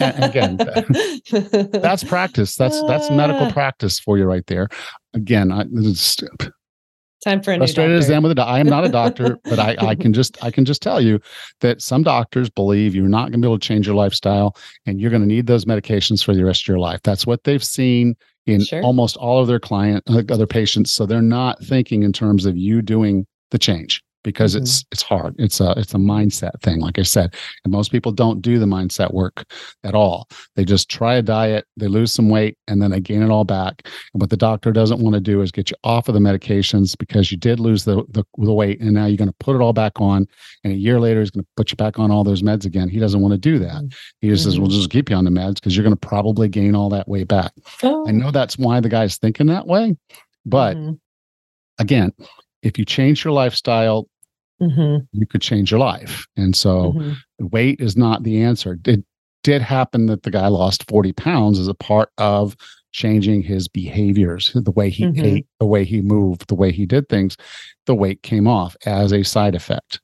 And 0.00 0.24
again, 0.24 0.56
that's 1.72 2.02
practice. 2.02 2.56
That's 2.56 2.82
that's 2.88 3.08
medical 3.10 3.46
Ah. 3.46 3.52
practice 3.52 4.00
for 4.00 4.18
you 4.18 4.24
right 4.24 4.44
there. 4.48 4.66
Again, 5.14 5.52
I 5.52 5.64
time 7.24 7.42
for 7.42 7.52
a 7.52 7.58
frustrated 7.58 7.96
as 7.98 8.10
I 8.10 8.14
am 8.14 8.22
with 8.22 8.32
a 8.32 8.36
doc- 8.36 8.48
I 8.48 8.60
am 8.60 8.66
not 8.66 8.84
a 8.84 8.88
doctor, 8.88 9.38
but 9.44 9.58
I, 9.58 9.76
I 9.78 9.94
can 9.94 10.12
just 10.12 10.42
I 10.44 10.50
can 10.50 10.64
just 10.64 10.82
tell 10.82 11.00
you 11.00 11.20
that 11.60 11.82
some 11.82 12.02
doctors 12.02 12.48
believe 12.50 12.94
you're 12.94 13.08
not 13.08 13.30
going 13.30 13.32
to 13.32 13.38
be 13.38 13.46
able 13.48 13.58
to 13.58 13.66
change 13.66 13.86
your 13.86 13.96
lifestyle, 13.96 14.56
and 14.86 15.00
you're 15.00 15.10
going 15.10 15.22
to 15.22 15.28
need 15.28 15.46
those 15.46 15.64
medications 15.64 16.24
for 16.24 16.34
the 16.34 16.44
rest 16.44 16.64
of 16.64 16.68
your 16.68 16.78
life. 16.78 17.00
That's 17.02 17.26
what 17.26 17.44
they've 17.44 17.64
seen 17.64 18.16
in 18.46 18.64
Sure. 18.64 18.82
almost 18.82 19.16
all 19.16 19.40
of 19.40 19.48
their 19.48 19.58
client 19.60 20.04
uh, 20.08 20.22
other 20.30 20.46
patients. 20.46 20.92
So 20.92 21.04
they're 21.06 21.20
not 21.22 21.62
thinking 21.64 22.02
in 22.04 22.12
terms 22.12 22.46
of 22.46 22.56
you 22.56 22.80
doing 22.82 23.26
the 23.50 23.58
change. 23.58 24.02
Because 24.26 24.54
Mhm. 24.54 24.60
it's 24.62 24.84
it's 24.90 25.02
hard. 25.02 25.36
It's 25.38 25.60
a 25.60 25.70
it's 25.78 25.94
a 25.94 25.98
mindset 25.98 26.60
thing, 26.60 26.80
like 26.80 26.98
I 26.98 27.04
said. 27.04 27.32
And 27.64 27.72
most 27.72 27.92
people 27.92 28.10
don't 28.10 28.42
do 28.42 28.58
the 28.58 28.66
mindset 28.66 29.14
work 29.14 29.44
at 29.84 29.94
all. 29.94 30.28
They 30.56 30.64
just 30.64 30.90
try 30.90 31.14
a 31.14 31.22
diet, 31.22 31.64
they 31.76 31.86
lose 31.86 32.10
some 32.12 32.28
weight, 32.28 32.58
and 32.66 32.82
then 32.82 32.90
they 32.90 33.00
gain 33.00 33.22
it 33.22 33.30
all 33.30 33.44
back. 33.44 33.82
And 34.12 34.20
what 34.20 34.30
the 34.30 34.36
doctor 34.36 34.72
doesn't 34.72 35.00
want 35.00 35.14
to 35.14 35.20
do 35.20 35.40
is 35.42 35.52
get 35.52 35.70
you 35.70 35.76
off 35.84 36.08
of 36.08 36.14
the 36.14 36.20
medications 36.20 36.98
because 36.98 37.30
you 37.30 37.38
did 37.38 37.60
lose 37.60 37.84
the 37.84 38.02
the, 38.10 38.24
the 38.36 38.52
weight, 38.52 38.80
and 38.80 38.92
now 38.92 39.06
you're 39.06 39.16
going 39.16 39.28
to 39.30 39.36
put 39.38 39.54
it 39.54 39.62
all 39.62 39.72
back 39.72 40.00
on. 40.00 40.26
And 40.64 40.72
a 40.72 40.76
year 40.76 40.98
later, 41.00 41.20
he's 41.20 41.30
going 41.30 41.44
to 41.44 41.50
put 41.56 41.70
you 41.70 41.76
back 41.76 41.98
on 42.00 42.10
all 42.10 42.24
those 42.24 42.42
meds 42.42 42.64
again. 42.66 42.88
He 42.88 42.98
doesn't 42.98 43.20
want 43.20 43.32
to 43.32 43.38
do 43.38 43.58
that. 43.60 43.82
He 44.20 44.28
just 44.28 44.42
says. 44.42 44.58
"We'll 44.58 44.68
just 44.68 44.90
keep 44.90 45.08
you 45.08 45.14
on 45.16 45.24
the 45.24 45.30
meds 45.30 45.54
because 45.54 45.76
you're 45.76 45.84
going 45.84 45.96
to 45.96 46.08
probably 46.08 46.48
gain 46.48 46.74
all 46.74 46.88
that 46.90 47.08
weight 47.08 47.28
back." 47.28 47.52
Oh. 47.84 48.08
I 48.08 48.10
know 48.10 48.32
that's 48.32 48.58
why 48.58 48.80
the 48.80 48.88
guy's 48.88 49.16
thinking 49.18 49.46
that 49.46 49.68
way, 49.68 49.96
but 50.44 50.76
Mhm. 50.76 50.98
again, 51.78 52.10
if 52.62 52.78
you 52.78 52.84
change 52.84 53.22
your 53.24 53.32
lifestyle, 53.32 54.08
Mhm. 54.60 55.06
you 55.12 55.26
could 55.26 55.42
change 55.42 55.70
your 55.70 55.80
life. 55.80 56.26
And 56.36 56.56
so 56.56 56.92
Mhm. 56.92 57.16
weight 57.52 57.80
is 57.80 57.96
not 57.96 58.22
the 58.22 58.40
answer. 58.42 58.78
It 58.86 59.04
did 59.42 59.62
happen 59.62 60.06
that 60.06 60.22
the 60.22 60.30
guy 60.30 60.48
lost 60.48 60.88
40 60.88 61.12
pounds 61.12 61.58
as 61.58 61.68
a 61.68 61.74
part 61.74 62.10
of 62.18 62.56
changing 62.92 63.42
his 63.42 63.68
behaviors, 63.68 64.50
the 64.54 64.70
way 64.70 64.88
he 64.88 65.04
Mhm. 65.04 65.24
ate, 65.24 65.46
the 65.60 65.66
way 65.66 65.84
he 65.84 66.00
moved, 66.00 66.48
the 66.48 66.54
way 66.54 66.72
he 66.72 66.86
did 66.86 67.08
things. 67.08 67.36
The 67.84 67.94
weight 67.94 68.22
came 68.22 68.48
off 68.48 68.74
as 68.86 69.12
a 69.12 69.22
side 69.22 69.54
effect. 69.54 70.00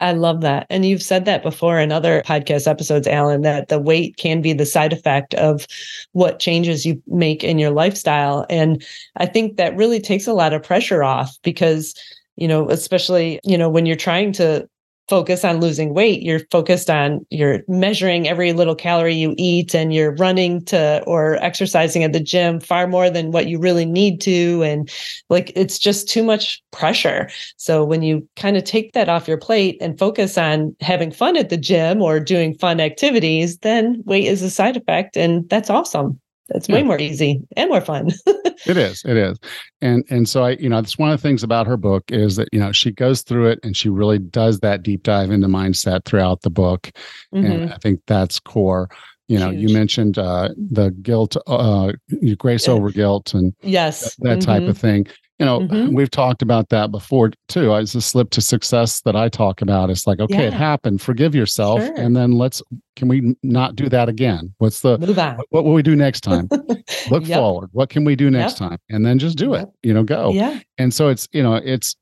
I 0.00 0.12
love 0.12 0.40
that. 0.40 0.66
And 0.70 0.84
you've 0.84 1.02
said 1.02 1.24
that 1.26 1.42
before 1.42 1.78
in 1.78 1.92
other 1.92 2.22
podcast 2.26 2.66
episodes, 2.66 3.06
Alan, 3.06 3.42
that 3.42 3.68
the 3.68 3.78
weight 3.78 4.16
can 4.16 4.40
be 4.40 4.52
the 4.52 4.66
side 4.66 4.92
effect 4.92 5.34
of 5.34 5.66
what 6.12 6.40
changes 6.40 6.84
you 6.84 7.00
make 7.06 7.44
in 7.44 7.58
your 7.58 7.70
lifestyle. 7.70 8.44
And 8.50 8.84
I 9.16 9.26
think 9.26 9.56
that 9.56 9.76
really 9.76 10.00
takes 10.00 10.26
a 10.26 10.32
lot 10.34 10.52
of 10.52 10.62
pressure 10.62 11.04
off 11.04 11.38
because, 11.42 11.94
you 12.36 12.48
know, 12.48 12.68
especially, 12.70 13.40
you 13.44 13.56
know, 13.58 13.68
when 13.68 13.86
you're 13.86 13.96
trying 13.96 14.32
to 14.32 14.68
focus 15.08 15.44
on 15.44 15.60
losing 15.60 15.92
weight, 15.92 16.22
you're 16.22 16.40
focused 16.50 16.88
on 16.88 17.24
you're 17.30 17.60
measuring 17.68 18.26
every 18.26 18.52
little 18.52 18.74
calorie 18.74 19.14
you 19.14 19.34
eat 19.36 19.74
and 19.74 19.92
you're 19.92 20.14
running 20.16 20.64
to 20.64 21.02
or 21.06 21.36
exercising 21.42 22.04
at 22.04 22.12
the 22.12 22.20
gym 22.20 22.58
far 22.58 22.86
more 22.86 23.10
than 23.10 23.30
what 23.30 23.46
you 23.46 23.58
really 23.58 23.84
need 23.84 24.20
to. 24.22 24.62
And 24.62 24.90
like 25.28 25.52
it's 25.54 25.78
just 25.78 26.08
too 26.08 26.22
much 26.22 26.62
pressure. 26.72 27.28
So 27.58 27.84
when 27.84 28.02
you 28.02 28.26
kind 28.36 28.56
of 28.56 28.64
take 28.64 28.92
that 28.92 29.10
off 29.10 29.28
your 29.28 29.38
plate 29.38 29.76
and 29.80 29.98
focus 29.98 30.38
on 30.38 30.74
having 30.80 31.12
fun 31.12 31.36
at 31.36 31.50
the 31.50 31.58
gym 31.58 32.00
or 32.00 32.18
doing 32.18 32.54
fun 32.54 32.80
activities, 32.80 33.58
then 33.58 34.02
weight 34.06 34.26
is 34.26 34.40
a 34.42 34.50
side 34.50 34.76
effect. 34.76 35.16
And 35.16 35.48
that's 35.50 35.68
awesome. 35.68 36.18
That's 36.48 36.68
way 36.68 36.78
Yeah. 36.78 36.84
more 36.84 36.98
easy 37.00 37.40
and 37.56 37.70
more 37.70 37.80
fun. 37.80 38.10
It 38.66 38.76
is, 38.78 39.02
it 39.04 39.16
is. 39.16 39.36
And 39.82 40.04
and 40.10 40.26
so 40.28 40.44
I, 40.44 40.50
you 40.52 40.68
know, 40.70 40.76
that's 40.80 40.96
one 40.96 41.10
of 41.10 41.20
the 41.20 41.28
things 41.28 41.42
about 41.42 41.66
her 41.66 41.76
book 41.76 42.04
is 42.10 42.36
that, 42.36 42.48
you 42.52 42.60
know, 42.60 42.70
she 42.72 42.92
goes 42.92 43.20
through 43.22 43.48
it 43.48 43.58
and 43.62 43.76
she 43.76 43.88
really 43.90 44.18
does 44.18 44.60
that 44.60 44.82
deep 44.82 45.02
dive 45.02 45.30
into 45.32 45.48
mindset 45.48 46.04
throughout 46.06 46.40
the 46.42 46.50
book. 46.50 46.90
Mhm. 47.34 47.44
and 47.52 47.72
I 47.72 47.76
think 47.78 48.00
that's 48.06 48.38
core. 48.38 48.88
You 49.28 49.38
know, 49.38 49.50
you 49.50 49.68
mentioned 49.70 50.18
uh, 50.18 50.50
the 50.56 50.90
guilt, 51.02 51.36
uh, 51.46 51.92
grace 52.38 52.66
Yeah. 52.68 52.74
over 52.74 52.90
guilt, 52.90 53.34
and 53.34 53.52
Yes. 53.62 54.14
that 54.20 54.40
type 54.40 54.62
Mhm. 54.62 54.68
of 54.68 54.78
thing. 54.78 55.06
You 55.40 55.46
know, 55.46 55.60
Mhm. 55.60 55.94
we've 55.94 56.10
talked 56.10 56.42
about 56.42 56.68
that 56.68 56.92
before 56.92 57.32
too. 57.48 57.74
It's 57.74 57.94
a 57.96 58.00
slip 58.00 58.30
to 58.30 58.40
success 58.40 59.00
that 59.00 59.16
I 59.16 59.28
talk 59.28 59.60
about. 59.60 59.90
It's 59.90 60.06
like, 60.06 60.20
okay, 60.20 60.44
it 60.46 60.52
happened. 60.52 61.00
Forgive 61.02 61.34
yourself, 61.34 61.80
Sure. 61.80 61.94
and 61.96 62.16
then 62.16 62.32
let's. 62.32 62.62
Can 62.94 63.08
we 63.08 63.34
not 63.42 63.74
do 63.74 63.88
that 63.88 64.08
again? 64.08 64.54
What's 64.58 64.80
the 64.82 64.96
Move 64.98 65.18
on. 65.18 65.38
what 65.50 65.64
will 65.64 65.72
we 65.72 65.82
do 65.82 65.96
next 65.96 66.20
time? 66.20 66.48
Look 67.10 67.26
Yep. 67.26 67.36
forward. 67.38 67.70
What 67.72 67.88
can 67.90 68.04
we 68.04 68.14
do 68.14 68.30
next 68.30 68.60
Yep. 68.60 68.70
time? 68.70 68.78
And 68.88 69.04
then 69.04 69.18
just 69.18 69.36
do 69.36 69.54
it. 69.54 69.68
You 69.82 69.92
know, 69.92 70.04
go. 70.04 70.30
Yeah. 70.32 70.60
And 70.78 70.94
so 70.94 71.08
it's 71.08 71.26
you 71.32 71.42
know 71.42 71.54
it's 71.56 71.96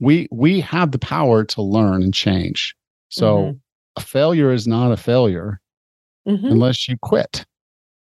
we 0.00 0.26
we 0.30 0.60
have 0.60 0.92
the 0.92 0.98
power 0.98 1.44
to 1.44 1.60
learn 1.60 2.02
and 2.02 2.14
change. 2.14 2.74
So 3.10 3.36
Mhm. 3.36 3.60
a 3.96 4.00
failure 4.00 4.50
is 4.50 4.66
not 4.66 4.92
a 4.92 4.96
failure 4.96 5.60
Mhm. 6.26 6.52
unless 6.52 6.88
you 6.88 6.96
quit. 7.02 7.44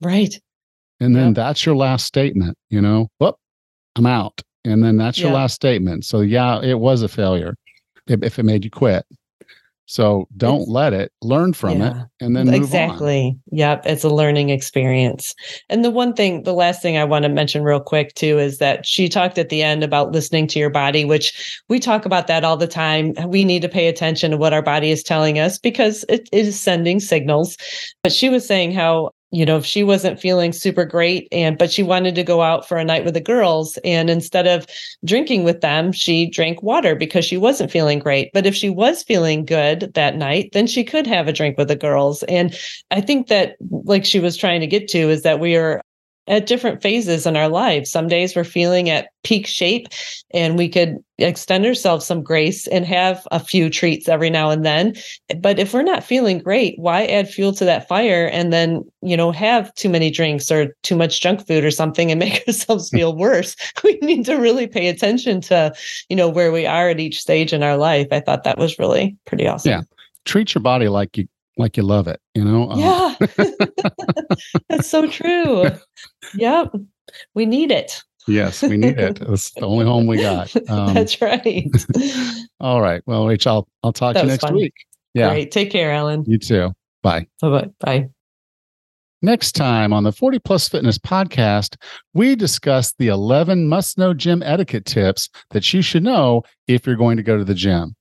Right. 0.01 0.39
And 1.01 1.17
then 1.17 1.27
Yep. 1.29 1.35
that's 1.35 1.67
your 1.67 1.75
last 1.75 2.07
statement, 2.07 2.57
you 2.71 2.81
know, 2.81 3.09
whoop, 3.19 3.35
I'm 3.97 4.07
out. 4.07 4.43
And 4.67 4.83
then 4.85 4.97
that's 4.97 5.19
your 5.19 5.31
Yeah. 5.31 5.37
last 5.37 5.55
statement. 5.55 6.05
So, 6.05 6.21
yeah, 6.21 6.61
it 6.61 6.79
was 6.81 7.03
a 7.03 7.09
failure 7.09 7.57
if, 8.09 8.23
if 8.23 8.39
it 8.39 8.43
made 8.43 8.65
you 8.65 8.71
quit. 8.71 9.05
So 9.89 10.27
don't 10.37 10.63
It's- 10.63 10.69
let 10.69 10.93
it, 10.93 11.13
learn 11.23 11.53
from 11.53 11.81
it, 11.81 11.95
and 12.21 12.35
then 12.35 12.47
move 12.47 12.55
on. 12.57 12.61
exactly. 12.61 13.37
Yep. 13.53 13.87
It's 13.87 14.03
a 14.03 14.09
learning 14.09 14.51
experience. 14.51 15.33
And 15.69 15.85
the 15.85 15.93
one 15.93 16.13
thing, 16.13 16.43
the 16.43 16.53
last 16.55 16.83
thing 16.83 16.97
I 16.97 17.05
want 17.05 17.23
to 17.23 17.29
mention 17.29 17.63
real 17.63 17.79
quick 17.79 18.13
too 18.15 18.37
is 18.41 18.59
that 18.59 18.85
she 18.85 19.09
talked 19.09 19.39
at 19.39 19.49
the 19.49 19.63
end 19.63 19.85
about 19.85 20.11
listening 20.11 20.49
to 20.49 20.59
your 20.59 20.71
body, 20.71 21.05
which 21.05 21.61
we 21.69 21.79
talk 21.79 22.05
about 22.05 22.27
that 22.27 22.43
all 22.43 22.57
the 22.57 22.67
time. 22.67 23.15
We 23.29 23.45
need 23.45 23.63
to 23.63 23.69
pay 23.69 23.87
attention 23.87 24.33
to 24.33 24.37
what 24.37 24.53
our 24.53 24.63
body 24.63 24.91
is 24.91 25.05
telling 25.05 25.39
us 25.39 25.57
because 25.57 26.05
it 26.09 26.29
is 26.33 26.59
sending 26.61 26.99
signals. 26.99 27.57
But 28.03 28.13
she 28.13 28.29
was 28.29 28.45
saying 28.45 28.73
how 28.73 29.13
you 29.37 29.45
know 29.45 29.59
if 29.59 29.67
she 29.67 29.83
wasn't 29.83 30.19
feeling 30.19 30.51
super 30.51 30.87
great 30.87 31.29
and 31.31 31.59
but 31.59 31.71
she 31.71 31.83
wanted 31.83 32.15
to 32.15 32.23
go 32.23 32.41
out 32.41 32.67
for 32.67 32.79
a 32.79 32.85
night 32.85 33.05
with 33.05 33.13
the 33.13 33.21
girls 33.21 33.77
and 33.85 34.09
instead 34.09 34.47
of 34.47 34.67
drinking 35.05 35.45
with 35.45 35.61
them 35.61 35.93
she 35.93 36.31
drank 36.31 36.63
water 36.63 36.95
because 36.95 37.25
she 37.25 37.37
wasn't 37.37 37.71
feeling 37.71 37.99
great. 37.99 38.31
But 38.33 38.47
if 38.47 38.55
she 38.55 38.71
was 38.71 39.03
feeling 39.03 39.45
good 39.45 39.93
that 39.93 40.17
night 40.17 40.51
then 40.55 40.67
she 40.67 40.83
could 40.85 41.07
have 41.07 41.29
a 41.29 41.33
drink 41.35 41.59
with 41.59 41.69
the 41.69 41.77
girls. 41.77 42.23
And 42.25 42.59
i 42.91 43.01
think 43.03 43.29
that 43.29 43.57
like 43.61 44.07
she 44.07 44.21
was 44.21 44.39
trying 44.39 44.61
to 44.61 44.67
get 44.67 44.89
to 44.89 45.11
is 45.11 45.23
that 45.23 45.39
we 45.39 45.55
are 45.57 45.83
at 46.29 46.47
different 46.47 46.83
phases 46.83 47.27
in 47.27 47.37
our 47.37 47.49
lives. 47.49 47.91
Some 47.91 48.09
days 48.09 48.35
we're 48.35 48.45
feeling 48.45 48.91
at 48.91 49.09
peak 49.23 49.47
shape 49.47 49.89
and 50.33 50.57
we 50.57 50.69
could 50.69 50.99
extend 51.19 51.65
ourselves 51.65 52.05
some 52.05 52.23
grace 52.23 52.67
and 52.69 52.85
have 52.85 53.27
a 53.31 53.41
few 53.41 53.71
treats 53.71 54.09
every 54.09 54.31
now 54.31 54.51
and 54.51 54.65
then. 54.65 54.95
But 55.41 55.59
if 55.59 55.73
we're 55.73 55.83
not 55.83 56.05
feeling 56.05 56.39
great, 56.39 56.79
why 56.79 57.07
add 57.07 57.29
fuel 57.29 57.53
to 57.55 57.65
that 57.65 57.89
fire 57.89 58.29
and 58.33 58.53
then, 58.53 58.85
you 59.03 59.17
know, 59.17 59.33
have 59.33 59.75
too 59.75 59.89
many 59.89 60.11
drinks 60.11 60.51
or 60.51 60.77
too 60.83 60.97
much 60.97 61.21
junk 61.21 61.47
food 61.47 61.65
or 61.65 61.71
something 61.71 62.11
and 62.11 62.19
make 62.21 62.47
ourselves 62.47 62.91
feel 62.91 63.17
worse? 63.17 63.57
We 63.83 63.99
need 64.03 64.27
to 64.27 64.37
really 64.37 64.67
pay 64.67 64.89
attention 64.89 65.41
to, 65.43 65.73
you 66.09 66.17
know, 66.17 66.29
where 66.29 66.53
we 66.53 66.67
are 66.67 66.89
at 66.89 67.01
each 67.01 67.21
stage 67.21 67.53
in 67.53 67.63
our 67.63 67.77
life. 67.77 68.09
I 68.11 68.21
thought 68.21 68.45
that 68.45 68.59
was 68.59 68.79
really 68.79 69.17
pretty 69.27 69.47
awesome. 69.47 69.71
Yeah. 69.71 69.83
Treat 70.25 70.55
your 70.55 70.63
body 70.63 70.89
like 70.89 71.17
you 71.17 71.29
like 71.57 71.77
you 71.77 71.83
love 71.83 72.07
it, 72.09 72.21
you 72.35 72.45
know? 72.45 72.71
Um, 72.71 72.79
Yeah. 72.79 73.15
That's 74.69 74.89
so 74.89 75.07
true. 75.09 75.67
Yep. 76.35 76.75
We 77.35 77.47
need 77.47 77.71
it. 77.71 78.03
yes, 78.29 78.63
we 78.63 78.77
need 78.77 78.99
it. 78.99 79.21
It's 79.23 79.53
the 79.53 79.67
only 79.67 79.85
home 79.87 80.07
we 80.07 80.19
got. 80.21 80.53
Um, 80.69 80.95
That's 80.95 81.21
right. 81.23 81.69
all 82.61 82.81
right. 82.81 83.03
Well, 83.07 83.27
Rachel, 83.27 83.53
I'll, 83.55 83.69
I'll 83.85 83.93
talk 83.93 84.15
That 84.15 84.23
to 84.23 84.27
you 84.27 84.33
next 84.33 84.43
fun. 84.45 84.55
week. 84.55 84.75
Yeah. 85.15 85.31
Great. 85.31 85.51
Take 85.53 85.71
care, 85.71 85.93
Alan. 85.93 86.25
You 86.27 86.39
too. 86.39 86.73
Bye. 87.03 87.27
Bye-bye. 87.41 87.71
Bye. 87.81 88.09
Next 89.23 89.53
time 89.53 89.93
on 89.93 90.03
the 90.05 90.13
40 90.13 90.41
Plus 90.41 90.69
Fitness 90.69 90.99
podcast, 90.99 91.77
we 92.13 92.35
discuss 92.37 92.93
the 92.99 93.07
11 93.09 93.69
must 93.69 93.97
know 93.97 94.13
gym 94.13 94.43
etiquette 94.43 94.85
tips 94.85 95.31
that 95.51 95.73
you 95.73 95.81
should 95.81 96.03
know 96.03 96.43
if 96.69 96.87
you're 96.87 96.97
going 96.97 97.17
to 97.17 97.23
go 97.23 97.39
to 97.39 97.45
the 97.45 97.55
gym. 97.55 97.95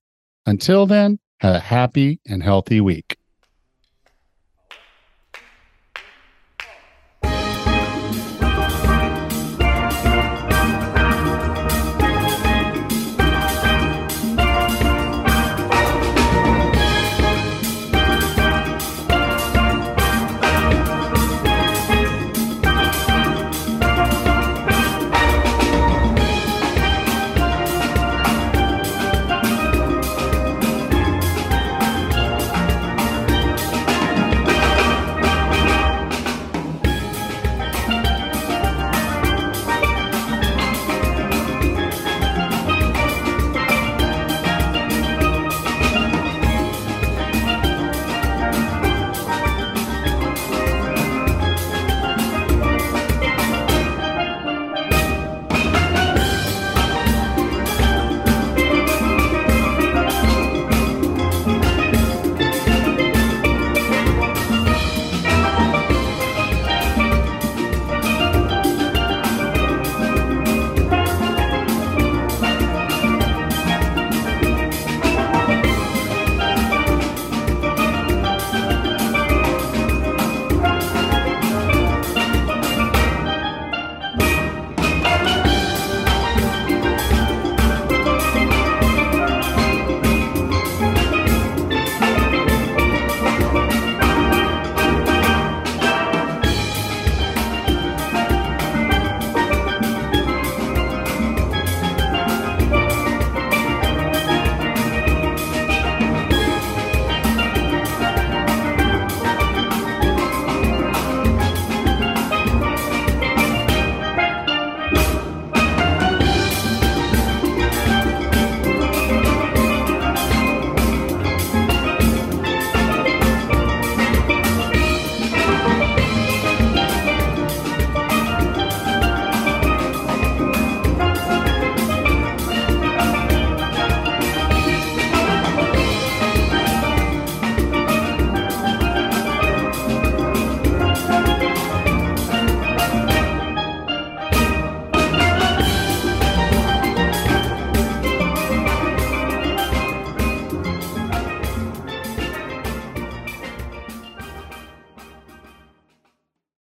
Until 0.45 0.85
then, 0.85 1.17
have 1.39 1.55
a 1.55 1.59
happy 1.59 2.19
and 2.27 2.43
healthy 2.43 2.81
week. 2.81 3.15